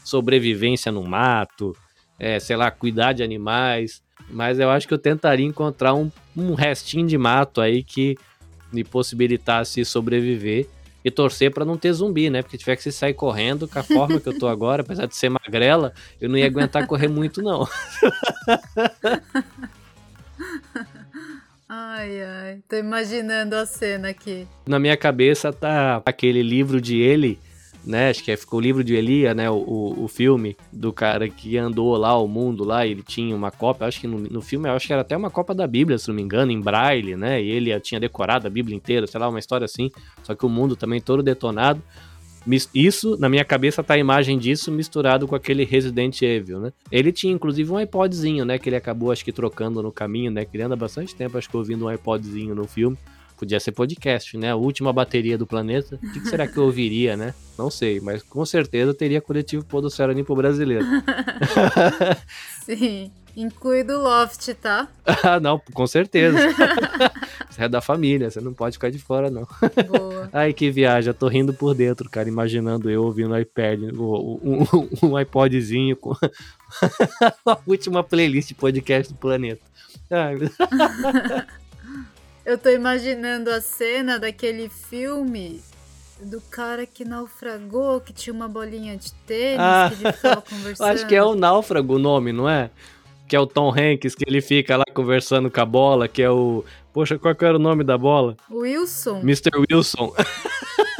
sobrevivência 0.03 0.91
no 0.91 1.03
mato, 1.03 1.75
é, 2.24 2.40
sei 2.40 2.56
lá, 2.56 2.72
cuidar 2.72 3.12
de 3.12 3.22
animais. 3.22 4.02
Mas 4.30 4.58
eu 4.58 4.70
acho 4.70 4.88
que 4.88 4.94
eu 4.94 4.98
tentaria 4.98 5.46
encontrar 5.46 5.94
um, 5.94 6.10
um 6.38 6.54
restinho 6.54 7.06
de 7.06 7.18
mato 7.18 7.60
aí 7.60 7.84
que 7.84 8.18
me 8.72 8.82
possibilitasse 8.82 9.84
sobreviver 9.84 10.66
e 11.04 11.12
torcer 11.12 11.52
para 11.52 11.66
não 11.66 11.76
ter 11.78 11.92
zumbi, 11.92 12.30
né? 12.30 12.42
Porque 12.42 12.58
tiver 12.58 12.78
que 12.78 12.84
se 12.84 12.94
sair 12.94 13.14
correndo 13.14 13.68
com 13.68 13.78
a 13.78 13.84
forma 13.84 14.22
que 14.22 14.30
eu 14.30 14.40
tô 14.40 14.48
agora, 14.48 14.84
apesar 14.88 15.06
de 15.06 15.18
ser 15.18 15.28
magrela, 15.28 15.94
eu 16.22 16.30
não 16.30 16.38
ia 16.38 16.46
aguentar 16.46 16.88
correr 16.88 17.10
muito, 17.10 17.42
não. 17.42 17.68
Ai, 21.76 22.22
ai, 22.22 22.60
tô 22.70 22.76
imaginando 22.76 23.56
a 23.56 23.66
cena 23.66 24.10
aqui. 24.10 24.48
Na 24.68 24.78
minha 24.78 24.96
cabeça 24.96 25.52
tá 25.52 26.04
aquele 26.06 26.44
livro 26.44 26.80
de 26.80 27.00
ele 27.00 27.40
né? 27.86 28.10
Acho 28.10 28.24
que 28.24 28.32
é, 28.32 28.38
ficou 28.38 28.60
o 28.60 28.62
livro 28.62 28.84
de 28.84 28.96
Elia, 28.96 29.34
né? 29.34 29.50
O, 29.50 29.56
o, 29.56 30.04
o, 30.06 30.08
filme 30.08 30.56
do 30.72 30.93
cara 30.93 31.28
que 31.28 31.58
andou 31.58 31.96
lá 31.98 32.17
o 32.17 32.28
mundo 32.28 32.63
lá, 32.63 32.86
ele 32.86 33.04
tinha 33.04 33.36
uma 33.36 33.52
cópia, 33.52 33.88
acho 33.88 34.00
que 34.00 34.08
no, 34.08 34.19
no 34.19 34.41
filme, 34.41 34.69
acho 34.69 34.88
que 34.88 34.93
era 34.93 35.02
até 35.02 35.15
uma 35.17 35.30
cópia 35.30 35.54
da 35.54 35.67
Bíblia, 35.67 35.98
se 35.98 36.08
não 36.08 36.15
me 36.15 36.22
engano, 36.22 36.52
em 36.52 36.62
braille, 36.62 37.15
né? 37.15 37.41
E 37.41 37.50
ele 37.50 37.78
tinha 37.80 38.00
decorado 38.00 38.48
a 38.48 38.50
Bíblia 38.50 38.76
inteira, 38.76 39.06
sei 39.06 39.19
lá, 39.19 39.28
uma 39.28 39.39
história 39.39 39.65
assim. 39.65 39.91
Só 40.24 40.34
que 40.34 40.46
o 40.46 40.50
mundo 40.50 40.76
também 40.76 41.02
todo 41.02 41.22
detonado. 41.22 41.82
Isso, 42.74 43.17
na 43.17 43.30
minha 43.30 43.46
cabeça, 43.46 43.82
tá 43.82 43.93
a 43.93 43.98
imagem 43.98 44.38
disso 44.38 44.69
misturado 44.69 45.26
com 45.28 45.34
aquele 45.34 45.63
Resident 45.63 46.22
Evil, 46.22 46.60
né? 46.60 46.74
Ele 46.91 47.12
tinha, 47.12 47.32
inclusive, 47.32 47.72
um 47.72 47.80
iPodzinho, 47.80 48.43
né? 48.43 48.58
Que 48.58 48.67
ele 48.67 48.76
acabou, 48.76 49.12
acho 49.12 49.24
que, 49.24 49.32
trocando 49.32 49.82
no 49.82 49.93
caminho, 49.93 50.30
né? 50.30 50.43
Que 50.43 50.58
ele 50.58 50.63
anda 50.63 50.76
bastante 50.76 51.15
tempo, 51.15 51.38
acho 51.38 51.50
que, 51.50 51.56
ouvindo 51.56 51.86
um 51.86 51.91
iPodzinho 51.91 52.54
no 52.54 52.67
filme. 52.67 52.98
Podia 53.43 53.60
ser 53.60 53.73
podcast, 53.73 54.38
né? 54.38 54.51
A 54.51 54.56
última 54.56 54.93
bateria 54.93 55.38
do 55.38 55.45
planeta. 55.45 55.95
O 55.95 56.13
que, 56.13 56.21
que 56.21 56.29
será 56.29 56.47
que 56.47 56.56
eu 56.56 56.63
ouviria, 56.63 57.17
né? 57.17 57.34
Não 57.58 57.69
sei, 57.69 57.99
mas 57.99 58.23
com 58.23 58.45
certeza 58.45 58.93
teria 58.93 59.19
coletivo 59.19 59.65
Podocera 59.65 60.13
Limpo 60.13 60.34
Brasileiro. 60.34 60.86
Sim. 62.63 63.12
Inclui 63.36 63.84
do 63.84 63.99
Loft, 63.99 64.53
tá? 64.62 64.88
ah, 65.06 65.39
não, 65.43 65.60
com 65.73 65.86
certeza. 65.86 66.38
você 67.51 67.63
é 67.63 67.67
da 67.67 67.82
família, 67.82 68.32
você 68.32 68.39
não 68.39 68.53
pode 68.53 68.77
ficar 68.77 68.89
de 68.89 68.99
fora, 68.99 69.29
não. 69.29 69.45
Boa. 69.89 70.29
Ai, 70.32 70.53
que 70.53 70.71
viagem, 70.71 71.10
eu 71.10 71.13
tô 71.13 71.27
rindo 71.27 71.53
por 71.53 71.75
dentro, 71.75 72.10
cara, 72.10 72.29
imaginando 72.29 72.89
eu 72.89 73.03
ouvindo 73.03 73.38
iPad, 73.38 73.82
um, 73.93 74.39
um, 74.41 75.10
um 75.10 75.19
iPodzinho 75.19 75.97
com 75.97 76.13
a 77.45 77.58
última 77.67 78.03
playlist 78.06 78.53
podcast 78.53 79.12
do 79.12 79.19
planeta. 79.19 79.62
Ai, 80.10 80.38
eu 82.45 82.58
tô 82.58 82.69
imaginando 82.69 83.49
a 83.49 83.62
cena 83.62 84.19
daquele 84.19 84.69
filme 84.69 85.62
do 86.21 86.39
cara 86.41 86.86
que 86.86 87.03
naufragou, 87.03 87.99
que 87.99 88.13
tinha 88.13 88.34
uma 88.34 88.47
bolinha 88.47 88.95
de 88.95 89.13
tênis, 89.25 89.60
ah, 89.60 89.91
que 89.95 90.03
ele 90.03 90.13
ficava 90.13 90.41
conversando. 90.41 90.88
Acho 90.89 91.08
que 91.08 91.15
é 91.15 91.23
o 91.23 91.36
Náufrago 91.36 91.95
o 91.95 91.99
nome, 91.99 92.32
não 92.32 92.49
é? 92.49 92.69
Que 93.27 93.36
é 93.36 93.39
o 93.39 93.47
Tom 93.47 93.71
Hanks, 93.71 94.15
que 94.15 94.23
ele 94.27 94.41
fica 94.41 94.77
lá 94.77 94.86
conversando 94.93 95.49
com 95.49 95.62
a 95.62 95.65
bola, 95.65 96.08
que 96.08 96.21
é 96.21 96.29
o... 96.29 96.63
Poxa, 96.93 97.17
qual 97.17 97.34
que 97.34 97.43
era 97.43 97.56
o 97.56 97.60
nome 97.60 97.84
da 97.84 97.97
bola? 97.97 98.38
Wilson. 98.51 99.19
Mr. 99.21 99.51
Wilson. 99.69 100.13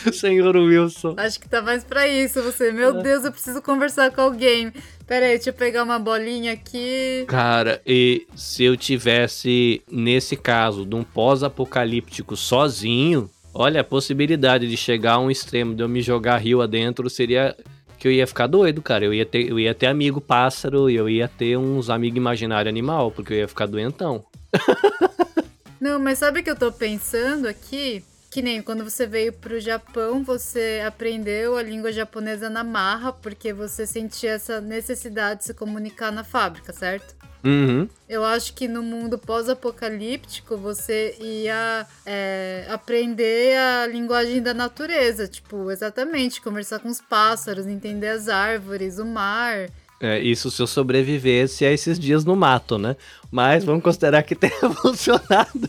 Senhor 0.12 0.56
Wilson. 0.56 1.14
Acho 1.16 1.40
que 1.40 1.48
tá 1.48 1.62
mais 1.62 1.84
pra 1.84 2.08
isso, 2.08 2.42
você. 2.42 2.72
Meu 2.72 2.98
é. 2.98 3.02
Deus, 3.02 3.24
eu 3.24 3.32
preciso 3.32 3.60
conversar 3.62 4.10
com 4.10 4.20
alguém. 4.20 4.72
Pera 5.06 5.26
aí, 5.26 5.32
deixa 5.32 5.50
eu 5.50 5.54
pegar 5.54 5.82
uma 5.82 5.98
bolinha 5.98 6.52
aqui. 6.52 7.24
Cara, 7.26 7.80
e 7.86 8.26
se 8.34 8.64
eu 8.64 8.76
tivesse, 8.76 9.82
nesse 9.90 10.36
caso, 10.36 10.86
de 10.86 10.94
um 10.94 11.02
pós-apocalíptico 11.02 12.36
sozinho, 12.36 13.30
olha, 13.52 13.80
a 13.80 13.84
possibilidade 13.84 14.68
de 14.68 14.76
chegar 14.76 15.14
a 15.14 15.18
um 15.18 15.30
extremo 15.30 15.74
de 15.74 15.82
eu 15.82 15.88
me 15.88 16.00
jogar 16.00 16.38
rio 16.38 16.62
adentro 16.62 17.10
seria 17.10 17.56
que 17.98 18.08
eu 18.08 18.12
ia 18.12 18.26
ficar 18.26 18.46
doido, 18.46 18.80
cara. 18.80 19.04
Eu 19.04 19.12
ia 19.12 19.26
ter, 19.26 19.48
eu 19.48 19.60
ia 19.60 19.74
ter 19.74 19.86
amigo 19.86 20.20
pássaro 20.20 20.88
e 20.88 20.96
eu 20.96 21.08
ia 21.08 21.28
ter 21.28 21.56
uns 21.58 21.90
amigos 21.90 22.16
imaginário 22.16 22.68
animal, 22.68 23.10
porque 23.10 23.34
eu 23.34 23.38
ia 23.38 23.48
ficar 23.48 23.66
doentão. 23.66 24.24
Não, 25.80 25.98
mas 25.98 26.18
sabe 26.18 26.40
o 26.40 26.42
que 26.42 26.50
eu 26.50 26.56
tô 26.56 26.70
pensando 26.70 27.46
aqui? 27.46 28.04
Que 28.30 28.40
nem 28.40 28.62
quando 28.62 28.84
você 28.84 29.06
veio 29.06 29.32
pro 29.32 29.58
Japão, 29.58 30.22
você 30.22 30.80
aprendeu 30.86 31.56
a 31.56 31.62
língua 31.62 31.92
japonesa 31.92 32.48
na 32.48 32.62
marra, 32.62 33.12
porque 33.12 33.52
você 33.52 33.84
sentia 33.84 34.32
essa 34.32 34.60
necessidade 34.60 35.40
de 35.40 35.46
se 35.46 35.54
comunicar 35.54 36.12
na 36.12 36.22
fábrica, 36.22 36.72
certo? 36.72 37.16
Uhum. 37.42 37.88
Eu 38.08 38.24
acho 38.24 38.52
que 38.54 38.68
no 38.68 38.82
mundo 38.82 39.18
pós-apocalíptico 39.18 40.56
você 40.56 41.16
ia 41.20 41.86
é, 42.04 42.66
aprender 42.68 43.56
a 43.56 43.86
linguagem 43.86 44.42
da 44.42 44.54
natureza, 44.54 45.26
tipo, 45.26 45.70
exatamente, 45.70 46.40
conversar 46.40 46.78
com 46.78 46.88
os 46.88 47.00
pássaros, 47.00 47.66
entender 47.66 48.08
as 48.08 48.28
árvores, 48.28 48.98
o 48.98 49.06
mar. 49.06 49.68
É, 50.00 50.18
isso 50.20 50.50
se 50.50 50.62
eu 50.62 50.66
sobrevivesse 50.66 51.64
a 51.64 51.72
esses 51.72 51.98
dias 51.98 52.24
no 52.24 52.36
mato, 52.36 52.78
né? 52.78 52.96
Mas 53.30 53.64
vamos 53.64 53.82
considerar 53.82 54.22
que 54.22 54.34
tenha 54.36 54.70
funcionado. 54.80 55.68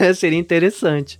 Né? 0.00 0.14
Seria 0.14 0.38
interessante. 0.38 1.18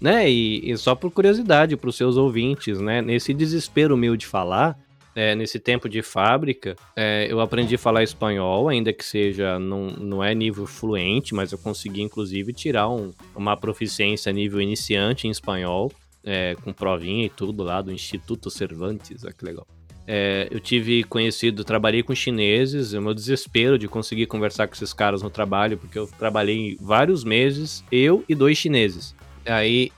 Né? 0.00 0.30
E, 0.30 0.70
e 0.70 0.76
só 0.76 0.94
por 0.94 1.10
curiosidade 1.10 1.76
para 1.76 1.90
os 1.90 1.96
seus 1.96 2.16
ouvintes, 2.16 2.80
né? 2.80 3.02
Nesse 3.02 3.34
desespero 3.34 3.96
meu 3.96 4.16
de 4.16 4.26
falar, 4.26 4.78
é, 5.18 5.34
nesse 5.34 5.58
tempo 5.58 5.88
de 5.88 6.00
fábrica, 6.00 6.76
é, 6.94 7.26
eu 7.28 7.40
aprendi 7.40 7.74
a 7.74 7.78
falar 7.78 8.04
espanhol, 8.04 8.68
ainda 8.68 8.92
que 8.92 9.04
seja, 9.04 9.58
não, 9.58 9.88
não 9.88 10.22
é 10.22 10.32
nível 10.32 10.64
fluente, 10.64 11.34
mas 11.34 11.50
eu 11.50 11.58
consegui 11.58 12.02
inclusive 12.02 12.52
tirar 12.52 12.88
um, 12.88 13.10
uma 13.34 13.56
proficiência 13.56 14.32
nível 14.32 14.60
iniciante 14.60 15.26
em 15.26 15.30
espanhol, 15.30 15.90
é, 16.22 16.54
com 16.62 16.72
provinha 16.72 17.26
e 17.26 17.28
tudo 17.28 17.64
lá 17.64 17.82
do 17.82 17.90
Instituto 17.90 18.48
Cervantes, 18.48 19.24
olha 19.24 19.32
que 19.32 19.44
legal. 19.44 19.66
É, 20.06 20.46
eu 20.50 20.60
tive 20.60 21.02
conhecido, 21.04 21.64
trabalhei 21.64 22.02
com 22.02 22.14
chineses, 22.14 22.92
o 22.92 23.02
meu 23.02 23.12
desespero 23.12 23.76
de 23.78 23.88
conseguir 23.88 24.26
conversar 24.26 24.68
com 24.68 24.74
esses 24.74 24.92
caras 24.92 25.20
no 25.20 25.30
trabalho, 25.30 25.76
porque 25.76 25.98
eu 25.98 26.06
trabalhei 26.06 26.78
vários 26.80 27.24
meses, 27.24 27.84
eu 27.90 28.24
e 28.28 28.34
dois 28.34 28.56
chineses. 28.56 29.14
Aí 29.48 29.90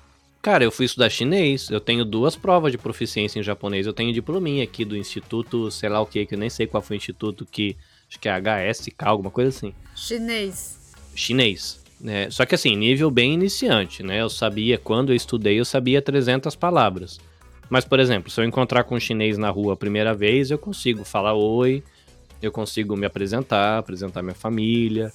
Cara, 0.42 0.64
eu 0.64 0.70
fui 0.70 0.86
estudar 0.86 1.10
chinês, 1.10 1.68
eu 1.68 1.80
tenho 1.80 2.02
duas 2.02 2.34
provas 2.34 2.72
de 2.72 2.78
proficiência 2.78 3.38
em 3.38 3.42
japonês, 3.42 3.86
eu 3.86 3.92
tenho 3.92 4.10
diplominha 4.10 4.64
aqui 4.64 4.86
do 4.86 4.96
instituto, 4.96 5.70
sei 5.70 5.90
lá 5.90 6.00
o 6.00 6.06
que, 6.06 6.24
que 6.24 6.34
eu 6.34 6.38
nem 6.38 6.48
sei 6.48 6.66
qual 6.66 6.82
foi 6.82 6.96
o 6.96 6.98
instituto 6.98 7.44
que, 7.44 7.76
acho 8.08 8.18
que 8.18 8.26
é 8.26 8.32
HSK, 8.72 8.94
alguma 9.04 9.30
coisa 9.30 9.50
assim. 9.50 9.74
Chinês. 9.94 10.94
Chinês, 11.14 11.78
né? 12.00 12.30
Só 12.30 12.46
que 12.46 12.54
assim, 12.54 12.74
nível 12.74 13.10
bem 13.10 13.34
iniciante, 13.34 14.02
né? 14.02 14.22
Eu 14.22 14.30
sabia, 14.30 14.78
quando 14.78 15.12
eu 15.12 15.16
estudei, 15.16 15.60
eu 15.60 15.64
sabia 15.66 16.00
300 16.00 16.56
palavras. 16.56 17.20
Mas, 17.68 17.84
por 17.84 18.00
exemplo, 18.00 18.30
se 18.30 18.40
eu 18.40 18.44
encontrar 18.44 18.84
com 18.84 18.94
um 18.94 19.00
chinês 19.00 19.36
na 19.36 19.50
rua 19.50 19.74
a 19.74 19.76
primeira 19.76 20.14
vez, 20.14 20.50
eu 20.50 20.58
consigo 20.58 21.04
falar 21.04 21.34
oi, 21.34 21.84
eu 22.40 22.50
consigo 22.50 22.96
me 22.96 23.04
apresentar, 23.04 23.76
apresentar 23.76 24.22
minha 24.22 24.34
família, 24.34 25.12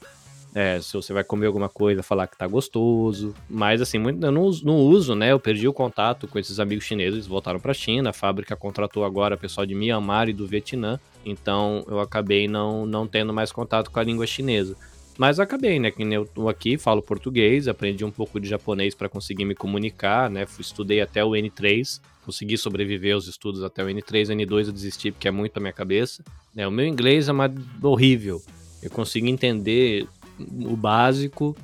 é, 0.56 0.80
se 0.80 0.94
você 0.94 1.12
vai 1.12 1.22
comer 1.22 1.48
alguma 1.48 1.68
coisa, 1.68 2.02
falar 2.02 2.28
que 2.28 2.38
tá 2.38 2.48
gostoso. 2.48 3.36
Mas 3.50 3.82
assim, 3.82 3.98
muito, 3.98 4.26
eu 4.26 4.32
não, 4.32 4.50
não 4.64 4.78
uso, 4.78 5.14
né? 5.14 5.34
Eu 5.34 5.40
perdi 5.40 5.68
o 5.68 5.74
contato 5.74 6.30
com 6.30 6.40
esses 6.40 6.62
amigos 6.62 6.86
chineses, 6.86 7.28
voltaram 7.28 7.60
pra 7.60 7.74
China. 7.74 8.12
A 8.12 8.14
fábrica 8.14 8.56
contratou 8.56 9.04
agora 9.04 9.36
pessoal 9.36 9.66
de 9.66 9.76
Myanmar 9.76 10.30
e 10.30 10.34
do 10.34 10.48
Vietnã. 10.48 10.98
Então 11.26 11.84
eu 11.90 12.00
acabei 12.00 12.48
não, 12.48 12.86
não 12.86 13.06
tendo 13.06 13.34
mais 13.34 13.52
contato 13.52 13.92
com 13.92 14.00
a 14.00 14.04
língua 14.04 14.26
chinesa. 14.26 14.78
Mas 15.18 15.42
acabei, 15.42 15.78
né? 15.78 15.92
Que 15.92 16.04
eu 16.04 16.26
tô 16.26 16.48
aqui, 16.48 16.78
falo 16.78 17.02
português, 17.02 17.68
aprendi 17.68 18.06
um 18.06 18.12
pouco 18.12 18.40
de 18.40 18.48
japonês 18.48 18.96
para 18.96 19.10
conseguir 19.10 19.44
me 19.44 19.56
comunicar, 19.56 20.30
né? 20.30 20.46
Estudei 20.58 21.02
até 21.02 21.22
o 21.22 21.32
N3, 21.32 22.00
consegui 22.26 22.58
sobreviver 22.58 23.14
aos 23.14 23.28
estudos 23.28 23.62
até 23.62 23.84
o 23.84 23.88
N3, 23.88 24.28
N2 24.28 24.68
eu 24.68 24.72
desisti 24.72 25.12
porque 25.12 25.28
é 25.28 25.32
muito 25.32 25.58
a 25.58 25.60
minha 25.60 25.74
cabeça. 25.74 26.24
É, 26.56 26.66
o 26.66 26.72
meu 26.72 26.86
inglês 26.86 27.28
é 27.28 27.34
uma... 27.34 27.54
horrível. 27.84 28.42
Eu 28.82 28.92
consigo 28.92 29.28
entender 29.28 30.08
o 30.40 30.76
básico 30.76 31.56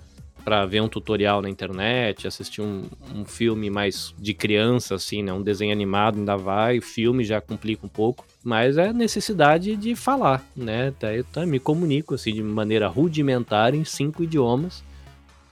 para 0.44 0.66
ver 0.66 0.82
um 0.82 0.88
tutorial 0.88 1.42
na 1.42 1.50
internet, 1.50 2.28
assistir 2.28 2.62
um, 2.62 2.84
um, 3.14 3.24
filme 3.24 3.70
mais 3.70 4.14
de 4.18 4.34
criança, 4.34 4.96
assim, 4.96 5.22
né? 5.22 5.32
Um 5.32 5.42
desenho 5.42 5.72
animado 5.72 6.18
ainda 6.18 6.36
vai, 6.36 6.82
filme 6.82 7.24
já 7.24 7.40
complica 7.40 7.86
um 7.86 7.90
pouco, 7.90 8.26
mas 8.44 8.78
é 8.78 8.92
necessidade 8.92 9.76
de 9.76 9.96
falar, 9.96 10.44
né? 10.56 10.90
Até 10.90 11.20
eu 11.20 11.48
me 11.48 11.60
comunico, 11.60 12.16
assim, 12.16 12.34
de 12.34 12.44
maneira 12.44 12.88
rudimentar 12.88 13.76
em 13.76 13.84
cinco 13.84 14.24
idiomas, 14.24 14.84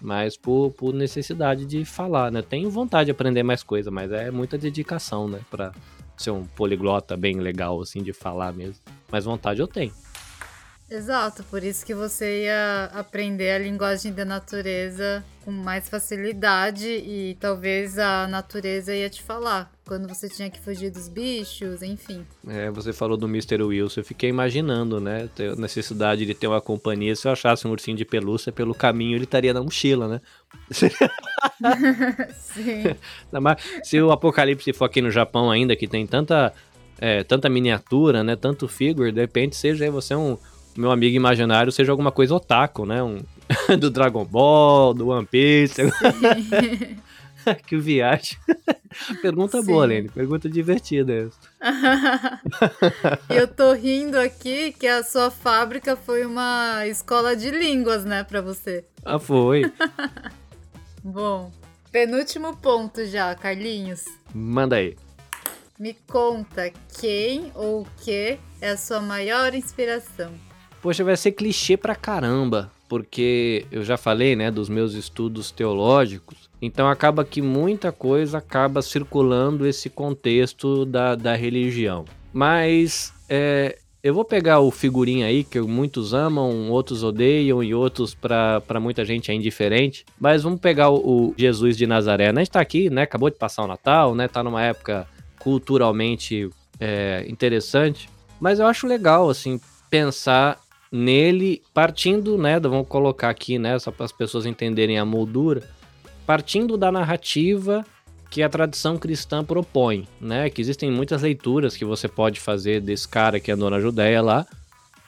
mas 0.01 0.35
por, 0.35 0.71
por 0.71 0.93
necessidade 0.93 1.65
de 1.65 1.85
falar, 1.85 2.31
né? 2.31 2.41
Tenho 2.41 2.69
vontade 2.69 3.05
de 3.05 3.11
aprender 3.11 3.43
mais 3.43 3.63
coisa, 3.63 3.91
mas 3.91 4.11
é 4.11 4.31
muita 4.31 4.57
dedicação, 4.57 5.27
né? 5.27 5.39
Pra 5.51 5.71
ser 6.17 6.31
um 6.31 6.45
poliglota 6.45 7.15
bem 7.15 7.39
legal, 7.39 7.79
assim, 7.81 8.01
de 8.01 8.11
falar 8.11 8.53
mesmo. 8.53 8.81
Mas 9.11 9.25
vontade 9.25 9.59
eu 9.59 9.67
tenho. 9.67 9.93
Exato, 10.91 11.43
por 11.43 11.63
isso 11.63 11.85
que 11.85 11.93
você 11.93 12.45
ia 12.45 12.85
aprender 12.93 13.51
a 13.51 13.59
linguagem 13.59 14.11
da 14.11 14.25
natureza 14.25 15.23
com 15.45 15.51
mais 15.51 15.87
facilidade 15.87 16.87
e 16.87 17.37
talvez 17.39 17.99
a 17.99 18.27
natureza 18.27 18.95
ia 18.95 19.09
te 19.09 19.21
falar 19.21 19.71
quando 19.85 20.07
você 20.07 20.27
tinha 20.27 20.49
que 20.49 20.59
fugir 20.59 20.91
dos 20.91 21.07
bichos, 21.07 21.83
enfim. 21.83 22.25
É, 22.47 22.71
você 22.71 22.91
falou 22.91 23.17
do 23.17 23.27
Mr. 23.27 23.61
Wilson, 23.61 24.01
eu 24.01 24.05
fiquei 24.05 24.29
imaginando, 24.29 24.99
né, 24.99 25.29
a 25.39 25.59
necessidade 25.59 26.25
de 26.25 26.33
ter 26.33 26.47
uma 26.47 26.61
companhia. 26.61 27.15
Se 27.15 27.27
eu 27.27 27.31
achasse 27.31 27.67
um 27.67 27.71
ursinho 27.71 27.97
de 27.97 28.05
pelúcia 28.05 28.51
pelo 28.51 28.73
caminho, 28.73 29.15
ele 29.15 29.23
estaria 29.23 29.53
na 29.53 29.63
mochila, 29.63 30.07
né? 30.07 30.21
Sim. 32.37 32.83
Se 33.83 34.01
o 34.01 34.11
apocalipse 34.11 34.73
for 34.73 34.85
aqui 34.85 35.01
no 35.01 35.09
Japão 35.09 35.49
ainda, 35.49 35.75
que 35.75 35.87
tem 35.87 36.05
tanta, 36.05 36.53
é, 36.99 37.23
tanta 37.23 37.49
miniatura, 37.49 38.23
né, 38.23 38.35
tanto 38.35 38.67
figure, 38.67 39.11
de 39.11 39.21
repente 39.21 39.55
seja 39.55 39.89
você 39.89 40.13
um 40.13 40.37
meu 40.79 40.91
amigo 40.91 41.15
imaginário 41.15 41.71
seja 41.71 41.91
alguma 41.91 42.11
coisa 42.11 42.33
otaku, 42.33 42.85
né? 42.85 43.03
Um, 43.03 43.19
do 43.77 43.89
Dragon 43.89 44.23
Ball, 44.23 44.93
do 44.93 45.09
One 45.09 45.25
Piece. 45.25 45.81
que 47.67 47.77
viagem. 47.77 48.37
Pergunta 49.21 49.59
Sim. 49.61 49.67
boa, 49.67 49.85
Lene. 49.85 50.07
Pergunta 50.09 50.47
divertida 50.47 51.13
essa. 51.13 51.37
Eu 53.29 53.47
tô 53.47 53.73
rindo 53.73 54.17
aqui 54.17 54.71
que 54.71 54.87
a 54.87 55.03
sua 55.03 55.29
fábrica 55.29 55.97
foi 55.97 56.25
uma 56.25 56.87
escola 56.87 57.35
de 57.35 57.51
línguas, 57.51 58.05
né, 58.05 58.23
para 58.23 58.41
você. 58.41 58.85
Ah, 59.03 59.19
foi. 59.19 59.69
Bom, 61.03 61.51
penúltimo 61.91 62.55
ponto 62.55 63.05
já, 63.05 63.35
Carlinhos. 63.35 64.05
Manda 64.33 64.77
aí. 64.77 64.95
Me 65.77 65.93
conta 66.07 66.71
quem 66.99 67.51
ou 67.55 67.81
o 67.81 67.87
que 68.01 68.37
é 68.61 68.69
a 68.69 68.77
sua 68.77 69.01
maior 69.01 69.53
inspiração. 69.53 70.48
Poxa, 70.81 71.03
vai 71.03 71.17
ser 71.17 71.33
clichê 71.33 71.75
pra 71.75 71.95
caramba, 71.95 72.71
porque 72.87 73.65
eu 73.71 73.83
já 73.83 73.97
falei, 73.97 74.35
né, 74.35 74.49
dos 74.49 74.69
meus 74.69 74.93
estudos 74.93 75.51
teológicos, 75.51 76.49
então 76.61 76.89
acaba 76.89 77.23
que 77.23 77.41
muita 77.41 77.91
coisa 77.91 78.37
acaba 78.37 78.81
circulando 78.81 79.67
esse 79.67 79.89
contexto 79.89 80.85
da, 80.85 81.15
da 81.15 81.35
religião. 81.35 82.05
Mas 82.33 83.13
é, 83.27 83.77
eu 84.01 84.13
vou 84.13 84.23
pegar 84.23 84.61
o 84.61 84.71
figurinha 84.71 85.25
aí, 85.25 85.43
que 85.43 85.59
muitos 85.59 86.13
amam, 86.13 86.69
outros 86.69 87.03
odeiam 87.03 87.61
e 87.61 87.73
outros 87.73 88.15
para 88.15 88.79
muita 88.79 89.03
gente 89.03 89.29
é 89.29 89.33
indiferente. 89.33 90.05
Mas 90.17 90.43
vamos 90.43 90.61
pegar 90.61 90.89
o, 90.89 90.95
o, 90.95 91.35
Jesus 91.37 91.75
de 91.75 91.85
Nazaré. 91.85 92.31
Né? 92.31 92.41
A 92.41 92.43
gente 92.43 92.53
tá 92.53 92.61
aqui, 92.61 92.89
né? 92.89 93.01
Acabou 93.01 93.29
de 93.29 93.37
passar 93.37 93.63
o 93.63 93.67
Natal, 93.67 94.15
né? 94.15 94.29
Tá 94.29 94.41
numa 94.41 94.63
época 94.63 95.05
culturalmente 95.39 96.49
é, 96.79 97.25
interessante. 97.27 98.09
Mas 98.39 98.59
eu 98.59 98.67
acho 98.67 98.87
legal, 98.87 99.29
assim, 99.29 99.59
pensar 99.89 100.57
nele, 100.91 101.61
partindo, 101.73 102.37
né, 102.37 102.59
vamos 102.59 102.87
colocar 102.87 103.29
aqui, 103.29 103.59
né, 103.59 103.77
só 103.77 103.91
para 103.91 104.05
as 104.05 104.11
pessoas 104.11 104.45
entenderem 104.45 104.97
a 104.97 105.05
moldura, 105.05 105.63
partindo 106.25 106.77
da 106.77 106.91
narrativa 106.91 107.85
que 108.29 108.43
a 108.43 108.49
tradição 108.49 108.97
cristã 108.97 109.43
propõe, 109.43 110.07
né, 110.19 110.49
que 110.49 110.61
existem 110.61 110.91
muitas 110.91 111.21
leituras 111.21 111.75
que 111.75 111.85
você 111.85 112.07
pode 112.07 112.39
fazer 112.39 112.81
desse 112.81 113.07
cara 113.07 113.39
que 113.39 113.51
andou 113.51 113.69
na 113.69 113.79
Judéia 113.79 114.21
lá, 114.21 114.45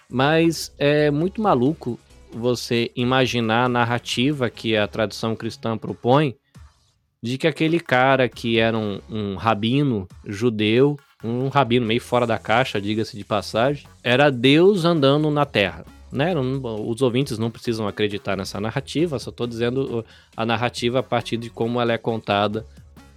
mas 0.09 0.73
é 0.77 1.09
muito 1.09 1.41
maluco 1.41 1.99
você 2.33 2.91
imaginar 2.95 3.65
a 3.65 3.69
narrativa 3.69 4.49
que 4.49 4.75
a 4.75 4.87
tradição 4.87 5.35
cristã 5.35 5.77
propõe 5.77 6.35
de 7.21 7.37
que 7.37 7.47
aquele 7.47 7.79
cara 7.79 8.27
que 8.27 8.57
era 8.57 8.77
um, 8.77 8.99
um 9.09 9.35
rabino 9.35 10.07
judeu 10.25 10.97
um 11.23 11.47
rabino 11.49 11.85
meio 11.85 12.01
fora 12.01 12.25
da 12.25 12.37
caixa, 12.37 12.81
diga-se 12.81 13.17
de 13.17 13.23
passagem, 13.23 13.85
era 14.03 14.29
Deus 14.29 14.85
andando 14.85 15.29
na 15.29 15.45
Terra. 15.45 15.85
Né? 16.11 16.33
Os 16.35 17.01
ouvintes 17.01 17.37
não 17.37 17.49
precisam 17.49 17.87
acreditar 17.87 18.35
nessa 18.35 18.59
narrativa, 18.59 19.17
só 19.17 19.29
estou 19.29 19.47
dizendo 19.47 20.05
a 20.35 20.45
narrativa 20.45 20.99
a 20.99 21.03
partir 21.03 21.37
de 21.37 21.49
como 21.49 21.79
ela 21.79 21.93
é 21.93 21.97
contada 21.97 22.65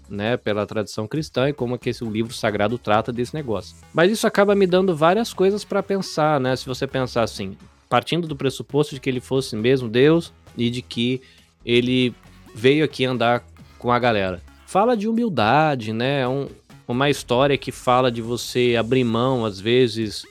né, 0.09 0.37
pela 0.37 0.67
tradição 0.67 1.09
cristã 1.09 1.49
e 1.49 1.53
como 1.53 1.75
é 1.75 1.79
que 1.79 1.91
esse 1.91 2.05
livro 2.05 2.33
sagrado 2.33 2.79
trata 2.79 3.13
desse 3.13 3.35
negócio. 3.35 3.75
Mas 3.93 4.13
isso 4.13 4.27
acaba 4.27 4.55
me 4.55 4.67
dando 4.67 4.95
várias 4.95 5.33
coisas 5.33 5.65
para 5.65 5.83
pensar, 5.83 6.39
né? 6.39 6.55
Se 6.55 6.67
você 6.67 6.87
pensar 6.87 7.23
assim, 7.23 7.57
partindo 7.89 8.29
do 8.29 8.37
pressuposto 8.37 8.95
de 8.95 9.01
que 9.01 9.09
ele 9.09 9.21
fosse 9.21 9.57
mesmo 9.57 9.89
Deus 9.89 10.33
e 10.57 10.71
de 10.71 10.83
que 10.83 11.21
ele 11.65 12.15
veio 12.55 12.85
aqui 12.85 13.05
andar 13.05 13.45
com 13.79 13.91
a 13.91 13.99
galera. 13.99 14.43
Fala 14.67 14.97
de 14.97 15.09
humildade, 15.09 15.93
né? 15.93 16.21
É 16.21 16.29
um, 16.29 16.49
uma 16.87 17.11
história 17.11 17.57
que 17.57 17.72
fala 17.72 18.11
de 18.11 18.20
você 18.20 18.76
abrir 18.78 19.05
mão, 19.05 19.45
às 19.45 19.59
vezes, 19.61 20.26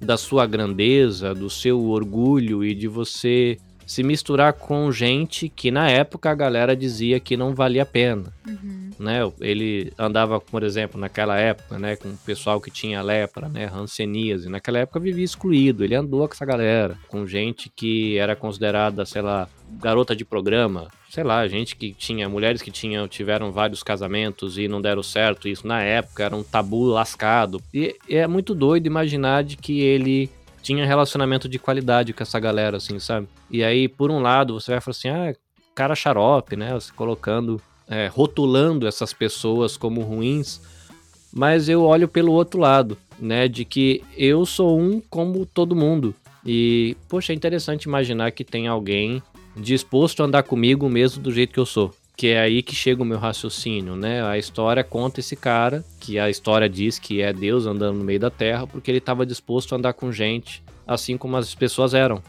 da 0.00 0.16
sua 0.16 0.46
grandeza, 0.46 1.34
do 1.34 1.48
seu 1.48 1.82
orgulho 1.88 2.64
e 2.64 2.74
de 2.74 2.88
você 2.88 3.58
se 3.86 4.02
misturar 4.02 4.52
com 4.52 4.90
gente 4.90 5.48
que 5.48 5.70
na 5.70 5.88
época 5.88 6.28
a 6.28 6.34
galera 6.34 6.74
dizia 6.74 7.20
que 7.20 7.36
não 7.36 7.54
valia 7.54 7.84
a 7.84 7.86
pena. 7.86 8.32
Uhum. 8.46 8.90
Né? 8.98 9.20
Ele 9.40 9.92
andava, 9.96 10.40
por 10.40 10.64
exemplo, 10.64 11.00
naquela 11.00 11.38
época, 11.38 11.78
né, 11.78 11.94
com 11.94 12.08
o 12.08 12.16
pessoal 12.16 12.60
que 12.60 12.70
tinha 12.70 13.00
lepra, 13.00 13.48
né, 13.48 13.70
hanseníase. 13.72 14.48
Naquela 14.48 14.78
época 14.78 14.98
vivia 14.98 15.24
excluído. 15.24 15.84
Ele 15.84 15.94
andou 15.94 16.26
com 16.26 16.34
essa 16.34 16.44
galera, 16.44 16.98
com 17.06 17.26
gente 17.26 17.70
que 17.74 18.18
era 18.18 18.34
considerada, 18.34 19.06
sei 19.06 19.22
lá, 19.22 19.48
garota 19.70 20.14
de 20.14 20.24
programa, 20.24 20.88
sei 21.10 21.24
lá, 21.24 21.46
gente 21.48 21.76
que 21.76 21.92
tinha, 21.92 22.28
mulheres 22.28 22.62
que 22.62 22.70
tinham, 22.70 23.08
tiveram 23.08 23.52
vários 23.52 23.82
casamentos 23.82 24.58
e 24.58 24.68
não 24.68 24.80
deram 24.80 25.02
certo, 25.02 25.48
isso 25.48 25.66
na 25.66 25.82
época 25.82 26.24
era 26.24 26.36
um 26.36 26.42
tabu 26.42 26.84
lascado. 26.84 27.60
E 27.72 27.96
é 28.08 28.26
muito 28.26 28.54
doido 28.54 28.86
imaginar 28.86 29.44
de 29.44 29.56
que 29.56 29.80
ele 29.80 30.30
tinha 30.62 30.84
relacionamento 30.84 31.48
de 31.48 31.58
qualidade 31.58 32.12
com 32.12 32.22
essa 32.22 32.40
galera, 32.40 32.78
assim, 32.78 32.98
sabe? 32.98 33.28
E 33.50 33.62
aí, 33.62 33.86
por 33.86 34.10
um 34.10 34.20
lado, 34.20 34.54
você 34.54 34.72
vai 34.72 34.80
falar 34.80 34.96
assim, 34.96 35.08
ah, 35.08 35.34
cara 35.74 35.94
xarope, 35.94 36.56
né? 36.56 36.72
Você 36.74 36.92
colocando, 36.92 37.60
é, 37.86 38.08
rotulando 38.08 38.86
essas 38.86 39.12
pessoas 39.12 39.76
como 39.76 40.00
ruins. 40.00 40.60
Mas 41.32 41.68
eu 41.68 41.84
olho 41.84 42.08
pelo 42.08 42.32
outro 42.32 42.58
lado, 42.58 42.98
né? 43.18 43.46
De 43.46 43.64
que 43.64 44.02
eu 44.16 44.44
sou 44.44 44.80
um 44.80 45.00
como 45.00 45.46
todo 45.46 45.76
mundo. 45.76 46.14
E, 46.44 46.96
poxa, 47.08 47.32
é 47.32 47.36
interessante 47.36 47.84
imaginar 47.84 48.32
que 48.32 48.42
tem 48.42 48.66
alguém 48.66 49.22
disposto 49.56 50.22
a 50.22 50.26
andar 50.26 50.42
comigo 50.42 50.88
mesmo 50.88 51.22
do 51.22 51.32
jeito 51.32 51.52
que 51.52 51.60
eu 51.60 51.66
sou. 51.66 51.94
Que 52.16 52.28
é 52.28 52.40
aí 52.40 52.62
que 52.62 52.74
chega 52.74 53.02
o 53.02 53.06
meu 53.06 53.18
raciocínio, 53.18 53.94
né? 53.94 54.24
A 54.24 54.38
história 54.38 54.82
conta 54.82 55.20
esse 55.20 55.36
cara, 55.36 55.84
que 56.00 56.18
a 56.18 56.30
história 56.30 56.68
diz 56.68 56.98
que 56.98 57.20
é 57.20 57.32
Deus 57.32 57.66
andando 57.66 57.98
no 57.98 58.04
meio 58.04 58.20
da 58.20 58.30
terra, 58.30 58.66
porque 58.66 58.90
ele 58.90 58.98
estava 58.98 59.26
disposto 59.26 59.74
a 59.74 59.78
andar 59.78 59.92
com 59.92 60.10
gente, 60.10 60.62
assim 60.86 61.18
como 61.18 61.36
as 61.36 61.54
pessoas 61.54 61.92
eram. 61.92 62.22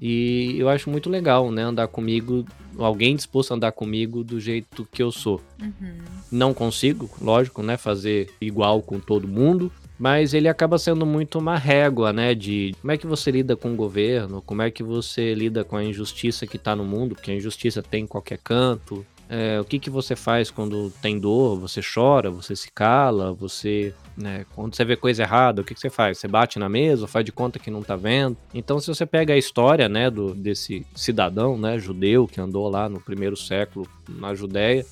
E 0.00 0.56
eu 0.58 0.68
acho 0.68 0.88
muito 0.88 1.10
legal, 1.10 1.50
né? 1.50 1.62
Andar 1.62 1.86
comigo, 1.86 2.46
alguém 2.78 3.14
disposto 3.14 3.52
a 3.52 3.56
andar 3.56 3.72
comigo 3.72 4.24
do 4.24 4.40
jeito 4.40 4.88
que 4.90 5.02
eu 5.02 5.12
sou. 5.12 5.40
Uhum. 5.60 5.98
Não 6.32 6.54
consigo, 6.54 7.08
lógico, 7.20 7.62
né? 7.62 7.76
Fazer 7.76 8.30
igual 8.40 8.80
com 8.80 8.98
todo 8.98 9.28
mundo, 9.28 9.70
mas 10.00 10.32
ele 10.32 10.48
acaba 10.48 10.78
sendo 10.78 11.04
muito 11.04 11.38
uma 11.38 11.58
régua, 11.58 12.10
né, 12.10 12.34
de 12.34 12.74
como 12.80 12.90
é 12.90 12.96
que 12.96 13.06
você 13.06 13.30
lida 13.30 13.54
com 13.54 13.74
o 13.74 13.76
governo, 13.76 14.40
como 14.40 14.62
é 14.62 14.70
que 14.70 14.82
você 14.82 15.34
lida 15.34 15.62
com 15.62 15.76
a 15.76 15.84
injustiça 15.84 16.46
que 16.46 16.56
está 16.56 16.74
no 16.74 16.84
mundo, 16.84 17.14
porque 17.14 17.30
a 17.30 17.34
injustiça 17.34 17.82
tem 17.82 18.04
em 18.04 18.06
qualquer 18.06 18.38
canto, 18.38 19.04
é, 19.28 19.60
o 19.60 19.64
que, 19.64 19.78
que 19.78 19.90
você 19.90 20.16
faz 20.16 20.50
quando 20.50 20.90
tem 21.00 21.16
dor? 21.16 21.56
Você 21.60 21.80
chora, 21.80 22.32
você 22.32 22.56
se 22.56 22.68
cala, 22.72 23.32
você. 23.32 23.94
Né, 24.16 24.44
quando 24.56 24.74
você 24.74 24.84
vê 24.84 24.96
coisa 24.96 25.22
errada, 25.22 25.62
o 25.62 25.64
que, 25.64 25.72
que 25.72 25.78
você 25.78 25.88
faz? 25.88 26.18
Você 26.18 26.26
bate 26.26 26.58
na 26.58 26.68
mesa, 26.68 27.06
faz 27.06 27.24
de 27.24 27.30
conta 27.30 27.56
que 27.56 27.70
não 27.70 27.80
tá 27.80 27.94
vendo. 27.94 28.36
Então, 28.52 28.80
se 28.80 28.88
você 28.88 29.06
pega 29.06 29.32
a 29.32 29.38
história 29.38 29.88
né, 29.88 30.10
do, 30.10 30.34
desse 30.34 30.84
cidadão 30.96 31.56
né, 31.56 31.78
judeu 31.78 32.26
que 32.26 32.40
andou 32.40 32.68
lá 32.68 32.88
no 32.88 33.00
primeiro 33.00 33.36
século 33.36 33.86
na 34.08 34.34
Judéia, 34.34 34.84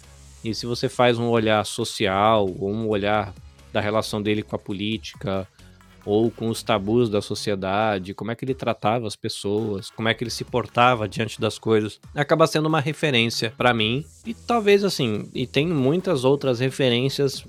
e 0.45 0.55
se 0.55 0.67
você 0.67 0.89
faz 0.89 1.19
um 1.19 1.27
olhar 1.27 1.67
social 1.67 2.49
ou 2.61 2.71
um 2.71 2.87
olhar 2.87 3.35
da 3.73 3.81
relação 3.81 4.23
dele 4.23 4.43
com 4.43 4.57
a 4.57 4.59
política, 4.59 5.47
ou 6.09 6.31
com 6.31 6.49
os 6.49 6.63
tabus 6.63 7.11
da 7.11 7.21
sociedade, 7.21 8.15
como 8.15 8.31
é 8.31 8.35
que 8.35 8.43
ele 8.43 8.55
tratava 8.55 9.07
as 9.07 9.15
pessoas, 9.15 9.91
como 9.91 10.09
é 10.09 10.15
que 10.15 10.25
ele 10.25 10.31
se 10.31 10.43
portava 10.43 11.07
diante 11.07 11.39
das 11.39 11.59
coisas, 11.59 12.01
acaba 12.15 12.47
sendo 12.47 12.67
uma 12.67 12.81
referência 12.81 13.53
para 13.59 13.75
mim 13.75 14.05
e 14.25 14.33
talvez 14.33 14.85
assim, 14.85 15.29
e 15.35 15.47
tem 15.47 15.67
muitas 15.67 16.25
outras 16.25 16.61
referências, 16.61 17.45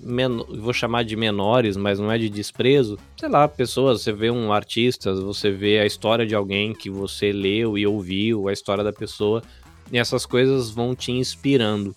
vou 0.59 0.73
chamar 0.73 1.03
de 1.03 1.15
menores, 1.15 1.77
mas 1.77 1.99
não 1.99 2.11
é 2.11 2.17
de 2.17 2.29
desprezo. 2.29 2.99
Sei 3.17 3.29
lá, 3.29 3.47
pessoas, 3.47 4.01
você 4.01 4.11
vê 4.11 4.29
um 4.29 4.51
artista, 4.51 5.13
você 5.13 5.51
vê 5.51 5.79
a 5.79 5.85
história 5.85 6.25
de 6.25 6.35
alguém 6.35 6.73
que 6.73 6.89
você 6.89 7.31
leu 7.31 7.77
e 7.77 7.87
ouviu, 7.87 8.49
a 8.49 8.53
história 8.53 8.83
da 8.83 8.91
pessoa, 8.91 9.41
e 9.89 9.97
essas 9.97 10.25
coisas 10.25 10.69
vão 10.69 10.93
te 10.93 11.13
inspirando. 11.13 11.95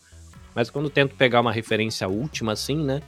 Mas 0.55 0.71
quando 0.71 0.89
tento 0.89 1.17
pegar 1.17 1.41
uma 1.41 1.53
referência 1.53 2.07
última 2.07 2.53
assim, 2.53 2.77
né? 2.77 3.03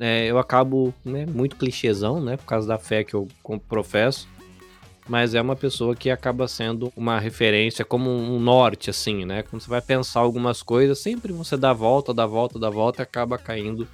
É, 0.00 0.26
eu 0.26 0.38
acabo 0.38 0.94
né, 1.04 1.26
muito 1.26 1.56
clichêzão, 1.56 2.20
né? 2.22 2.38
Por 2.38 2.46
causa 2.46 2.66
da 2.66 2.78
fé 2.78 3.04
que 3.04 3.12
eu 3.12 3.28
professo. 3.68 4.26
Mas 5.06 5.34
é 5.34 5.42
uma 5.42 5.56
pessoa 5.56 5.94
que 5.94 6.08
acaba 6.08 6.48
sendo 6.48 6.90
uma 6.96 7.18
referência, 7.18 7.84
como 7.84 8.10
um 8.10 8.38
norte, 8.40 8.88
assim, 8.88 9.26
né? 9.26 9.42
Quando 9.42 9.60
você 9.60 9.68
vai 9.68 9.82
pensar 9.82 10.20
algumas 10.20 10.62
coisas, 10.62 10.98
sempre 11.00 11.32
você 11.32 11.56
dá 11.56 11.72
volta, 11.74 12.14
dá 12.14 12.26
volta, 12.26 12.58
dá 12.58 12.70
volta 12.70 13.02
e 13.02 13.04
acaba 13.04 13.36
caindo 13.36 13.86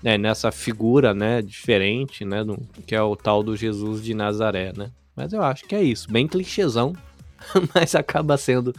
né, 0.00 0.16
nessa 0.16 0.52
figura, 0.52 1.12
né? 1.12 1.42
Diferente, 1.42 2.24
né? 2.24 2.44
Do, 2.44 2.58
que 2.86 2.94
é 2.94 3.02
o 3.02 3.16
tal 3.16 3.42
do 3.42 3.56
Jesus 3.56 4.02
de 4.04 4.14
Nazaré, 4.14 4.72
né? 4.76 4.90
Mas 5.16 5.32
eu 5.32 5.42
acho 5.42 5.64
que 5.64 5.74
é 5.74 5.82
isso. 5.82 6.08
Bem 6.08 6.28
clichêzão, 6.28 6.92
mas 7.74 7.96
acaba 7.96 8.36
sendo 8.36 8.72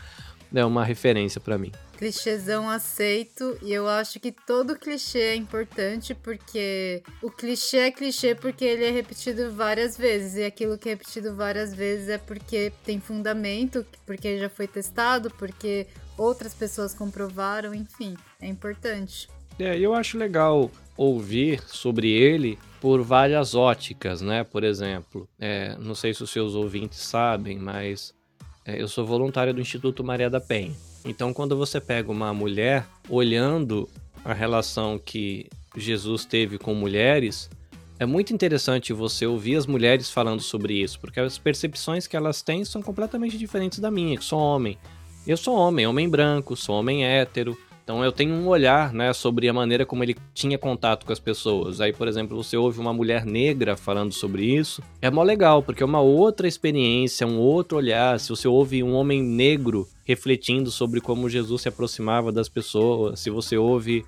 né, 0.52 0.64
uma 0.66 0.84
referência 0.84 1.40
para 1.40 1.58
mim 1.58 1.72
clichêzão 2.00 2.70
aceito 2.70 3.58
e 3.62 3.74
eu 3.74 3.86
acho 3.86 4.22
que 4.22 4.32
todo 4.32 4.80
clichê 4.80 5.20
é 5.20 5.36
importante 5.36 6.16
porque 6.16 7.04
o 7.22 7.30
clichê 7.30 7.80
é 7.80 7.92
clichê 7.92 8.34
porque 8.34 8.64
ele 8.64 8.86
é 8.86 8.90
repetido 8.90 9.52
várias 9.52 9.98
vezes 9.98 10.38
e 10.38 10.46
aquilo 10.46 10.78
que 10.78 10.88
é 10.88 10.94
repetido 10.94 11.36
várias 11.36 11.76
vezes 11.76 12.08
é 12.08 12.18
porque 12.18 12.72
tem 12.86 13.02
fundamento, 13.02 13.86
porque 14.06 14.40
já 14.40 14.48
foi 14.48 14.66
testado, 14.66 15.30
porque 15.32 15.88
outras 16.18 16.54
pessoas 16.54 16.94
comprovaram, 16.94 17.76
enfim, 17.76 18.16
é 18.40 18.48
importante. 18.48 19.28
É, 19.60 19.78
eu 19.78 19.94
acho 19.94 20.18
legal 20.18 20.72
ouvir 20.96 21.62
sobre 21.68 22.10
ele 22.10 22.58
por 22.80 23.02
várias 23.02 23.56
óticas, 23.56 24.22
né? 24.22 24.46
Por 24.46 24.64
exemplo, 24.64 25.28
é, 25.38 25.76
não 25.78 25.94
sei 25.94 26.14
se 26.14 26.24
os 26.24 26.30
seus 26.30 26.56
ouvintes 26.56 27.00
sabem, 27.00 27.60
mas 27.60 28.14
é, 28.14 28.19
eu 28.78 28.88
sou 28.88 29.06
voluntário 29.06 29.54
do 29.54 29.62
Instituto 29.62 30.04
Maria 30.04 30.30
da 30.30 30.42
Penha. 30.42 30.72
Então, 31.06 31.34
quando 31.34 31.56
você 31.56 31.80
pega 31.80 32.12
uma 32.12 32.34
mulher 32.34 32.86
olhando 33.10 33.88
a 34.24 34.34
relação 34.34 35.00
que 35.00 35.48
Jesus 35.76 36.26
teve 36.26 36.58
com 36.58 36.74
mulheres, 36.74 37.50
é 37.98 38.06
muito 38.06 38.34
interessante 38.34 38.94
você 38.94 39.26
ouvir 39.26 39.56
as 39.56 39.66
mulheres 39.66 40.10
falando 40.10 40.42
sobre 40.42 40.74
isso, 40.74 41.00
porque 41.00 41.20
as 41.20 41.38
percepções 41.38 42.08
que 42.08 42.16
elas 42.16 42.42
têm 42.42 42.64
são 42.66 42.82
completamente 42.82 43.38
diferentes 43.38 43.80
da 43.80 43.92
minha, 43.92 44.18
que 44.18 44.24
sou 44.24 44.40
homem. 44.40 44.78
Eu 45.28 45.38
sou 45.38 45.56
homem, 45.56 45.86
homem 45.86 46.10
branco, 46.10 46.56
sou 46.56 46.76
homem 46.76 47.06
hétero, 47.06 47.58
então 47.90 48.06
eu 48.06 48.12
tenho 48.12 48.36
um 48.36 48.48
olhar, 48.48 48.94
né, 48.94 49.12
sobre 49.14 49.50
a 49.50 49.54
maneira 49.54 49.84
como 49.84 50.04
ele 50.04 50.16
tinha 50.32 50.60
contato 50.60 51.08
com 51.08 51.12
as 51.12 51.20
pessoas. 51.20 51.82
Aí, 51.82 51.92
por 51.92 52.08
exemplo, 52.08 52.38
você 52.38 52.56
ouve 52.56 52.80
uma 52.80 52.94
mulher 52.94 53.26
negra 53.26 53.76
falando 53.76 54.14
sobre 54.14 54.46
isso, 54.46 54.84
é 55.02 55.10
mó 55.10 55.24
legal, 55.24 55.64
porque 55.64 55.82
é 55.82 55.86
uma 55.88 56.00
outra 56.00 56.48
experiência, 56.48 57.26
um 57.26 57.40
outro 57.40 57.80
olhar. 57.80 58.20
Se 58.20 58.30
você 58.30 58.48
ouve 58.48 58.84
um 58.84 58.94
homem 58.94 59.24
negro 59.24 59.88
refletindo 60.06 60.70
sobre 60.70 61.02
como 61.02 61.28
Jesus 61.28 61.64
se 61.64 61.70
aproximava 61.70 62.32
das 62.32 62.48
pessoas, 62.48 63.22
se 63.22 63.32
você 63.32 63.58
ouve 63.58 64.06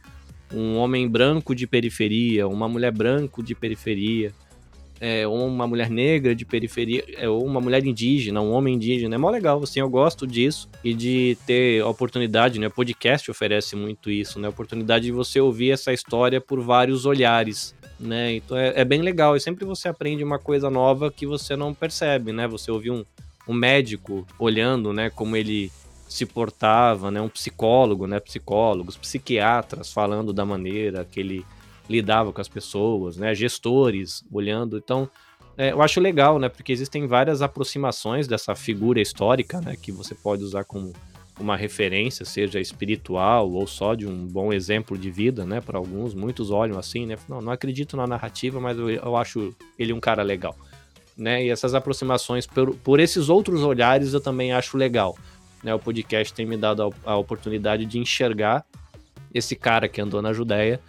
um 0.54 0.78
homem 0.78 1.10
branco 1.10 1.56
de 1.56 1.66
periferia, 1.66 2.48
uma 2.48 2.70
mulher 2.70 2.92
branco 2.92 3.42
de 3.42 3.56
periferia, 3.56 4.32
é, 5.02 5.28
ou 5.28 5.48
uma 5.48 5.66
mulher 5.66 5.90
negra 5.90 6.36
de 6.36 6.46
periferia, 6.46 7.04
é, 7.18 7.28
ou 7.28 7.44
uma 7.44 7.60
mulher 7.60 7.84
indígena, 7.84 8.40
um 8.40 8.52
homem 8.52 8.76
indígena. 8.76 9.16
É 9.16 9.18
mó 9.18 9.32
legal, 9.32 9.62
assim, 9.64 9.80
eu 9.80 9.90
gosto 9.90 10.28
disso 10.28 10.70
e 10.84 10.94
de 10.94 11.36
ter 11.48 11.84
oportunidade, 11.84 12.60
né? 12.60 12.68
O 12.68 12.72
podcast 12.72 13.32
oferece 13.32 13.76
muito 13.76 14.12
isso, 14.12 14.40
né? 14.40 14.46
A 14.46 14.52
oportunidade 14.52 15.06
de 15.06 15.12
você 15.12 15.42
ouvir 15.42 15.72
essa 15.72 15.92
história 15.92 16.40
por 16.40 16.62
vários 16.62 17.08
olhares, 17.08 17.74
né? 18.00 18.36
Então 18.36 18.56
é, 18.56 18.74
é 18.76 18.86
bem 18.86 19.02
legal 19.02 19.36
e 19.36 19.42
sempre 19.42 19.66
você 19.66 19.90
aprende 19.90 20.24
uma 20.24 20.38
coisa 20.38 20.70
nova 20.70 21.12
que 21.12 21.26
você 21.26 21.56
não 21.56 21.74
percebe, 21.74 22.32
né? 22.32 22.48
Você 22.48 22.70
ouvir 22.70 22.92
um, 22.92 23.04
um 23.48 23.54
médico 23.54 24.28
olhando, 24.38 24.94
né, 24.94 25.10
como 25.10 25.36
ele 25.36 25.72
se 26.08 26.28
portava, 26.28 27.10
né? 27.10 27.20
Um 27.20 27.30
psicólogo, 27.30 28.06
né? 28.06 28.20
Psicólogos, 28.20 28.98
psiquiatras 28.98 29.92
falando 29.92 30.32
da 30.32 30.46
maneira 30.46 31.08
que 31.10 31.20
ele 31.20 31.44
lidava 31.92 32.32
com 32.32 32.42
as 32.42 32.48
pessoas, 32.48 33.18
né? 33.18 33.36
Gestores 33.36 34.24
olhando. 34.32 34.78
Então, 34.78 35.10
é, 35.58 35.72
eu 35.72 35.82
acho 35.82 36.00
legal, 36.00 36.40
né? 36.40 36.50
Porque 36.50 36.72
existem 36.72 37.06
várias 37.06 37.42
aproximações 37.42 38.28
dessa 38.28 38.56
figura 38.56 39.02
histórica, 39.02 39.60
né? 39.62 39.76
Que 39.80 39.92
você 39.92 40.16
pode 40.16 40.44
usar 40.44 40.64
como 40.64 40.94
uma 41.40 41.58
referência, 41.58 42.26
seja 42.26 42.60
espiritual 42.60 43.52
ou 43.52 43.66
só 43.66 43.96
de 43.96 44.08
um 44.08 44.28
bom 44.28 44.54
exemplo 44.54 44.98
de 44.98 45.10
vida, 45.12 45.46
né? 45.46 45.60
Para 45.60 45.78
alguns, 45.78 46.14
muitos 46.14 46.52
olham 46.52 46.80
assim, 46.80 47.06
né? 47.06 47.18
Não, 47.28 47.42
não 47.42 47.52
acredito 47.52 47.98
na 47.98 48.08
narrativa, 48.08 48.60
mas 48.60 48.78
eu, 48.78 48.90
eu 48.90 49.16
acho 49.16 49.54
ele 49.78 49.92
um 49.92 50.00
cara 50.00 50.24
legal, 50.24 50.56
né? 51.18 51.44
E 51.44 51.50
essas 51.50 51.74
aproximações 51.74 52.46
por, 52.46 52.76
por 52.78 53.00
esses 53.00 53.30
outros 53.30 53.62
olhares 53.64 54.14
eu 54.14 54.22
também 54.22 54.54
acho 54.54 54.78
legal. 54.78 55.18
Né, 55.64 55.76
o 55.76 55.80
podcast 55.80 56.34
tem 56.34 56.44
me 56.44 56.58
dado 56.58 56.82
a, 57.06 57.12
a 57.12 57.18
oportunidade 57.18 57.86
de 57.86 58.00
enxergar 58.00 58.66
esse 59.32 59.56
cara 59.56 59.88
que 59.88 60.02
andou 60.02 60.20
na 60.20 60.34
Judéia 60.34 60.80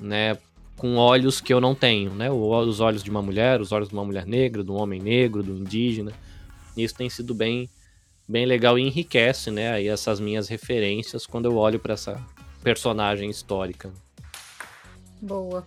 né, 0.00 0.38
com 0.76 0.96
olhos 0.96 1.40
que 1.40 1.52
eu 1.52 1.60
não 1.60 1.74
tenho, 1.74 2.14
né? 2.14 2.30
Os 2.30 2.80
olhos 2.80 3.02
de 3.02 3.10
uma 3.10 3.20
mulher, 3.20 3.60
os 3.60 3.70
olhos 3.70 3.88
de 3.88 3.94
uma 3.94 4.04
mulher 4.04 4.26
negra, 4.26 4.64
do 4.64 4.74
homem 4.74 5.00
negro, 5.00 5.42
do 5.42 5.58
indígena. 5.58 6.12
Isso 6.74 6.94
tem 6.94 7.10
sido 7.10 7.34
bem, 7.34 7.68
bem 8.26 8.46
legal 8.46 8.78
e 8.78 8.82
enriquece, 8.82 9.50
né? 9.50 9.72
Aí 9.72 9.88
essas 9.88 10.18
minhas 10.18 10.48
referências 10.48 11.26
quando 11.26 11.44
eu 11.44 11.56
olho 11.56 11.78
para 11.78 11.92
essa 11.92 12.18
personagem 12.62 13.28
histórica. 13.28 13.92
Boa. 15.20 15.66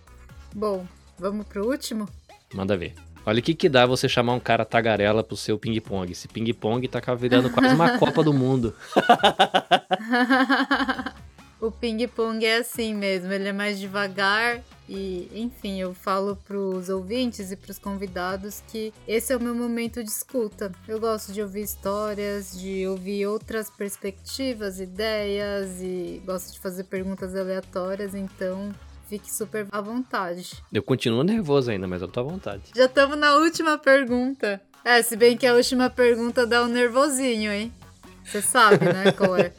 Bom, 0.52 0.84
vamos 1.16 1.46
pro 1.46 1.68
último? 1.68 2.08
Manda 2.52 2.76
ver. 2.76 2.94
Olha 3.26 3.38
o 3.38 3.42
que, 3.42 3.54
que 3.54 3.68
dá 3.68 3.86
você 3.86 4.08
chamar 4.08 4.34
um 4.34 4.40
cara 4.40 4.64
tagarela 4.64 5.24
pro 5.24 5.36
seu 5.36 5.58
ping-pong. 5.58 6.12
Esse 6.12 6.28
ping-pong 6.28 6.86
tá 6.88 7.00
virando 7.14 7.50
quase 7.50 7.74
uma 7.74 7.98
Copa 8.02 8.22
do 8.22 8.34
Mundo. 8.34 8.74
o 11.66 11.70
ping-pong 11.70 12.44
é 12.44 12.58
assim 12.58 12.94
mesmo, 12.94 13.32
ele 13.32 13.48
é 13.48 13.52
mais 13.52 13.78
devagar 13.78 14.62
e, 14.88 15.30
enfim, 15.34 15.80
eu 15.80 15.94
falo 15.94 16.36
pros 16.36 16.88
ouvintes 16.88 17.50
e 17.50 17.56
pros 17.56 17.78
convidados 17.78 18.62
que 18.68 18.92
esse 19.08 19.32
é 19.32 19.36
o 19.36 19.40
meu 19.40 19.54
momento 19.54 20.02
de 20.04 20.10
escuta. 20.10 20.70
Eu 20.86 21.00
gosto 21.00 21.32
de 21.32 21.40
ouvir 21.40 21.62
histórias, 21.62 22.58
de 22.58 22.86
ouvir 22.86 23.26
outras 23.26 23.70
perspectivas, 23.70 24.78
ideias 24.78 25.80
e 25.80 26.22
gosto 26.26 26.52
de 26.52 26.60
fazer 26.60 26.84
perguntas 26.84 27.34
aleatórias, 27.34 28.14
então 28.14 28.74
Fique 29.06 29.30
super 29.32 29.66
à 29.70 29.82
vontade. 29.82 30.64
Eu 30.72 30.82
continuo 30.82 31.22
nervoso 31.22 31.70
ainda, 31.70 31.86
mas 31.86 32.00
eu 32.00 32.08
tô 32.08 32.20
à 32.20 32.22
vontade. 32.22 32.62
Já 32.74 32.86
estamos 32.86 33.18
na 33.18 33.36
última 33.36 33.76
pergunta. 33.76 34.60
É, 34.82 35.02
se 35.02 35.14
bem 35.14 35.36
que 35.36 35.46
a 35.46 35.54
última 35.54 35.90
pergunta 35.90 36.46
dá 36.46 36.64
um 36.64 36.68
nervosinho, 36.68 37.52
hein? 37.52 37.72
Você 38.24 38.40
sabe, 38.40 38.86
né, 38.86 39.04
é? 39.38 39.52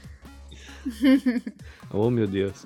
oh, 1.96 2.10
meu 2.10 2.28
Deus. 2.28 2.66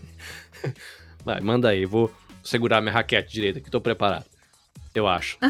Vai, 1.24 1.40
manda 1.40 1.68
aí. 1.68 1.84
Vou 1.84 2.12
segurar 2.42 2.80
minha 2.80 2.92
raquete 2.92 3.32
direita 3.32 3.60
que 3.60 3.70
tô 3.70 3.80
preparado. 3.80 4.24
Eu 4.94 5.06
acho. 5.06 5.38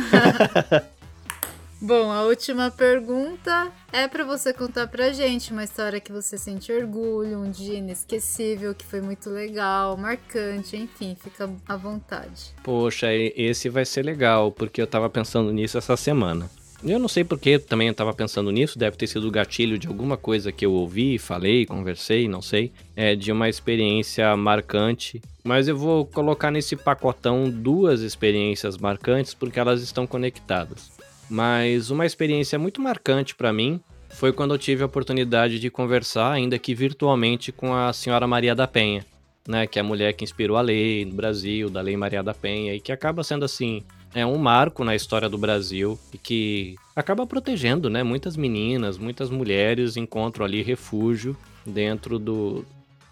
Bom, 1.82 2.10
a 2.10 2.24
última 2.24 2.70
pergunta 2.70 3.72
é 3.90 4.06
para 4.06 4.22
você 4.22 4.52
contar 4.52 4.86
pra 4.86 5.14
gente 5.14 5.50
uma 5.50 5.64
história 5.64 5.98
que 5.98 6.12
você 6.12 6.36
sente 6.36 6.70
orgulho, 6.70 7.38
um 7.38 7.50
dia 7.50 7.78
inesquecível, 7.78 8.74
que 8.74 8.84
foi 8.84 9.00
muito 9.00 9.30
legal, 9.30 9.96
marcante, 9.96 10.76
enfim, 10.76 11.16
fica 11.18 11.48
à 11.66 11.76
vontade. 11.76 12.54
Poxa, 12.62 13.06
esse 13.14 13.70
vai 13.70 13.86
ser 13.86 14.04
legal, 14.04 14.52
porque 14.52 14.82
eu 14.82 14.86
tava 14.86 15.08
pensando 15.08 15.50
nisso 15.54 15.78
essa 15.78 15.96
semana. 15.96 16.50
Eu 16.82 16.98
não 16.98 17.08
sei 17.08 17.24
porque 17.24 17.58
também 17.58 17.88
eu 17.88 17.94
tava 17.94 18.14
pensando 18.14 18.50
nisso, 18.50 18.78
deve 18.78 18.96
ter 18.96 19.06
sido 19.06 19.28
o 19.28 19.30
gatilho 19.30 19.78
de 19.78 19.86
alguma 19.86 20.16
coisa 20.16 20.50
que 20.50 20.64
eu 20.64 20.72
ouvi, 20.72 21.18
falei, 21.18 21.66
conversei, 21.66 22.26
não 22.26 22.40
sei. 22.40 22.72
É 22.96 23.14
de 23.14 23.30
uma 23.30 23.48
experiência 23.48 24.34
marcante. 24.34 25.20
Mas 25.44 25.68
eu 25.68 25.76
vou 25.76 26.06
colocar 26.06 26.50
nesse 26.50 26.76
pacotão 26.76 27.50
duas 27.50 28.00
experiências 28.00 28.78
marcantes 28.78 29.34
porque 29.34 29.60
elas 29.60 29.82
estão 29.82 30.06
conectadas. 30.06 30.90
Mas 31.28 31.90
uma 31.90 32.06
experiência 32.06 32.58
muito 32.58 32.80
marcante 32.80 33.34
para 33.34 33.52
mim 33.52 33.80
foi 34.08 34.32
quando 34.32 34.54
eu 34.54 34.58
tive 34.58 34.82
a 34.82 34.86
oportunidade 34.86 35.60
de 35.60 35.70
conversar, 35.70 36.32
ainda 36.32 36.58
que 36.58 36.74
virtualmente, 36.74 37.52
com 37.52 37.74
a 37.74 37.92
senhora 37.92 38.26
Maria 38.26 38.54
da 38.54 38.66
Penha, 38.66 39.04
né, 39.46 39.66
que 39.66 39.78
é 39.78 39.82
a 39.82 39.84
mulher 39.84 40.12
que 40.14 40.24
inspirou 40.24 40.56
a 40.56 40.60
lei 40.60 41.04
no 41.04 41.12
Brasil, 41.12 41.70
da 41.70 41.80
Lei 41.80 41.96
Maria 41.96 42.22
da 42.22 42.34
Penha, 42.34 42.74
e 42.74 42.80
que 42.80 42.90
acaba 42.90 43.22
sendo 43.22 43.44
assim, 43.44 43.84
é 44.14 44.24
um 44.26 44.36
marco 44.36 44.84
na 44.84 44.94
história 44.94 45.28
do 45.28 45.38
Brasil 45.38 45.98
e 46.12 46.18
que 46.18 46.74
acaba 46.94 47.26
protegendo, 47.26 47.88
né, 47.88 48.02
muitas 48.02 48.36
meninas, 48.36 48.98
muitas 48.98 49.30
mulheres 49.30 49.96
encontram 49.96 50.44
ali 50.44 50.62
refúgio 50.62 51.36
dentro 51.64 52.18
do 52.18 52.64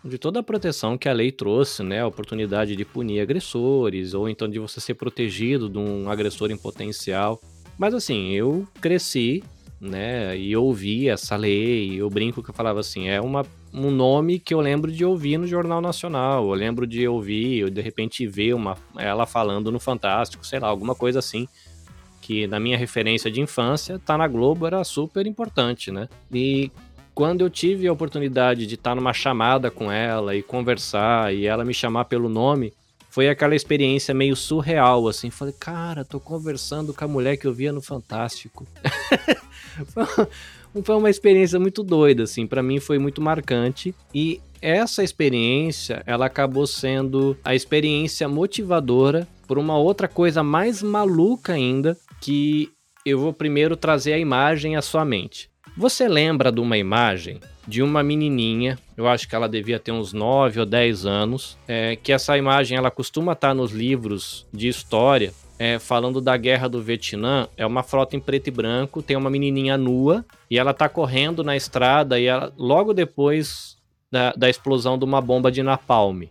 de 0.05 0.17
toda 0.17 0.41
a 0.41 0.43
proteção 0.43 0.97
que 0.97 1.09
a 1.09 1.13
lei 1.13 1.33
trouxe, 1.33 1.83
né, 1.83 2.01
a 2.01 2.07
oportunidade 2.07 2.77
de 2.77 2.85
punir 2.85 3.21
agressores 3.21 4.15
ou 4.15 4.29
então 4.29 4.49
de 4.49 4.59
você 4.59 4.81
ser 4.81 4.95
protegido 4.95 5.69
de 5.69 5.77
um 5.77 6.09
agressor 6.09 6.51
em 6.51 6.57
potencial. 6.57 7.41
Mas 7.77 7.95
assim, 7.95 8.31
eu 8.31 8.67
cresci, 8.81 9.43
né, 9.81 10.37
e 10.37 10.57
ouvi 10.57 11.09
essa 11.09 11.37
lei, 11.37 11.95
eu 12.01 12.11
brinco 12.11 12.43
que 12.43 12.51
eu 12.51 12.55
falava 12.55 12.81
assim, 12.81 13.09
é 13.09 13.21
uma, 13.21 13.47
um 13.73 13.91
nome 13.91 14.39
que 14.39 14.53
eu 14.53 14.61
lembro 14.61 14.91
de 14.91 15.05
ouvir 15.05 15.39
no 15.39 15.47
Jornal 15.47 15.81
Nacional, 15.81 16.49
eu 16.49 16.55
lembro 16.55 16.87
de 16.87 17.07
ouvir, 17.07 17.65
ou 17.65 17.71
de 17.71 17.81
repente 17.81 18.27
ver 18.27 18.55
uma, 18.55 18.77
ela 18.97 19.25
falando 19.25 19.71
no 19.71 19.79
Fantástico, 19.79 20.45
sei 20.45 20.59
lá, 20.59 20.69
alguma 20.69 20.95
coisa 20.95 21.21
assim, 21.21 21.47
que 22.21 22.47
na 22.47 22.59
minha 22.59 22.77
referência 22.77 23.31
de 23.31 23.41
infância, 23.41 23.99
tá 23.99 24.19
na 24.19 24.27
Globo 24.27 24.67
era 24.67 24.83
super 24.85 25.27
importante, 25.27 25.93
né? 25.93 26.09
E 26.33 26.71
quando 27.15 27.41
eu 27.41 27.51
tive 27.51 27.87
a 27.87 27.93
oportunidade 27.93 28.67
de 28.67 28.75
estar 28.75 28.91
tá 28.91 28.95
numa 28.95 29.13
chamada 29.13 29.71
com 29.71 29.91
ela 29.91 30.37
e 30.37 30.43
conversar 30.43 31.35
e 31.35 31.47
ela 31.47 31.65
me 31.65 31.73
chamar 31.73 32.05
pelo 32.05 32.29
nome, 32.29 32.73
foi 33.11 33.29
aquela 33.29 33.57
experiência 33.57 34.15
meio 34.15 34.37
surreal, 34.37 35.09
assim. 35.09 35.31
Falei, 35.31 35.55
cara, 35.59 36.05
tô 36.05 36.21
conversando 36.21 36.93
com 36.93 37.05
a 37.05 37.09
mulher 37.09 37.37
que 37.37 37.47
eu 37.47 37.53
via 37.53 37.73
no 37.73 37.81
Fantástico. 37.81 38.67
foi 40.83 40.97
uma 40.97 41.11
experiência 41.11 41.59
muito 41.59 41.83
doida, 41.83 42.25
assim. 42.25 42.47
para 42.47 42.63
mim 42.63 42.81
foi 42.81 42.99
muito 42.99 43.21
marcante. 43.21 43.95
E 44.15 44.41
essa 44.61 45.03
experiência, 45.03 46.03
ela 46.07 46.27
acabou 46.27 46.67
sendo 46.67 47.37
a 47.45 47.55
experiência 47.55 48.29
motivadora 48.29 49.27
por 49.47 49.59
uma 49.59 49.79
outra 49.79 50.09
coisa 50.09 50.43
mais 50.43 50.83
maluca 50.83 51.53
ainda, 51.53 51.97
que 52.21 52.71
eu 53.05 53.19
vou 53.19 53.33
primeiro 53.33 53.77
trazer 53.77 54.13
a 54.13 54.19
imagem 54.19 54.77
à 54.77 54.83
sua 54.83 55.05
mente. 55.05 55.49
Você 55.77 56.09
lembra 56.09 56.51
de 56.51 56.61
uma 56.61 56.77
imagem 56.77 57.41
de 57.69 57.83
uma 57.83 58.03
menininha, 58.03 58.79
eu 58.97 59.07
acho 59.07 59.29
que 59.29 59.35
ela 59.35 59.47
devia 59.47 59.79
ter 59.79 59.93
uns 59.93 60.15
9 60.15 60.61
ou 60.61 60.67
10 60.67 61.05
anos, 61.05 61.59
é, 61.69 61.97
que 61.97 62.13
essa 62.13 62.37
imagem 62.37 62.79
ela 62.79 62.91
costuma 62.91 63.33
estar 63.33 63.55
nos 63.55 63.73
livros 63.73 64.47
de 64.53 64.69
história, 64.69 65.35
é, 65.59 65.79
falando 65.79 66.21
da 66.21 66.37
guerra 66.37 66.69
do 66.69 66.83
Vietnã, 66.83 67.49
é 67.57 67.67
uma 67.67 67.83
foto 67.83 68.15
em 68.15 68.21
preto 68.21 68.49
e 68.49 68.51
branco, 68.51 69.03
tem 69.03 69.17
uma 69.17 69.29
menininha 69.29 69.77
nua 69.77 70.25
e 70.51 70.59
ela 70.59 70.73
tá 70.73 70.89
correndo 70.89 71.43
na 71.43 71.57
estrada 71.57 72.19
e 72.19 72.27
ela, 72.27 72.53
logo 72.57 72.95
depois 72.95 73.77
da, 74.11 74.33
da 74.33 74.49
explosão 74.49 74.97
de 74.97 75.05
uma 75.05 75.21
bomba 75.21 75.51
de 75.51 75.63
napalm. 75.63 76.25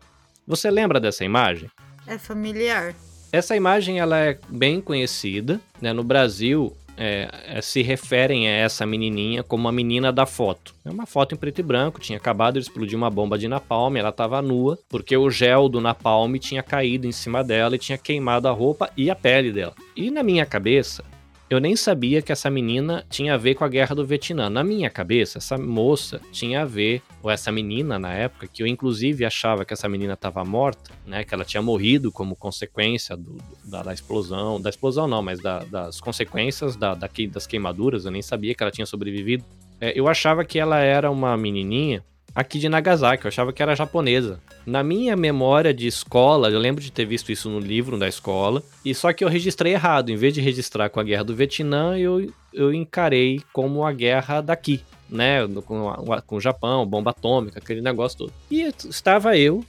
Você 0.48 0.72
lembra 0.72 1.00
dessa 1.00 1.26
imagem? 1.26 1.70
É 2.08 2.18
familiar. 2.18 2.96
Essa 3.32 3.56
imagem 3.56 4.00
ela 4.00 4.18
é 4.18 4.40
bem 4.48 4.80
conhecida, 4.80 5.60
né? 5.82 5.92
No 5.92 6.04
Brasil, 6.04 6.76
é, 6.98 7.30
é, 7.46 7.62
se 7.62 7.82
referem 7.82 8.48
a 8.48 8.52
essa 8.52 8.86
menininha 8.86 9.44
como 9.44 9.68
a 9.68 9.72
menina 9.72 10.12
da 10.12 10.26
foto. 10.26 10.74
É 10.84 10.90
uma 10.90 11.06
foto 11.06 11.36
em 11.36 11.38
preto 11.38 11.60
e 11.60 11.64
branco, 11.64 12.00
tinha 12.00 12.18
acabado 12.18 12.56
de 12.56 12.62
explodir 12.62 12.98
uma 12.98 13.10
bomba 13.10 13.38
de 13.38 13.48
napalm, 13.48 13.96
ela 13.96 14.10
estava 14.10 14.42
nua, 14.42 14.78
porque 14.90 15.16
o 15.16 15.30
gel 15.30 15.70
do 15.70 15.80
napalm 15.80 16.36
tinha 16.38 16.64
caído 16.64 17.08
em 17.08 17.12
cima 17.12 17.44
dela 17.44 17.76
e 17.76 17.80
tinha 17.80 17.98
queimado 17.98 18.48
a 18.48 18.52
roupa 18.52 18.90
e 18.98 19.10
a 19.10 19.16
pele 19.16 19.52
dela. 19.52 19.74
E 19.96 20.10
na 20.10 20.24
minha 20.24 20.46
cabeça, 20.46 21.04
eu 21.50 21.60
nem 21.62 21.76
sabia 21.78 22.22
que 22.22 22.32
essa 22.32 22.50
menina 22.50 23.06
tinha 23.10 23.36
a 23.36 23.38
ver 23.38 23.56
com 23.56 23.64
a 23.64 23.70
guerra 23.70 23.96
do 23.96 24.06
Vietnã. 24.06 24.50
Na 24.50 24.64
minha 24.64 24.90
cabeça, 24.90 25.38
essa 25.38 25.58
moça 25.58 26.20
tinha 26.32 26.64
a 26.64 26.66
ver, 26.66 27.02
ou 27.24 27.32
essa 27.32 27.52
menina 27.52 27.98
na 27.98 28.14
época, 28.14 28.48
que 28.48 28.62
eu 28.62 28.68
inclusive 28.68 29.24
achava 29.24 29.64
que 29.64 29.74
essa 29.74 29.88
menina 29.88 30.14
estava 30.14 30.44
morta, 30.44 30.92
né? 31.06 31.24
Que 31.24 31.34
ela 31.34 31.46
tinha 31.46 31.62
morrido 31.62 32.12
como 32.12 32.36
consequência 32.36 33.16
do, 33.16 33.38
da, 33.64 33.82
da, 33.82 33.94
explosão. 33.94 34.60
Da 34.60 34.70
explosão 34.70 35.08
não, 35.08 35.24
mas 35.24 35.40
da, 35.40 35.60
das 35.60 36.02
consequências 36.02 36.76
da, 36.76 36.94
da, 36.94 37.10
das 37.32 37.48
queimaduras. 37.48 38.04
Eu 38.04 38.12
nem 38.12 38.22
sabia 38.22 38.54
que 38.54 38.62
ela 38.62 38.72
tinha 38.72 38.86
sobrevivido. 38.86 39.46
É, 39.80 39.98
eu 39.98 40.08
achava 40.10 40.44
que 40.44 40.60
ela 40.60 40.80
era 40.80 41.10
uma 41.10 41.38
menininha 41.38 42.04
aqui 42.34 42.60
de 42.60 42.70
Nagasaki, 42.70 43.26
eu 43.26 43.30
achava 43.30 43.52
que 43.52 43.62
era 43.62 43.76
japonesa. 43.76 44.40
Na 44.66 44.84
minha 44.84 45.16
memória 45.16 45.74
de 45.74 45.88
escola, 45.88 46.50
eu 46.50 46.60
lembro 46.60 46.84
de 46.84 46.92
ter 46.92 47.06
visto 47.06 47.32
isso 47.32 47.50
no 47.50 47.60
livro 47.60 47.98
da 47.98 48.08
escola, 48.08 48.62
e 48.84 48.94
só 48.94 49.12
que 49.14 49.24
eu 49.24 49.30
registrei 49.30 49.74
errado. 49.74 50.10
Em 50.10 50.16
vez 50.16 50.34
de 50.34 50.42
registrar 50.42 50.90
com 50.90 51.00
a 51.00 51.04
guerra 51.04 51.24
do 51.24 51.36
Vietnã, 51.36 51.98
eu, 51.98 52.32
eu 52.54 52.74
encarei 52.74 53.42
como 53.52 53.86
a 53.86 53.92
guerra 53.92 54.42
daqui, 54.42 54.82
né? 55.10 55.48
Com, 55.66 55.94
com 56.26 56.36
o 56.36 56.42
Japão, 56.42 56.86
bomba 56.86 57.12
atômica, 57.12 57.60
aquele 57.60 57.82
negócio 57.82 58.18
todo. 58.18 58.34
E 58.52 58.62
estava 58.88 59.38
eu, 59.38 59.64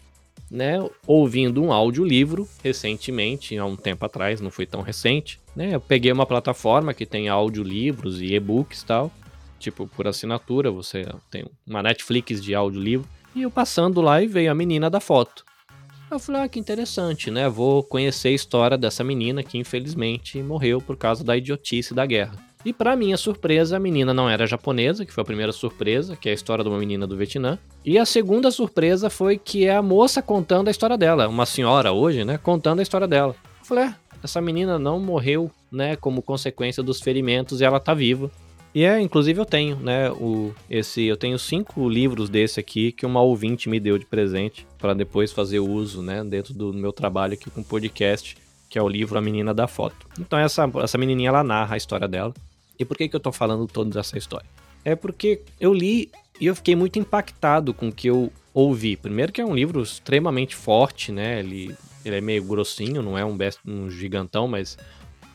né, 0.50 0.78
ouvindo 1.06 1.62
um 1.62 1.72
audiolivro 1.72 2.48
recentemente, 2.62 3.56
há 3.56 3.64
um 3.64 3.76
tempo 3.76 4.04
atrás, 4.04 4.40
não 4.40 4.50
foi 4.50 4.66
tão 4.66 4.80
recente, 4.80 5.38
né? 5.54 5.74
Eu 5.74 5.80
peguei 5.80 6.10
uma 6.10 6.26
plataforma 6.26 6.94
que 6.94 7.06
tem 7.06 7.28
audiolivros 7.28 8.20
e 8.20 8.34
e-books 8.34 8.82
e 8.82 8.86
tal, 8.86 9.12
tipo 9.58 9.86
por 9.86 10.06
assinatura, 10.06 10.70
você 10.70 11.06
tem 11.30 11.44
uma 11.66 11.82
Netflix 11.82 12.42
de 12.42 12.54
audiolivro. 12.54 13.08
E 13.34 13.42
eu 13.42 13.50
passando 13.50 14.00
lá 14.00 14.22
e 14.22 14.26
veio 14.26 14.50
a 14.50 14.54
menina 14.54 14.88
da 14.88 15.00
foto. 15.00 15.44
Eu 16.10 16.18
falei, 16.18 16.42
ah, 16.42 16.48
que 16.48 16.58
interessante, 16.58 17.30
né? 17.30 17.48
Vou 17.48 17.82
conhecer 17.82 18.28
a 18.28 18.32
história 18.32 18.78
dessa 18.78 19.04
menina 19.04 19.42
que 19.42 19.58
infelizmente 19.58 20.42
morreu 20.42 20.80
por 20.80 20.96
causa 20.96 21.22
da 21.22 21.36
idiotice 21.36 21.92
da 21.92 22.06
guerra. 22.06 22.48
E 22.64 22.72
para 22.72 22.96
minha 22.96 23.16
surpresa, 23.16 23.76
a 23.76 23.80
menina 23.80 24.12
não 24.12 24.28
era 24.28 24.46
japonesa, 24.46 25.04
que 25.04 25.12
foi 25.12 25.22
a 25.22 25.24
primeira 25.24 25.52
surpresa, 25.52 26.16
que 26.16 26.28
é 26.28 26.32
a 26.32 26.34
história 26.34 26.64
de 26.64 26.70
uma 26.70 26.78
menina 26.78 27.06
do 27.06 27.16
Vietnã. 27.16 27.58
E 27.84 27.98
a 27.98 28.04
segunda 28.04 28.50
surpresa 28.50 29.08
foi 29.08 29.38
que 29.38 29.66
é 29.66 29.76
a 29.76 29.82
moça 29.82 30.20
contando 30.20 30.68
a 30.68 30.70
história 30.70 30.96
dela, 30.98 31.28
uma 31.28 31.46
senhora 31.46 31.92
hoje, 31.92 32.24
né, 32.24 32.36
contando 32.38 32.80
a 32.80 32.82
história 32.82 33.06
dela. 33.06 33.36
Eu 33.60 33.64
falei, 33.64 33.84
é, 33.84 33.94
essa 34.22 34.40
menina 34.40 34.78
não 34.78 34.98
morreu, 34.98 35.50
né, 35.70 35.94
como 35.96 36.20
consequência 36.20 36.82
dos 36.82 37.00
ferimentos 37.00 37.60
e 37.60 37.64
ela 37.64 37.78
tá 37.78 37.94
viva. 37.94 38.30
E 38.74 38.84
é, 38.84 39.00
inclusive 39.00 39.40
eu 39.40 39.46
tenho, 39.46 39.76
né, 39.76 40.10
o, 40.10 40.54
esse, 40.68 41.02
eu 41.04 41.16
tenho 41.16 41.38
cinco 41.38 41.88
livros 41.88 42.28
desse 42.28 42.60
aqui 42.60 42.92
que 42.92 43.06
uma 43.06 43.20
ouvinte 43.20 43.68
me 43.68 43.80
deu 43.80 43.98
de 43.98 44.04
presente 44.04 44.66
para 44.78 44.94
depois 44.94 45.32
fazer 45.32 45.58
uso, 45.58 46.02
né, 46.02 46.22
dentro 46.22 46.52
do 46.52 46.72
meu 46.72 46.92
trabalho 46.92 47.32
aqui 47.32 47.50
com 47.50 47.62
podcast, 47.62 48.36
que 48.68 48.78
é 48.78 48.82
o 48.82 48.88
livro 48.88 49.18
A 49.18 49.22
Menina 49.22 49.54
da 49.54 49.66
Foto. 49.66 50.06
Então 50.20 50.38
essa, 50.38 50.70
essa 50.82 50.98
menininha, 50.98 51.30
ela 51.30 51.42
narra 51.42 51.74
a 51.74 51.76
história 51.76 52.06
dela. 52.06 52.34
E 52.78 52.84
por 52.84 52.96
que 52.96 53.08
que 53.08 53.16
eu 53.16 53.20
tô 53.20 53.32
falando 53.32 53.66
toda 53.66 53.98
essa 53.98 54.16
história? 54.16 54.46
É 54.84 54.94
porque 54.94 55.40
eu 55.58 55.72
li 55.72 56.10
e 56.40 56.46
eu 56.46 56.54
fiquei 56.54 56.76
muito 56.76 56.98
impactado 56.98 57.74
com 57.74 57.88
o 57.88 57.92
que 57.92 58.08
eu 58.08 58.30
ouvi. 58.54 58.96
Primeiro 58.96 59.32
que 59.32 59.40
é 59.40 59.44
um 59.44 59.54
livro 59.54 59.82
extremamente 59.82 60.54
forte, 60.54 61.10
né, 61.10 61.40
ele, 61.40 61.74
ele 62.04 62.16
é 62.16 62.20
meio 62.20 62.44
grossinho, 62.44 63.02
não 63.02 63.18
é 63.18 63.24
um, 63.24 63.36
best, 63.36 63.60
um 63.66 63.90
gigantão, 63.90 64.46
mas 64.46 64.76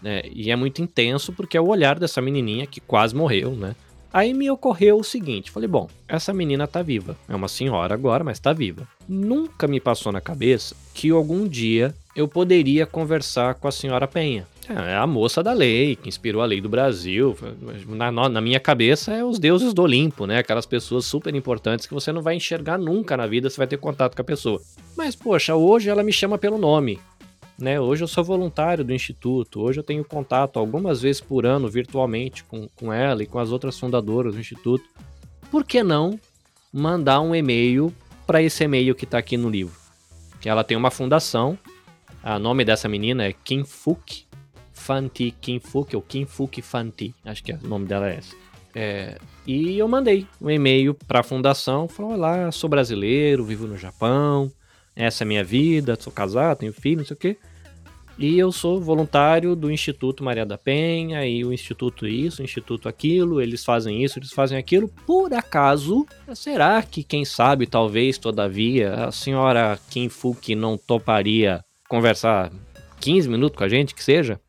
É, 0.04 0.30
e 0.32 0.52
é 0.52 0.56
muito 0.56 0.82
intenso 0.82 1.32
porque 1.34 1.58
é 1.58 1.62
o 1.62 1.68
olhar 1.68 1.98
dessa 1.98 2.22
menininha 2.22 2.68
que 2.68 2.82
quase 2.82 3.16
morreu, 3.16 3.52
né? 3.52 3.76
Aí 4.14 4.32
me 4.32 4.50
ocorreu 4.52 5.00
o 5.00 5.04
seguinte, 5.04 5.50
falei, 5.50 5.68
bom, 5.68 5.90
essa 6.08 6.32
menina 6.32 6.68
tá 6.68 6.84
viva. 6.84 7.18
É 7.28 7.36
uma 7.36 7.48
senhora 7.48 7.96
agora, 7.96 8.24
mas 8.24 8.40
tá 8.40 8.54
viva. 8.54 8.88
Nunca 9.10 9.68
me 9.68 9.80
passou 9.80 10.12
na 10.12 10.22
cabeça 10.22 10.76
que 10.94 11.10
algum 11.10 11.48
dia 11.48 11.96
eu 12.16 12.28
poderia 12.28 12.86
conversar 12.86 13.56
com 13.56 13.68
a 13.68 13.72
senhora 13.72 14.08
Penha. 14.08 14.46
É 14.70 14.96
a 14.96 15.06
moça 15.06 15.44
da 15.44 15.52
lei, 15.52 15.96
que 15.96 16.08
inspirou 16.08 16.42
a 16.42 16.46
lei 16.46 16.62
do 16.62 16.70
Brasil. 16.70 17.36
Na, 17.88 18.12
na, 18.12 18.40
minha 18.40 18.60
cabeça 18.60 19.12
é 19.12 19.24
os 19.24 19.38
deuses 19.38 19.74
do 19.74 19.82
Olimpo, 19.82 20.26
né? 20.26 20.38
Aquelas 20.38 20.66
pessoas 20.66 21.06
super 21.06 21.36
importantes 21.36 21.86
que 21.86 21.94
você 21.94 22.12
não 22.12 22.22
vai 22.22 22.36
enxergar 22.36 22.78
nunca 22.78 23.18
na 23.18 23.28
vida, 23.28 23.50
você 23.50 23.58
vai 23.58 23.68
ter 23.68 23.78
contato 23.78 24.16
com 24.16 24.22
a 24.22 24.26
pessoa. 24.26 24.62
Mas, 24.96 25.16
poxa, 25.16 25.56
hoje 25.56 25.90
ela 25.90 26.04
me 26.04 26.14
chama 26.14 26.38
pelo 26.38 26.58
nome. 26.58 27.00
Né? 27.64 27.80
Hoje 27.80 28.04
eu 28.04 28.10
sou 28.10 28.26
voluntário 28.26 28.84
do 28.84 28.94
Instituto, 28.94 29.62
hoje 29.62 29.80
eu 29.80 29.84
tenho 29.86 30.04
contato 30.04 30.60
algumas 30.60 31.02
vezes 31.02 31.22
por 31.22 31.46
ano 31.46 31.70
virtualmente 31.70 32.44
com, 32.44 32.68
com 32.76 32.92
ela 32.92 33.24
e 33.24 33.26
com 33.26 33.40
as 33.40 33.54
outras 33.54 33.80
fundadoras 33.80 34.34
do 34.34 34.40
Instituto. 34.42 34.84
Por 35.50 35.64
que 35.64 35.82
não 35.82 36.20
mandar 36.74 37.22
um 37.22 37.34
e-mail 37.34 37.94
para 38.28 38.42
esse 38.42 38.66
e-mail 38.66 38.94
que 38.94 39.06
está 39.06 39.18
aqui 39.18 39.38
no 39.38 39.50
livro? 39.50 39.80
Que 40.42 40.50
ela 40.50 40.62
tem 40.62 40.76
uma 40.76 40.92
fundação, 40.92 41.58
o 42.22 42.38
nome 42.38 42.66
dessa 42.66 42.90
menina 42.90 43.24
é 43.24 43.32
Kim 43.32 43.64
Fuk, 43.64 44.26
Fanti 44.74 45.34
Kinfuk, 45.40 45.96
ou 45.96 46.02
Kinfuk 46.02 46.62
Fanti, 46.62 47.16
acho 47.24 47.42
que 47.42 47.54
é, 47.54 47.60
o 47.64 47.68
nome 47.70 47.86
dela 47.86 48.10
é 48.10 48.20
esse. 48.20 48.36
É, 48.76 49.18
e 49.48 49.78
eu 49.80 49.88
mandei 49.88 50.28
um 50.42 50.52
e-mail 50.52 50.94
para 51.08 51.22
a 51.22 51.24
fundação, 51.24 51.88
falou: 51.88 52.12
Olá, 52.12 52.52
sou 52.52 52.70
brasileiro, 52.70 53.46
vivo 53.46 53.68
no 53.68 53.78
Japão, 53.78 54.52
essa 54.94 55.24
é 55.24 55.26
a 55.26 55.28
minha 55.28 55.46
vida, 55.46 55.98
sou 55.98 56.12
casado, 56.12 56.58
tenho 56.58 56.74
filho, 56.74 56.98
não 56.98 57.06
sei 57.06 57.16
o 57.16 57.18
quê. 57.18 57.38
E 58.18 58.38
eu 58.38 58.52
sou 58.52 58.80
voluntário 58.80 59.56
do 59.56 59.72
Instituto 59.72 60.24
Maria 60.24 60.46
da 60.46 60.58
Penha, 60.58 61.26
e 61.26 61.44
o 61.44 61.52
Instituto 61.52 62.08
isso, 62.08 62.42
o 62.42 62.46
Instituto 62.46 62.88
aquilo, 62.88 63.42
eles 63.42 63.66
fazem 63.66 64.04
isso, 64.04 64.20
eles 64.20 64.32
fazem 64.32 64.58
aquilo. 64.58 64.88
Por 64.88 65.34
acaso, 65.34 66.06
será 66.36 66.82
que, 66.84 67.04
quem 67.04 67.26
sabe, 67.26 67.66
talvez, 67.66 68.20
todavia, 68.20 68.94
a 69.06 69.12
senhora 69.12 69.80
Kim 69.90 70.10
Fuk 70.10 70.54
não 70.54 70.78
toparia 70.78 71.64
conversar 71.90 72.52
15 73.00 73.28
minutos 73.28 73.58
com 73.58 73.64
a 73.64 73.70
gente, 73.70 73.96
que 73.96 74.04
seja? 74.04 74.40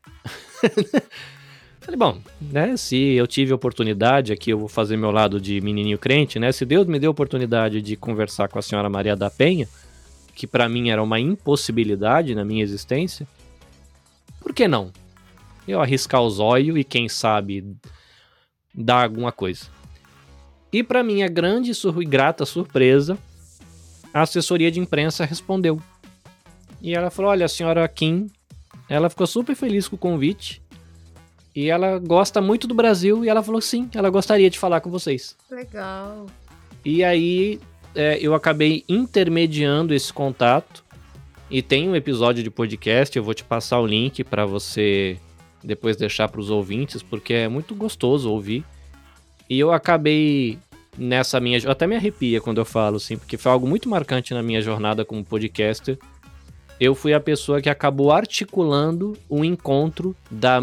Falei, 1.81 1.99
bom, 1.99 2.19
né, 2.41 2.77
se 2.77 2.97
eu 2.97 3.27
tive 3.27 3.53
oportunidade 3.53 4.33
aqui, 4.33 4.51
eu 4.51 4.59
vou 4.59 4.69
fazer 4.69 4.97
meu 4.97 5.11
lado 5.11 5.41
de 5.41 5.61
menininho 5.61 5.99
crente, 5.99 6.39
né? 6.39 6.51
Se 6.51 6.65
Deus 6.65 6.87
me 6.87 6.99
deu 6.99 7.11
oportunidade 7.11 7.83
de 7.83 7.95
conversar 7.95 8.49
com 8.49 8.59
a 8.59 8.63
senhora 8.63 8.89
Maria 8.89 9.15
da 9.15 9.29
Penha, 9.29 9.69
que 10.35 10.47
para 10.47 10.67
mim 10.67 10.89
era 10.89 11.03
uma 11.03 11.21
impossibilidade 11.21 12.35
na 12.35 12.43
minha 12.43 12.63
existência, 12.63 13.27
por 14.45 14.53
que 14.53 14.69
não? 14.69 14.93
Eu 15.67 15.81
arriscar 15.81 16.21
os 16.21 16.39
olhos 16.39 16.77
e 16.77 16.85
quem 16.85 17.09
sabe 17.09 17.75
dar 18.73 19.05
alguma 19.05 19.33
coisa. 19.33 19.67
E 20.71 20.83
para 20.83 21.03
minha 21.03 21.27
grande 21.27 21.73
e 21.73 22.05
grata 22.05 22.45
surpresa, 22.45 23.19
a 24.13 24.21
assessoria 24.21 24.71
de 24.71 24.79
imprensa 24.79 25.25
respondeu. 25.25 25.81
E 26.83 26.95
ela 26.95 27.11
falou: 27.11 27.31
"Olha, 27.31 27.47
a 27.47 27.49
senhora 27.49 27.89
Kim 27.89 28.29
ela 28.89 29.09
ficou 29.09 29.27
super 29.27 29.55
feliz 29.55 29.89
com 29.89 29.97
o 29.97 29.99
convite. 29.99 30.63
E 31.55 31.71
ela 31.71 31.99
gosta 31.99 32.41
muito 32.41 32.67
do 32.67 32.75
Brasil 32.75 33.25
e 33.25 33.29
ela 33.29 33.43
falou 33.43 33.61
sim, 33.61 33.89
ela 33.95 34.11
gostaria 34.11 34.51
de 34.51 34.59
falar 34.59 34.81
com 34.81 34.91
vocês. 34.91 35.37
Legal. 35.51 36.27
E 36.85 37.03
aí 37.05 37.61
é, 37.95 38.19
eu 38.21 38.35
acabei 38.35 38.85
intermediando 38.89 39.95
esse 39.95 40.13
contato. 40.13 40.84
E 41.51 41.63
tem 41.63 41.89
um 41.89 41.95
episódio 41.97 42.43
de 42.43 42.51
podcast, 42.51 43.17
eu 43.17 43.23
vou 43.23 43.35
te 43.35 43.45
passar 43.45 43.81
o 43.81 43.87
link 43.87 44.25
para 44.25 44.47
você 44.47 45.19
depois 45.63 45.97
deixar 45.97 46.29
para 46.29 46.41
os 46.41 46.51
ouvintes, 46.51 47.03
porque 47.03 47.33
é 47.35 47.49
muito 47.49 47.75
gostoso 47.75 48.31
ouvir. 48.31 48.65
E 49.49 49.59
eu 49.59 49.73
acabei 49.73 50.59
nessa 50.97 51.39
minha. 51.41 51.59
Eu 51.59 51.71
até 51.71 51.87
me 51.87 51.97
arrepia 51.97 52.41
quando 52.41 52.59
eu 52.59 52.65
falo, 52.65 52.97
assim, 52.97 53.17
porque 53.17 53.37
foi 53.37 53.53
algo 53.53 53.67
muito 53.67 53.89
marcante 53.89 54.35
na 54.35 54.43
minha 54.43 54.61
jornada 54.61 55.05
como 55.05 55.25
podcaster 55.25 55.99
eu 56.81 56.95
fui 56.95 57.15
a 57.15 57.21
pessoa 57.21 57.61
que 57.61 57.69
acabou 57.69 58.13
articulando 58.13 59.17
o 59.29 59.45
encontro 59.45 60.15
da 60.31 60.61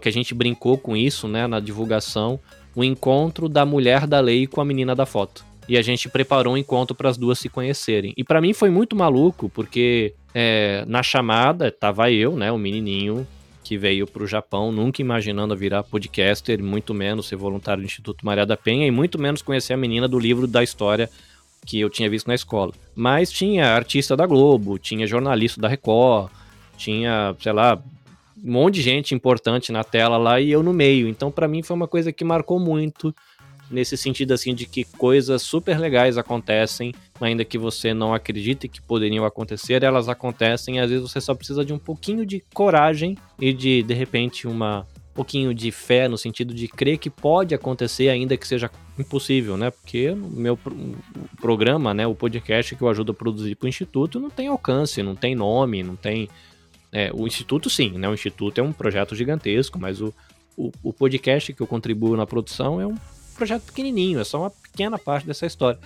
que 0.00 0.08
a 0.08 0.12
gente 0.12 0.34
brincou 0.34 0.78
com 0.78 0.96
isso, 0.96 1.28
né, 1.28 1.46
na 1.46 1.60
divulgação, 1.60 2.40
o 2.74 2.82
encontro 2.82 3.48
da 3.48 3.66
mulher 3.66 4.06
da 4.06 4.18
lei 4.18 4.46
com 4.46 4.60
a 4.60 4.64
menina 4.64 4.94
da 4.94 5.04
foto. 5.04 5.44
E 5.68 5.78
a 5.78 5.82
gente 5.82 6.08
preparou 6.08 6.54
um 6.54 6.56
encontro 6.56 6.94
para 6.94 7.08
as 7.08 7.16
duas 7.16 7.38
se 7.38 7.48
conhecerem. 7.48 8.12
E 8.16 8.24
para 8.24 8.40
mim 8.40 8.52
foi 8.52 8.70
muito 8.70 8.94
maluco, 8.94 9.48
porque 9.48 10.14
é, 10.34 10.84
na 10.86 11.02
chamada 11.02 11.70
tava 11.70 12.10
eu, 12.10 12.36
né, 12.36 12.52
o 12.52 12.58
menininho 12.58 13.26
que 13.62 13.78
veio 13.78 14.06
para 14.06 14.22
o 14.22 14.26
Japão, 14.26 14.70
nunca 14.70 15.00
imaginando 15.00 15.56
virar 15.56 15.82
podcaster, 15.82 16.62
muito 16.62 16.92
menos 16.92 17.26
ser 17.26 17.36
voluntário 17.36 17.82
do 17.82 17.86
Instituto 17.86 18.24
Maria 18.24 18.44
da 18.44 18.58
Penha 18.58 18.86
e 18.86 18.90
muito 18.90 19.18
menos 19.18 19.40
conhecer 19.40 19.72
a 19.72 19.76
menina 19.76 20.06
do 20.06 20.18
livro 20.18 20.46
da 20.46 20.62
história 20.62 21.08
que 21.64 21.80
eu 21.80 21.88
tinha 21.88 22.10
visto 22.10 22.26
na 22.26 22.34
escola. 22.34 22.72
Mas 22.94 23.32
tinha 23.32 23.74
artista 23.74 24.14
da 24.14 24.26
Globo, 24.26 24.78
tinha 24.78 25.06
jornalista 25.06 25.60
da 25.62 25.66
Record, 25.66 26.30
tinha, 26.76 27.34
sei 27.40 27.52
lá, 27.52 27.82
um 28.44 28.52
monte 28.52 28.74
de 28.74 28.82
gente 28.82 29.14
importante 29.14 29.72
na 29.72 29.82
tela 29.82 30.18
lá 30.18 30.38
e 30.38 30.50
eu 30.50 30.62
no 30.62 30.74
meio. 30.74 31.08
Então, 31.08 31.30
para 31.30 31.48
mim, 31.48 31.62
foi 31.62 31.74
uma 31.74 31.88
coisa 31.88 32.12
que 32.12 32.22
marcou 32.22 32.60
muito 32.60 33.14
nesse 33.70 33.96
sentido 33.96 34.32
assim 34.32 34.54
de 34.54 34.66
que 34.66 34.84
coisas 34.84 35.42
super 35.42 35.78
legais 35.78 36.18
acontecem, 36.18 36.92
ainda 37.20 37.44
que 37.44 37.58
você 37.58 37.94
não 37.94 38.14
acredite 38.14 38.68
que 38.68 38.80
poderiam 38.80 39.24
acontecer, 39.24 39.82
elas 39.82 40.08
acontecem, 40.08 40.76
e 40.76 40.78
às 40.80 40.90
vezes 40.90 41.10
você 41.10 41.20
só 41.20 41.34
precisa 41.34 41.64
de 41.64 41.72
um 41.72 41.78
pouquinho 41.78 42.24
de 42.24 42.42
coragem 42.52 43.16
e 43.40 43.52
de 43.52 43.82
de 43.82 43.94
repente 43.94 44.46
uma 44.46 44.86
pouquinho 45.14 45.54
de 45.54 45.70
fé 45.70 46.08
no 46.08 46.18
sentido 46.18 46.52
de 46.52 46.66
crer 46.66 46.98
que 46.98 47.08
pode 47.08 47.54
acontecer 47.54 48.08
ainda 48.08 48.36
que 48.36 48.46
seja 48.46 48.68
impossível, 48.98 49.56
né? 49.56 49.70
Porque 49.70 50.10
o 50.10 50.16
meu 50.16 50.58
programa, 51.40 51.94
né, 51.94 52.06
o 52.06 52.14
podcast 52.14 52.74
que 52.74 52.82
eu 52.82 52.88
ajudo 52.88 53.12
a 53.12 53.14
produzir 53.14 53.54
para 53.54 53.66
o 53.66 53.68
instituto 53.68 54.18
não 54.18 54.28
tem 54.28 54.48
alcance, 54.48 55.02
não 55.02 55.14
tem 55.14 55.34
nome, 55.34 55.82
não 55.82 55.94
tem 55.94 56.28
é, 56.92 57.10
o 57.14 57.26
instituto 57.26 57.70
sim, 57.70 57.92
né? 57.92 58.08
O 58.08 58.14
instituto 58.14 58.60
é 58.60 58.62
um 58.62 58.72
projeto 58.72 59.14
gigantesco, 59.14 59.78
mas 59.78 60.00
o, 60.00 60.12
o, 60.56 60.72
o 60.82 60.92
podcast 60.92 61.52
que 61.52 61.60
eu 61.60 61.66
contribuo 61.66 62.16
na 62.16 62.26
produção 62.26 62.80
é 62.80 62.86
um 62.86 62.96
projeto 63.34 63.62
pequenininho, 63.64 64.20
é 64.20 64.24
só 64.24 64.40
uma 64.40 64.50
pequena 64.50 64.98
parte 64.98 65.26
dessa 65.26 65.46
história. 65.46 65.78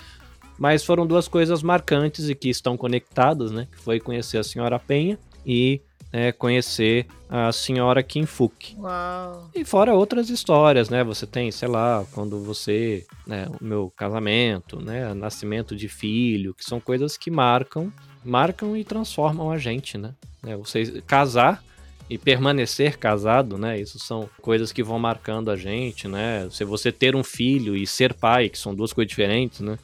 Mas 0.57 0.83
foram 0.83 1.07
duas 1.07 1.27
coisas 1.27 1.63
marcantes 1.63 2.29
e 2.29 2.35
que 2.35 2.49
estão 2.49 2.75
conectadas, 2.75 3.51
né? 3.51 3.67
Que 3.71 3.79
foi 3.81 3.99
conhecer 3.99 4.37
a 4.37 4.43
senhora 4.43 4.77
Penha 4.77 5.17
e 5.45 5.81
né, 6.11 6.31
conhecer 6.31 7.05
a 7.29 7.51
senhora 7.51 8.03
Kim 8.03 8.25
Fuk. 8.25 8.75
Uau. 8.77 9.49
E 9.55 9.63
fora 9.63 9.93
outras 9.93 10.29
histórias, 10.29 10.89
né? 10.89 11.03
Você 11.03 11.25
tem, 11.25 11.51
sei 11.51 11.67
lá, 11.67 12.05
quando 12.11 12.43
você, 12.43 13.05
né, 13.25 13.47
o 13.59 13.63
meu 13.63 13.93
casamento, 13.95 14.81
né, 14.81 15.13
nascimento 15.13 15.75
de 15.75 15.87
filho, 15.87 16.53
que 16.53 16.65
são 16.65 16.79
coisas 16.79 17.15
que 17.15 17.29
marcam, 17.29 17.91
marcam 18.23 18.75
e 18.75 18.83
transformam 18.83 19.51
a 19.51 19.57
gente, 19.57 19.97
né? 19.97 20.13
É, 20.45 20.55
você 20.55 21.01
casar 21.05 21.63
e 22.09 22.17
permanecer 22.17 22.97
casado, 22.97 23.57
né? 23.57 23.79
Isso 23.79 23.99
são 23.99 24.29
coisas 24.41 24.71
que 24.71 24.81
vão 24.81 24.97
marcando 24.97 25.51
a 25.51 25.55
gente, 25.55 26.07
né? 26.07 26.47
Se 26.49 26.63
você 26.63 26.91
ter 26.91 27.15
um 27.15 27.23
filho 27.23 27.77
e 27.77 27.85
ser 27.85 28.13
pai, 28.13 28.49
que 28.49 28.57
são 28.57 28.73
duas 28.73 28.91
coisas 28.91 29.09
diferentes, 29.09 29.59
né? 29.59 29.77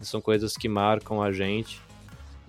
São 0.00 0.20
coisas 0.20 0.56
que 0.56 0.68
marcam 0.68 1.22
a 1.22 1.32
gente. 1.32 1.80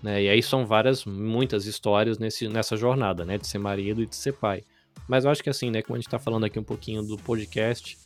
Né? 0.01 0.24
E 0.24 0.30
aí 0.30 0.41
são 0.41 0.66
várias, 0.66 1.06
muitas 1.06 1.66
histórias 1.66 2.18
nesse, 2.18 2.47
nessa 2.47 2.76
jornada, 2.76 3.24
né? 3.24 3.38
De 3.38 3.47
ser 3.47 3.60
marido 3.60 4.01
e 4.01 4.06
de 4.08 4.16
ser 4.16 4.34
pai. 4.34 4.64
Mas 5.08 5.24
eu 5.24 5.32
acho 5.32 5.43
que 5.43 5.49
assim, 5.49 5.70
né? 5.70 5.82
Como 5.82 5.95
a 5.95 5.99
gente 5.99 6.10
tá 6.10 6.20
falando 6.20 6.45
aqui 6.45 6.58
um 6.58 6.64
pouquinho 6.64 7.03
do 7.03 7.16
podcast, 7.18 7.97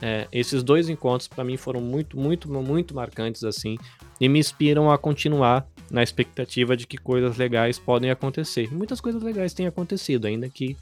é, 0.00 0.28
esses 0.30 0.62
dois 0.62 0.88
encontros 0.88 1.28
para 1.28 1.44
mim 1.44 1.56
foram 1.56 1.80
muito, 1.80 2.18
muito, 2.18 2.48
muito 2.48 2.94
marcantes 2.94 3.42
assim 3.44 3.76
e 4.20 4.28
me 4.28 4.38
inspiram 4.38 4.90
a 4.90 4.98
continuar 4.98 5.66
na 5.94 6.02
expectativa 6.02 6.76
de 6.76 6.88
que 6.88 6.98
coisas 6.98 7.36
legais 7.36 7.78
podem 7.78 8.10
acontecer. 8.10 8.68
Muitas 8.74 9.00
coisas 9.00 9.22
legais 9.22 9.54
têm 9.54 9.68
acontecido, 9.68 10.26
ainda 10.26 10.48
que 10.48 10.76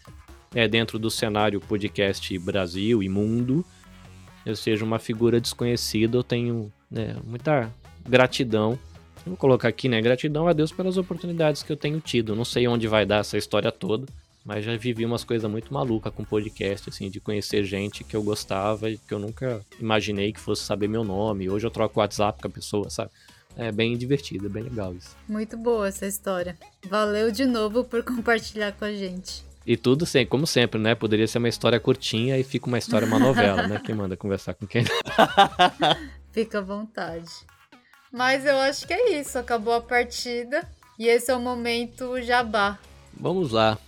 é, 0.55 0.67
dentro 0.67 0.99
do 0.99 1.11
cenário 1.11 1.61
podcast 1.61 2.39
Brasil 2.39 3.03
e 3.03 3.11
mundo 3.11 3.63
eu 4.47 4.57
seja 4.57 4.83
uma 4.83 4.99
figura 4.99 5.39
desconhecida, 5.39 6.17
eu 6.17 6.25
tenho 6.25 6.73
né, 6.91 7.15
muita 7.25 7.71
gratidão 8.09 8.79
Vou 9.25 9.37
colocar 9.37 9.69
aqui, 9.69 9.89
né? 9.89 10.01
Gratidão 10.01 10.49
a 10.49 10.53
Deus 10.53 10.73
pelas 10.73 10.97
oportunidades 10.97 11.63
que 11.63 11.71
eu 11.71 11.77
tenho 11.77 12.01
tido. 12.01 12.35
Não 12.35 12.45
sei 12.45 12.67
onde 12.67 12.89
vai 12.89 13.07
dar 13.07 13.19
essa 13.19 13.39
história 13.39 13.71
toda, 13.71 14.05
mas 14.45 14.65
já 14.65 14.77
vivi 14.77 15.07
umas 15.07 15.23
coisas 15.23 15.49
muito 15.49 15.73
malucas 15.73 16.13
com 16.13 16.25
podcast, 16.25 16.89
assim, 16.89 17.09
de 17.09 17.21
conhecer 17.21 17.63
gente 17.63 18.03
que 18.03 18.17
eu 18.17 18.23
gostava 18.25 18.91
e 18.91 18.99
que 18.99 19.15
eu 19.15 19.21
nunca 19.21 19.65
imaginei 19.79 20.33
que 20.33 20.41
fosse 20.41 20.65
saber 20.65 20.89
meu 20.89 21.05
nome. 21.05 21.49
Hoje 21.49 21.65
eu 21.65 21.71
troco 21.71 22.01
WhatsApp 22.01 22.43
com 22.43 22.49
a 22.49 22.51
pessoa, 22.51 22.91
sabe? 22.91 23.13
É 23.57 23.71
bem 23.71 23.97
divertido, 23.97 24.47
é 24.47 24.49
bem 24.49 24.63
legal 24.63 24.95
isso. 24.95 25.17
Muito 25.29 25.57
boa 25.57 25.89
essa 25.89 26.07
história. 26.07 26.57
Valeu 26.89 27.31
de 27.31 27.45
novo 27.45 27.85
por 27.85 28.03
compartilhar 28.05 28.73
com 28.73 28.85
a 28.85 28.93
gente. 28.93 29.45
E 29.67 29.77
tudo 29.77 30.05
sem, 30.05 30.27
como 30.27 30.47
sempre, 30.47 30.81
né? 30.81 30.95
Poderia 30.95 31.29
ser 31.29 31.39
uma 31.39 31.49
história 31.49 31.79
curtinha 31.79 32.37
e 32.39 32.43
fica 32.43 32.67
uma 32.67 32.79
história, 32.79 33.07
uma 33.07 33.19
novela, 33.19 33.69
né? 33.69 33.81
Quem 33.85 33.95
manda 33.95 34.17
conversar 34.17 34.55
com 34.55 34.67
quem? 34.67 34.85
Fica 36.33 36.59
à 36.59 36.63
vontade. 36.63 37.31
Mas 38.11 38.45
eu 38.45 38.57
acho 38.57 38.87
que 38.87 38.93
é 38.93 39.21
isso. 39.21 39.39
Acabou 39.39 39.75
a 39.75 39.81
partida. 39.81 40.69
E 40.99 41.07
esse 41.07 41.31
é 41.31 41.37
o 41.37 41.41
momento 41.41 42.21
jabá. 42.23 42.79
Vamos 43.15 43.53
lá. 43.53 43.79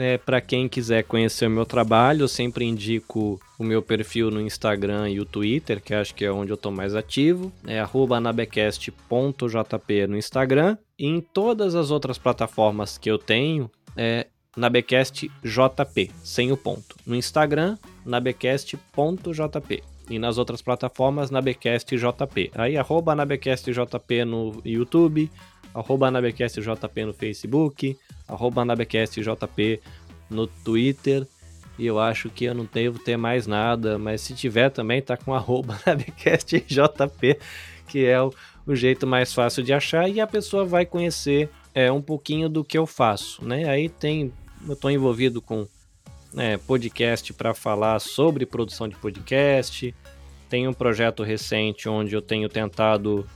É, 0.00 0.16
para 0.16 0.40
quem 0.40 0.66
quiser 0.66 1.04
conhecer 1.04 1.46
o 1.46 1.50
meu 1.50 1.66
trabalho, 1.66 2.22
eu 2.22 2.28
sempre 2.28 2.64
indico 2.64 3.38
o 3.58 3.62
meu 3.62 3.82
perfil 3.82 4.30
no 4.30 4.40
Instagram 4.40 5.10
e 5.10 5.20
o 5.20 5.26
Twitter, 5.26 5.78
que 5.78 5.92
acho 5.92 6.14
que 6.14 6.24
é 6.24 6.32
onde 6.32 6.50
eu 6.50 6.54
estou 6.54 6.72
mais 6.72 6.94
ativo. 6.96 7.52
É 7.66 7.84
anabecast.jp 8.16 10.06
no 10.06 10.16
Instagram. 10.16 10.78
E 10.98 11.06
em 11.06 11.20
todas 11.20 11.74
as 11.74 11.90
outras 11.90 12.16
plataformas 12.16 12.96
que 12.96 13.10
eu 13.10 13.18
tenho, 13.18 13.70
é 13.94 14.26
nabecastjp, 14.56 16.10
sem 16.24 16.50
o 16.50 16.56
ponto. 16.56 16.96
No 17.04 17.14
Instagram, 17.14 17.76
nabecast.jp. 18.02 19.82
E 20.08 20.18
nas 20.18 20.38
outras 20.38 20.62
plataformas, 20.62 21.30
nabecastjp. 21.30 22.52
Aí, 22.54 22.78
arroba 22.78 23.14
nabecastjp 23.14 24.24
no 24.24 24.62
YouTube, 24.64 25.30
arroba 25.74 26.08
AnabeCastJP 26.08 27.04
no 27.04 27.14
Facebook, 27.14 27.96
arroba 28.26 28.62
AnabeCastJP 28.62 29.80
no 30.28 30.46
Twitter. 30.46 31.26
E 31.78 31.86
eu 31.86 31.98
acho 31.98 32.28
que 32.28 32.44
eu 32.44 32.54
não 32.54 32.68
devo 32.70 32.98
ter 32.98 33.16
mais 33.16 33.46
nada, 33.46 33.98
mas 33.98 34.20
se 34.20 34.34
tiver 34.34 34.70
também, 34.70 35.00
tá 35.00 35.16
com 35.16 35.34
arroba 35.34 35.78
AnabeCastJP, 35.86 37.38
que 37.88 38.04
é 38.04 38.20
o, 38.20 38.32
o 38.66 38.74
jeito 38.74 39.06
mais 39.06 39.32
fácil 39.32 39.62
de 39.62 39.72
achar 39.72 40.08
e 40.08 40.20
a 40.20 40.26
pessoa 40.26 40.64
vai 40.64 40.84
conhecer 40.84 41.48
é, 41.74 41.90
um 41.90 42.02
pouquinho 42.02 42.48
do 42.48 42.64
que 42.64 42.76
eu 42.76 42.86
faço, 42.86 43.44
né? 43.44 43.68
Aí 43.68 43.88
tem, 43.88 44.32
eu 44.66 44.74
estou 44.74 44.90
envolvido 44.90 45.40
com 45.40 45.66
né, 46.32 46.58
podcast 46.58 47.32
para 47.32 47.54
falar 47.54 47.98
sobre 48.00 48.46
produção 48.46 48.88
de 48.88 48.96
podcast. 48.96 49.94
Tem 50.48 50.66
um 50.66 50.72
projeto 50.72 51.22
recente 51.22 51.88
onde 51.88 52.14
eu 52.14 52.22
tenho 52.22 52.48
tentado 52.48 53.26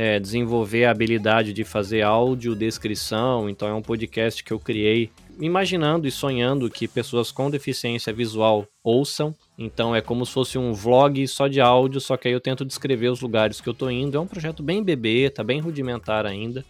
é, 0.00 0.18
desenvolver 0.18 0.86
a 0.86 0.92
habilidade 0.92 1.52
de 1.52 1.62
fazer 1.62 2.00
áudio 2.00 2.54
descrição. 2.54 3.50
Então 3.50 3.68
é 3.68 3.74
um 3.74 3.82
podcast 3.82 4.42
que 4.42 4.50
eu 4.50 4.58
criei 4.58 5.10
imaginando 5.38 6.08
e 6.08 6.10
sonhando 6.10 6.70
que 6.70 6.88
pessoas 6.88 7.30
com 7.30 7.50
deficiência 7.50 8.10
visual 8.10 8.66
ouçam. 8.82 9.36
Então 9.58 9.94
é 9.94 10.00
como 10.00 10.24
se 10.24 10.32
fosse 10.32 10.56
um 10.56 10.72
vlog 10.72 11.28
só 11.28 11.48
de 11.48 11.60
áudio, 11.60 12.00
só 12.00 12.16
que 12.16 12.28
aí 12.28 12.32
eu 12.32 12.40
tento 12.40 12.64
descrever 12.64 13.08
os 13.10 13.20
lugares 13.20 13.60
que 13.60 13.68
eu 13.68 13.74
tô 13.74 13.90
indo. 13.90 14.16
É 14.16 14.20
um 14.20 14.26
projeto 14.26 14.62
bem 14.62 14.82
bebê, 14.82 15.28
tá 15.28 15.44
bem 15.44 15.60
rudimentar 15.60 16.24
ainda. 16.24 16.64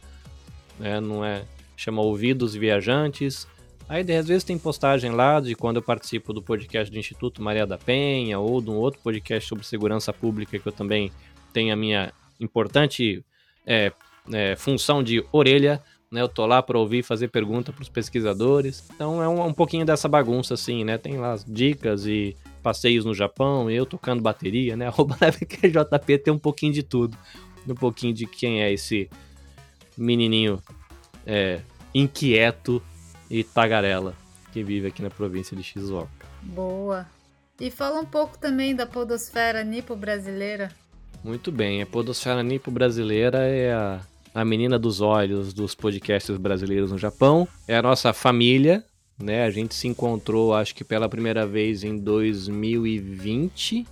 É, 0.81 1.01
não 1.01 1.25
é 1.25 1.45
chama 1.77 2.03
Ouvidos 2.03 2.57
Viajantes. 2.57 3.47
Aí 3.89 4.01
às 4.13 4.27
vezes 4.27 4.43
tem 4.43 4.59
postagem 4.59 5.13
lá 5.13 5.39
de 5.39 5.55
quando 5.55 5.77
eu 5.77 5.83
participo 5.83 6.33
do 6.33 6.43
podcast 6.43 6.93
do 6.93 6.99
Instituto 6.99 7.41
Maria 7.41 7.65
da 7.65 7.79
Penha 7.79 8.41
ou 8.41 8.61
de 8.61 8.71
um 8.71 8.77
outro 8.77 9.01
podcast 9.01 9.49
sobre 9.49 9.65
segurança 9.65 10.13
pública 10.13 10.59
que 10.59 10.67
eu 10.67 10.73
também 10.73 11.13
tenho 11.53 11.73
a 11.73 11.77
minha 11.77 12.13
importante 12.41 13.25
é, 13.67 13.93
é, 14.33 14.57
função 14.57 15.03
de 15.03 15.25
orelha, 15.31 15.83
né? 16.11 16.21
Eu 16.23 16.29
tô 16.29 16.45
lá 16.47 16.63
para 16.63 16.79
ouvir, 16.79 17.03
fazer 17.03 17.29
pergunta 17.29 17.73
para 17.73 17.83
os 17.83 17.89
pesquisadores. 17.89 18.89
Então 18.95 19.23
é 19.23 19.29
um, 19.29 19.47
um, 19.47 19.55
pouquinho 19.55 19.87
dessa 19.87 20.09
bagunça 20.09 20.55
assim, 20.55 20.83
né? 20.85 20.99
Tem 20.99 21.19
lá 21.19 21.33
as 21.33 21.45
dicas 21.45 22.07
e 22.07 22.37
passeios 22.63 23.05
no 23.05 23.15
Japão, 23.15 23.71
eu 23.71 23.87
tocando 23.87 24.21
bateria, 24.21 24.77
né? 24.77 24.89
Arroba 24.89 25.17
JP 25.17 26.19
tem 26.19 26.33
um 26.33 26.39
pouquinho 26.39 26.73
de 26.73 26.83
tudo, 26.83 27.17
um 27.69 27.75
pouquinho 27.75 28.13
de 28.13 28.27
quem 28.27 28.63
é 28.63 28.73
esse 28.73 29.09
menininho 29.97 30.61
é, 31.27 31.61
inquieto 31.95 32.83
e 33.31 33.45
tagarela 33.45 34.15
que 34.53 34.65
vive 34.65 34.89
aqui 34.89 35.03
na 35.03 35.11
província 35.11 35.57
de 35.57 35.63
Shizuoka. 35.63 36.27
Boa. 36.43 37.07
E 37.61 37.71
fala 37.71 38.01
um 38.01 38.07
pouco 38.07 38.39
também 38.39 38.75
da 38.75 38.87
podosfera 38.87 39.63
nipo 39.63 39.95
brasileira. 39.95 40.71
Muito 41.23 41.53
bem, 41.53 41.83
a 41.83 41.87
Podosfera 41.87 42.43
Nipo 42.43 42.71
brasileira 42.71 43.41
é 43.41 43.75
a, 43.75 44.01
a 44.35 44.43
menina 44.43 44.79
dos 44.79 45.03
olhos 45.03 45.53
dos 45.53 45.75
podcasts 45.75 46.35
brasileiros 46.39 46.91
no 46.91 46.97
Japão. 46.97 47.47
É 47.69 47.77
a 47.77 47.83
nossa 47.83 48.13
família, 48.15 48.83
né? 49.19 49.45
A 49.45 49.51
gente 49.51 49.75
se 49.75 49.87
encontrou, 49.87 50.55
acho 50.55 50.75
que 50.75 50.83
pela 50.83 51.11
primeira 51.11 51.47
vez 51.47 51.85
em 51.85 51.99
2020, 51.99 53.87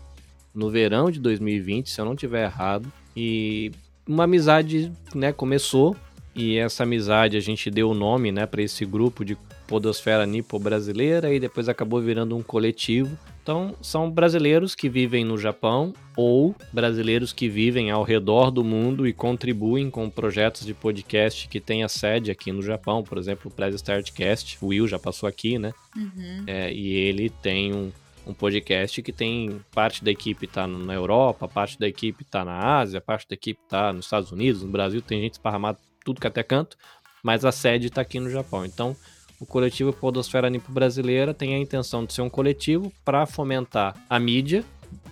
no 0.54 0.70
verão 0.70 1.10
de 1.10 1.20
2020, 1.20 1.90
se 1.90 2.00
eu 2.00 2.06
não 2.06 2.16
tiver 2.16 2.44
errado. 2.44 2.90
E 3.14 3.72
uma 4.06 4.24
amizade, 4.24 4.90
né, 5.14 5.30
começou 5.30 5.94
e 6.34 6.56
essa 6.56 6.84
amizade 6.84 7.36
a 7.36 7.40
gente 7.40 7.70
deu 7.70 7.90
o 7.90 7.94
nome, 7.94 8.32
né, 8.32 8.46
para 8.46 8.62
esse 8.62 8.86
grupo 8.86 9.22
de 9.22 9.36
Podosfera 9.66 10.24
Nipo 10.24 10.58
brasileira 10.58 11.34
e 11.34 11.38
depois 11.38 11.68
acabou 11.68 12.00
virando 12.00 12.34
um 12.34 12.42
coletivo 12.42 13.18
então, 13.48 13.74
são 13.80 14.10
brasileiros 14.10 14.74
que 14.74 14.90
vivem 14.90 15.24
no 15.24 15.38
Japão 15.38 15.94
ou 16.14 16.54
brasileiros 16.70 17.32
que 17.32 17.48
vivem 17.48 17.90
ao 17.90 18.02
redor 18.02 18.50
do 18.50 18.62
mundo 18.62 19.08
e 19.08 19.12
contribuem 19.14 19.90
com 19.90 20.10
projetos 20.10 20.66
de 20.66 20.74
podcast 20.74 21.48
que 21.48 21.58
têm 21.58 21.82
a 21.82 21.88
sede 21.88 22.30
aqui 22.30 22.52
no 22.52 22.60
Japão. 22.60 23.02
Por 23.02 23.16
exemplo, 23.16 23.50
o 23.50 23.54
Press 23.54 23.74
Startcast, 23.76 24.58
o 24.60 24.66
Will 24.66 24.86
já 24.86 24.98
passou 24.98 25.26
aqui, 25.26 25.58
né? 25.58 25.72
Uhum. 25.96 26.44
É, 26.46 26.70
e 26.70 26.90
ele 26.90 27.30
tem 27.30 27.74
um, 27.74 27.90
um 28.26 28.34
podcast 28.34 29.00
que 29.00 29.14
tem 29.14 29.58
parte 29.72 30.04
da 30.04 30.10
equipe 30.10 30.46
tá 30.46 30.66
na 30.66 30.92
Europa, 30.92 31.48
parte 31.48 31.78
da 31.78 31.88
equipe 31.88 32.26
tá 32.26 32.44
na 32.44 32.78
Ásia, 32.80 33.00
parte 33.00 33.26
da 33.30 33.34
equipe 33.34 33.60
tá 33.66 33.94
nos 33.94 34.04
Estados 34.04 34.30
Unidos, 34.30 34.62
no 34.62 34.68
Brasil, 34.68 35.00
tem 35.00 35.22
gente 35.22 35.32
esparramada 35.32 35.78
tudo 36.04 36.20
que 36.20 36.26
até 36.26 36.42
canto, 36.42 36.76
mas 37.22 37.46
a 37.46 37.50
sede 37.50 37.88
tá 37.88 38.02
aqui 38.02 38.20
no 38.20 38.28
Japão. 38.28 38.66
Então, 38.66 38.94
o 39.40 39.46
coletivo 39.46 39.92
Podosfera 39.92 40.50
Nipo 40.50 40.72
Brasileira 40.72 41.32
tem 41.32 41.54
a 41.54 41.58
intenção 41.58 42.04
de 42.04 42.12
ser 42.12 42.22
um 42.22 42.30
coletivo 42.30 42.92
para 43.04 43.26
fomentar 43.26 43.94
a 44.08 44.18
mídia, 44.18 44.64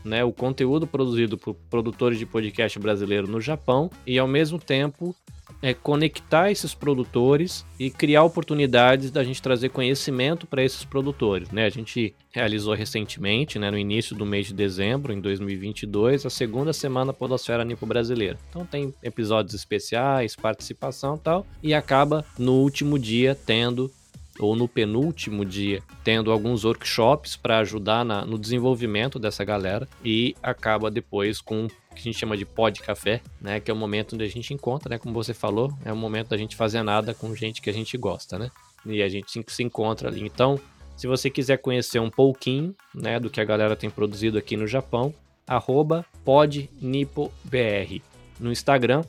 né, 0.04 0.24
o 0.24 0.32
conteúdo 0.32 0.86
produzido 0.86 1.36
por 1.36 1.54
produtores 1.68 2.18
de 2.18 2.26
podcast 2.26 2.78
brasileiro 2.78 3.26
no 3.26 3.40
Japão 3.40 3.90
e 4.06 4.18
ao 4.18 4.28
mesmo 4.28 4.58
tempo 4.58 5.14
é, 5.62 5.74
conectar 5.74 6.50
esses 6.50 6.74
produtores 6.74 7.64
e 7.78 7.90
criar 7.90 8.22
oportunidades 8.22 9.10
da 9.10 9.24
gente 9.24 9.40
trazer 9.40 9.70
conhecimento 9.70 10.46
para 10.46 10.62
esses 10.62 10.84
produtores. 10.84 11.50
Né? 11.50 11.64
A 11.64 11.70
gente 11.70 12.14
realizou 12.30 12.74
recentemente, 12.74 13.58
né, 13.58 13.70
no 13.70 13.78
início 13.78 14.14
do 14.14 14.26
mês 14.26 14.46
de 14.46 14.54
dezembro, 14.54 15.12
em 15.12 15.20
2022, 15.20 16.26
a 16.26 16.30
segunda 16.30 16.72
semana 16.72 17.12
Podosfera 17.12 17.64
Nipo 17.64 17.86
Brasileira. 17.86 18.38
Então 18.50 18.64
tem 18.66 18.92
episódios 19.02 19.54
especiais, 19.54 20.36
participação 20.36 21.16
e 21.16 21.20
tal, 21.20 21.46
e 21.62 21.74
acaba 21.74 22.24
no 22.38 22.54
último 22.54 22.98
dia 22.98 23.34
tendo 23.34 23.90
ou 24.38 24.54
no 24.54 24.68
penúltimo 24.68 25.44
dia, 25.44 25.82
tendo 26.04 26.30
alguns 26.30 26.64
workshops 26.64 27.36
para 27.36 27.58
ajudar 27.58 28.04
na, 28.04 28.24
no 28.24 28.38
desenvolvimento 28.38 29.18
dessa 29.18 29.44
galera 29.44 29.88
e 30.04 30.34
acaba 30.42 30.90
depois 30.90 31.40
com 31.40 31.68
que 31.68 32.00
a 32.00 32.02
gente 32.02 32.18
chama 32.18 32.36
de 32.36 32.44
pod 32.44 32.80
café, 32.80 33.22
né, 33.40 33.58
que 33.58 33.70
é 33.70 33.74
o 33.74 33.76
momento 33.76 34.14
onde 34.14 34.24
a 34.24 34.28
gente 34.28 34.52
encontra, 34.52 34.90
né, 34.90 34.98
como 34.98 35.14
você 35.14 35.32
falou, 35.32 35.72
é 35.84 35.92
o 35.92 35.96
momento 35.96 36.28
da 36.28 36.36
gente 36.36 36.54
fazer 36.54 36.82
nada 36.82 37.14
com 37.14 37.34
gente 37.34 37.62
que 37.62 37.70
a 37.70 37.72
gente 37.72 37.96
gosta, 37.96 38.38
né? 38.38 38.50
E 38.84 39.02
a 39.02 39.08
gente 39.08 39.42
se 39.48 39.62
encontra 39.62 40.08
ali. 40.08 40.22
Então, 40.22 40.60
se 40.96 41.06
você 41.06 41.28
quiser 41.28 41.56
conhecer 41.56 41.98
um 41.98 42.10
pouquinho, 42.10 42.74
né, 42.94 43.18
do 43.18 43.30
que 43.30 43.40
a 43.40 43.44
galera 43.44 43.74
tem 43.74 43.90
produzido 43.90 44.38
aqui 44.38 44.56
no 44.56 44.66
Japão, 44.66 45.12
arroba 45.46 46.04
podnipobr 46.24 48.02
no 48.38 48.52
Instagram 48.52 49.02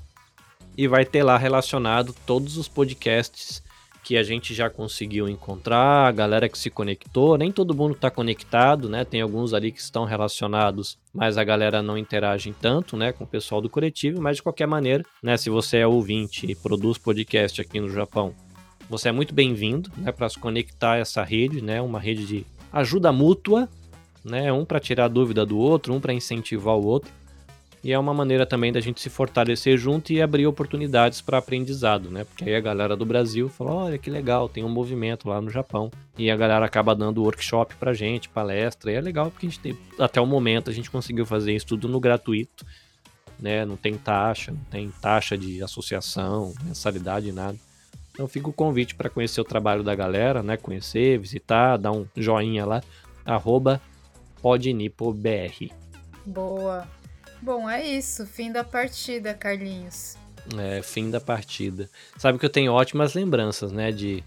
e 0.77 0.87
vai 0.87 1.03
ter 1.03 1.23
lá 1.23 1.37
relacionado 1.37 2.15
todos 2.25 2.57
os 2.57 2.67
podcasts 2.67 3.61
que 4.07 4.15
a 4.15 4.23
gente 4.23 4.53
já 4.53 4.69
conseguiu 4.69 5.27
encontrar, 5.27 6.07
a 6.07 6.11
galera 6.13 6.47
que 6.47 6.57
se 6.57 6.69
conectou, 6.69 7.37
nem 7.37 7.51
todo 7.51 7.75
mundo 7.75 7.91
está 7.91 8.09
conectado, 8.09 8.87
né? 8.87 9.03
Tem 9.03 9.19
alguns 9.19 9.53
ali 9.53 9.69
que 9.69 9.81
estão 9.81 10.05
relacionados, 10.05 10.97
mas 11.13 11.37
a 11.37 11.43
galera 11.43 11.81
não 11.81 11.97
interage 11.97 12.55
tanto, 12.61 12.95
né, 12.95 13.11
com 13.11 13.25
o 13.25 13.27
pessoal 13.27 13.59
do 13.59 13.69
coletivo, 13.69 14.21
mas 14.21 14.37
de 14.37 14.43
qualquer 14.43 14.65
maneira, 14.65 15.03
né, 15.21 15.35
se 15.35 15.49
você 15.49 15.79
é 15.79 15.87
ouvinte 15.87 16.49
e 16.49 16.55
produz 16.55 16.97
podcast 16.97 17.59
aqui 17.59 17.81
no 17.81 17.89
Japão, 17.89 18.33
você 18.89 19.09
é 19.09 19.11
muito 19.11 19.33
bem-vindo, 19.33 19.91
né, 19.97 20.13
para 20.13 20.29
se 20.29 20.39
conectar 20.39 20.93
a 20.93 20.99
essa 20.99 21.21
rede, 21.21 21.61
né, 21.61 21.81
uma 21.81 21.99
rede 21.99 22.25
de 22.25 22.45
ajuda 22.71 23.11
mútua, 23.11 23.67
né, 24.23 24.53
um 24.53 24.63
para 24.63 24.79
tirar 24.79 25.09
dúvida 25.09 25.45
do 25.45 25.57
outro, 25.57 25.93
um 25.93 25.99
para 25.99 26.13
incentivar 26.13 26.77
o 26.77 26.85
outro. 26.85 27.11
E 27.87 27.93
é 27.93 27.97
uma 27.97 28.13
maneira 28.13 28.45
também 28.45 28.69
da 28.69 28.81
gente 28.81 28.99
se 28.99 29.09
fortalecer 29.09 29.77
junto 29.77 30.11
e 30.11 30.21
abrir 30.21 30.45
oportunidades 30.45 31.21
para 31.21 31.37
aprendizado, 31.37 32.11
né? 32.11 32.25
Porque 32.25 32.43
aí 32.43 32.53
a 32.53 32.59
galera 32.59 32.97
do 32.97 33.05
Brasil 33.05 33.47
fala: 33.47 33.71
olha 33.75 33.97
que 33.97 34.09
legal, 34.09 34.49
tem 34.49 34.61
um 34.61 34.67
movimento 34.69 35.29
lá 35.29 35.39
no 35.39 35.49
Japão. 35.49 35.89
E 36.17 36.29
a 36.29 36.35
galera 36.35 36.65
acaba 36.65 36.93
dando 36.93 37.23
workshop 37.23 37.75
pra 37.75 37.93
gente, 37.93 38.27
palestra. 38.27 38.91
E 38.91 38.95
é 38.95 38.99
legal 38.99 39.31
porque 39.31 39.47
a 39.47 39.49
gente 39.49 39.61
tem, 39.61 39.77
até 39.97 40.19
o 40.19 40.25
momento 40.25 40.69
a 40.69 40.73
gente 40.73 40.91
conseguiu 40.91 41.25
fazer 41.25 41.55
isso 41.55 41.65
tudo 41.67 41.87
no 41.87 41.97
gratuito, 41.97 42.65
né? 43.39 43.63
Não 43.63 43.77
tem 43.77 43.93
taxa, 43.93 44.51
não 44.51 44.65
tem 44.69 44.91
taxa 45.01 45.37
de 45.37 45.63
associação, 45.63 46.53
mensalidade, 46.65 47.31
nada. 47.31 47.57
Então 48.11 48.27
fica 48.27 48.49
o 48.49 48.53
convite 48.53 48.95
para 48.95 49.09
conhecer 49.09 49.39
o 49.39 49.45
trabalho 49.45 49.81
da 49.81 49.95
galera, 49.95 50.43
né? 50.43 50.57
Conhecer, 50.57 51.19
visitar, 51.19 51.77
dar 51.77 51.93
um 51.93 52.05
joinha 52.17 52.65
lá, 52.65 52.83
arroba 53.23 53.79
podnipobr. 54.41 55.71
Boa. 56.25 56.96
Bom, 57.41 57.69
é 57.69 57.85
isso. 57.85 58.25
Fim 58.25 58.51
da 58.51 58.63
partida, 58.63 59.33
Carlinhos. 59.33 60.15
É, 60.57 60.81
fim 60.81 61.09
da 61.09 61.19
partida. 61.19 61.89
Sabe 62.17 62.39
que 62.39 62.45
eu 62.45 62.49
tenho 62.49 62.71
ótimas 62.71 63.13
lembranças, 63.13 63.71
né, 63.71 63.91
de 63.91 64.23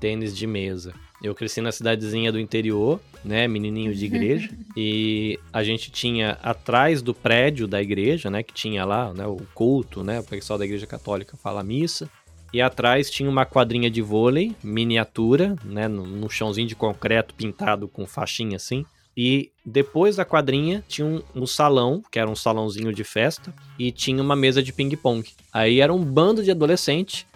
tênis 0.00 0.36
de 0.36 0.46
mesa. 0.46 0.92
Eu 1.22 1.34
cresci 1.34 1.60
na 1.60 1.70
cidadezinha 1.70 2.32
do 2.32 2.40
interior, 2.40 2.98
né, 3.24 3.46
menininho 3.46 3.94
de 3.94 4.04
igreja, 4.04 4.50
e 4.76 5.38
a 5.52 5.62
gente 5.62 5.90
tinha 5.90 6.38
atrás 6.42 7.02
do 7.02 7.14
prédio 7.14 7.68
da 7.68 7.80
igreja, 7.80 8.30
né, 8.30 8.42
que 8.42 8.52
tinha 8.52 8.84
lá, 8.84 9.12
né, 9.12 9.26
o 9.26 9.36
culto, 9.54 10.02
né, 10.02 10.20
o 10.20 10.24
pessoal 10.24 10.58
da 10.58 10.64
igreja 10.64 10.86
católica 10.86 11.36
fala 11.36 11.62
missa. 11.62 12.10
E 12.52 12.60
atrás 12.60 13.08
tinha 13.08 13.30
uma 13.30 13.46
quadrinha 13.46 13.88
de 13.88 14.02
vôlei, 14.02 14.56
miniatura, 14.60 15.54
né? 15.64 15.86
Num 15.86 16.28
chãozinho 16.28 16.66
de 16.66 16.74
concreto 16.74 17.32
pintado 17.32 17.86
com 17.86 18.04
faixinha 18.08 18.56
assim. 18.56 18.84
E 19.16 19.50
depois 19.64 20.16
da 20.16 20.24
quadrinha 20.24 20.84
tinha 20.88 21.06
um, 21.06 21.22
um, 21.34 21.46
salão, 21.46 22.02
que 22.10 22.18
era 22.18 22.30
um 22.30 22.36
salãozinho 22.36 22.92
de 22.92 23.04
festa, 23.04 23.52
e 23.78 23.90
tinha 23.90 24.22
uma 24.22 24.36
mesa 24.36 24.62
de 24.62 24.72
ping-pong. 24.72 25.28
Aí 25.52 25.80
era 25.80 25.92
um 25.92 26.02
bando 26.02 26.42
de 26.42 26.50
adolescente 26.50 27.26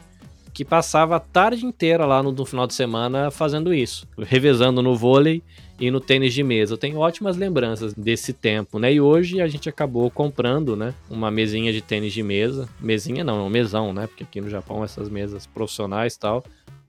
que 0.52 0.64
passava 0.64 1.16
a 1.16 1.20
tarde 1.20 1.66
inteira 1.66 2.06
lá 2.06 2.22
no, 2.22 2.30
no, 2.30 2.46
final 2.46 2.64
de 2.64 2.74
semana 2.74 3.28
fazendo 3.28 3.74
isso, 3.74 4.06
revezando 4.16 4.80
no 4.80 4.94
vôlei 4.94 5.42
e 5.80 5.90
no 5.90 5.98
tênis 5.98 6.32
de 6.32 6.44
mesa. 6.44 6.74
Eu 6.74 6.78
tenho 6.78 6.98
ótimas 6.98 7.36
lembranças 7.36 7.92
desse 7.92 8.32
tempo, 8.32 8.78
né? 8.78 8.92
E 8.92 9.00
hoje 9.00 9.40
a 9.40 9.48
gente 9.48 9.68
acabou 9.68 10.08
comprando, 10.08 10.76
né, 10.76 10.94
uma 11.10 11.28
mesinha 11.28 11.72
de 11.72 11.80
tênis 11.80 12.12
de 12.12 12.22
mesa. 12.22 12.68
Mesinha 12.80 13.24
não, 13.24 13.40
é 13.40 13.42
um 13.42 13.50
mesão, 13.50 13.92
né? 13.92 14.06
Porque 14.06 14.22
aqui 14.22 14.40
no 14.40 14.48
Japão 14.48 14.84
essas 14.84 15.08
mesas 15.08 15.44
profissionais 15.44 16.14
e 16.14 16.20
tal 16.20 16.44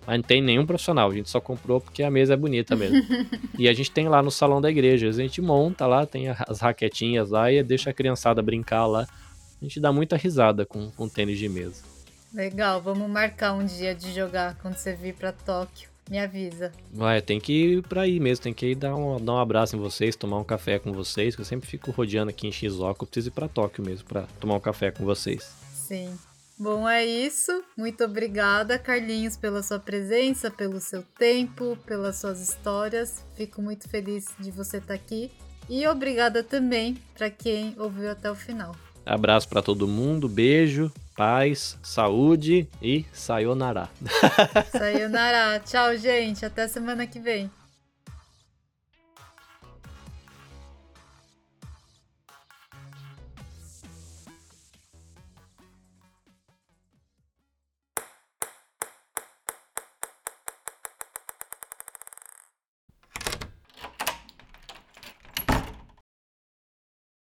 mas 0.06 0.18
não 0.18 0.24
tem 0.24 0.42
nenhum 0.42 0.66
profissional, 0.66 1.10
a 1.10 1.14
gente 1.14 1.30
só 1.30 1.40
comprou 1.40 1.82
porque 1.82 2.04
a 2.04 2.12
mesa 2.12 2.34
é 2.34 2.38
bonita 2.38 2.76
mesmo. 2.76 3.02
e 3.58 3.68
a 3.68 3.74
gente 3.74 3.92
tem 3.92 4.08
lá 4.08 4.22
no 4.22 4.32
salão 4.32 4.62
da 4.62 4.70
igreja, 4.70 5.10
a 5.10 5.12
gente 5.12 5.42
monta 5.42 5.88
lá, 5.88 6.06
tem 6.06 6.30
as 6.30 6.60
raquetinhas 6.60 7.30
lá 7.30 7.52
e 7.52 7.62
deixa 7.64 7.90
a 7.90 7.94
criançada 7.94 8.42
brincar 8.42 8.86
lá. 8.86 9.08
A 9.62 9.66
gente 9.66 9.80
dá 9.80 9.92
muita 9.92 10.16
risada 10.16 10.66
com, 10.66 10.92
com 10.92 11.08
tênis 11.08 11.40
de 11.40 11.50
mesa. 11.50 11.84
Legal, 12.34 12.82
vamos 12.82 13.10
marcar 13.10 13.54
um 13.54 13.66
dia 13.66 13.96
de 13.96 14.14
jogar 14.14 14.56
quando 14.62 14.76
você 14.76 14.94
vir 14.94 15.14
para 15.16 15.32
Tóquio. 15.32 15.90
Me 16.10 16.20
avisa. 16.20 16.72
Vai, 16.92 17.20
tem 17.20 17.40
que 17.40 17.52
ir 17.52 17.82
pra 17.82 18.02
aí 18.02 18.20
mesmo, 18.20 18.44
tem 18.44 18.54
que 18.54 18.68
ir 18.68 18.76
dar 18.76 18.96
um, 18.96 19.18
dar 19.24 19.34
um 19.34 19.40
abraço 19.40 19.76
em 19.76 19.80
vocês, 19.80 20.16
tomar 20.16 20.38
um 20.38 20.44
café 20.44 20.78
com 20.78 20.92
vocês, 20.94 21.36
que 21.36 21.42
eu 21.42 21.46
sempre 21.46 21.68
fico 21.68 21.90
rodeando 21.90 22.30
aqui 22.30 22.48
em 22.48 22.52
Shizuoka, 22.52 23.04
eu 23.04 23.08
preciso 23.08 23.30
ir 23.30 23.32
pra 23.32 23.48
Tóquio 23.48 23.84
mesmo 23.84 24.08
para 24.08 24.24
tomar 24.40 24.56
um 24.56 24.60
café 24.60 24.92
com 24.92 25.04
vocês. 25.04 25.56
Sim. 25.74 26.14
Bom, 26.58 26.88
é 26.88 27.06
isso. 27.06 27.64
Muito 27.78 28.04
obrigada, 28.04 28.80
Carlinhos, 28.80 29.36
pela 29.36 29.62
sua 29.62 29.78
presença, 29.78 30.50
pelo 30.50 30.80
seu 30.80 31.04
tempo, 31.04 31.78
pelas 31.86 32.18
suas 32.18 32.40
histórias. 32.40 33.26
Fico 33.36 33.62
muito 33.62 33.90
feliz 33.90 34.28
de 34.40 34.52
você 34.52 34.78
estar 34.78 34.94
aqui. 34.94 35.32
E 35.70 35.86
obrigada 35.88 36.44
também 36.44 36.96
para 37.14 37.30
quem 37.30 37.76
ouviu 37.78 38.10
até 38.10 38.32
o 38.32 38.36
final. 38.36 38.76
Abraço 39.06 39.50
para 39.50 39.62
todo 39.62 39.88
mundo, 39.88 40.30
beijo, 40.30 40.92
paz, 41.16 41.78
saúde 41.84 42.68
e 42.82 43.06
sayonara. 43.12 43.90
sayonara. 44.72 45.60
Tchau, 45.60 45.96
gente. 45.98 46.46
Até 46.46 46.68
semana 46.68 47.06
que 47.06 47.20
vem. 47.20 47.52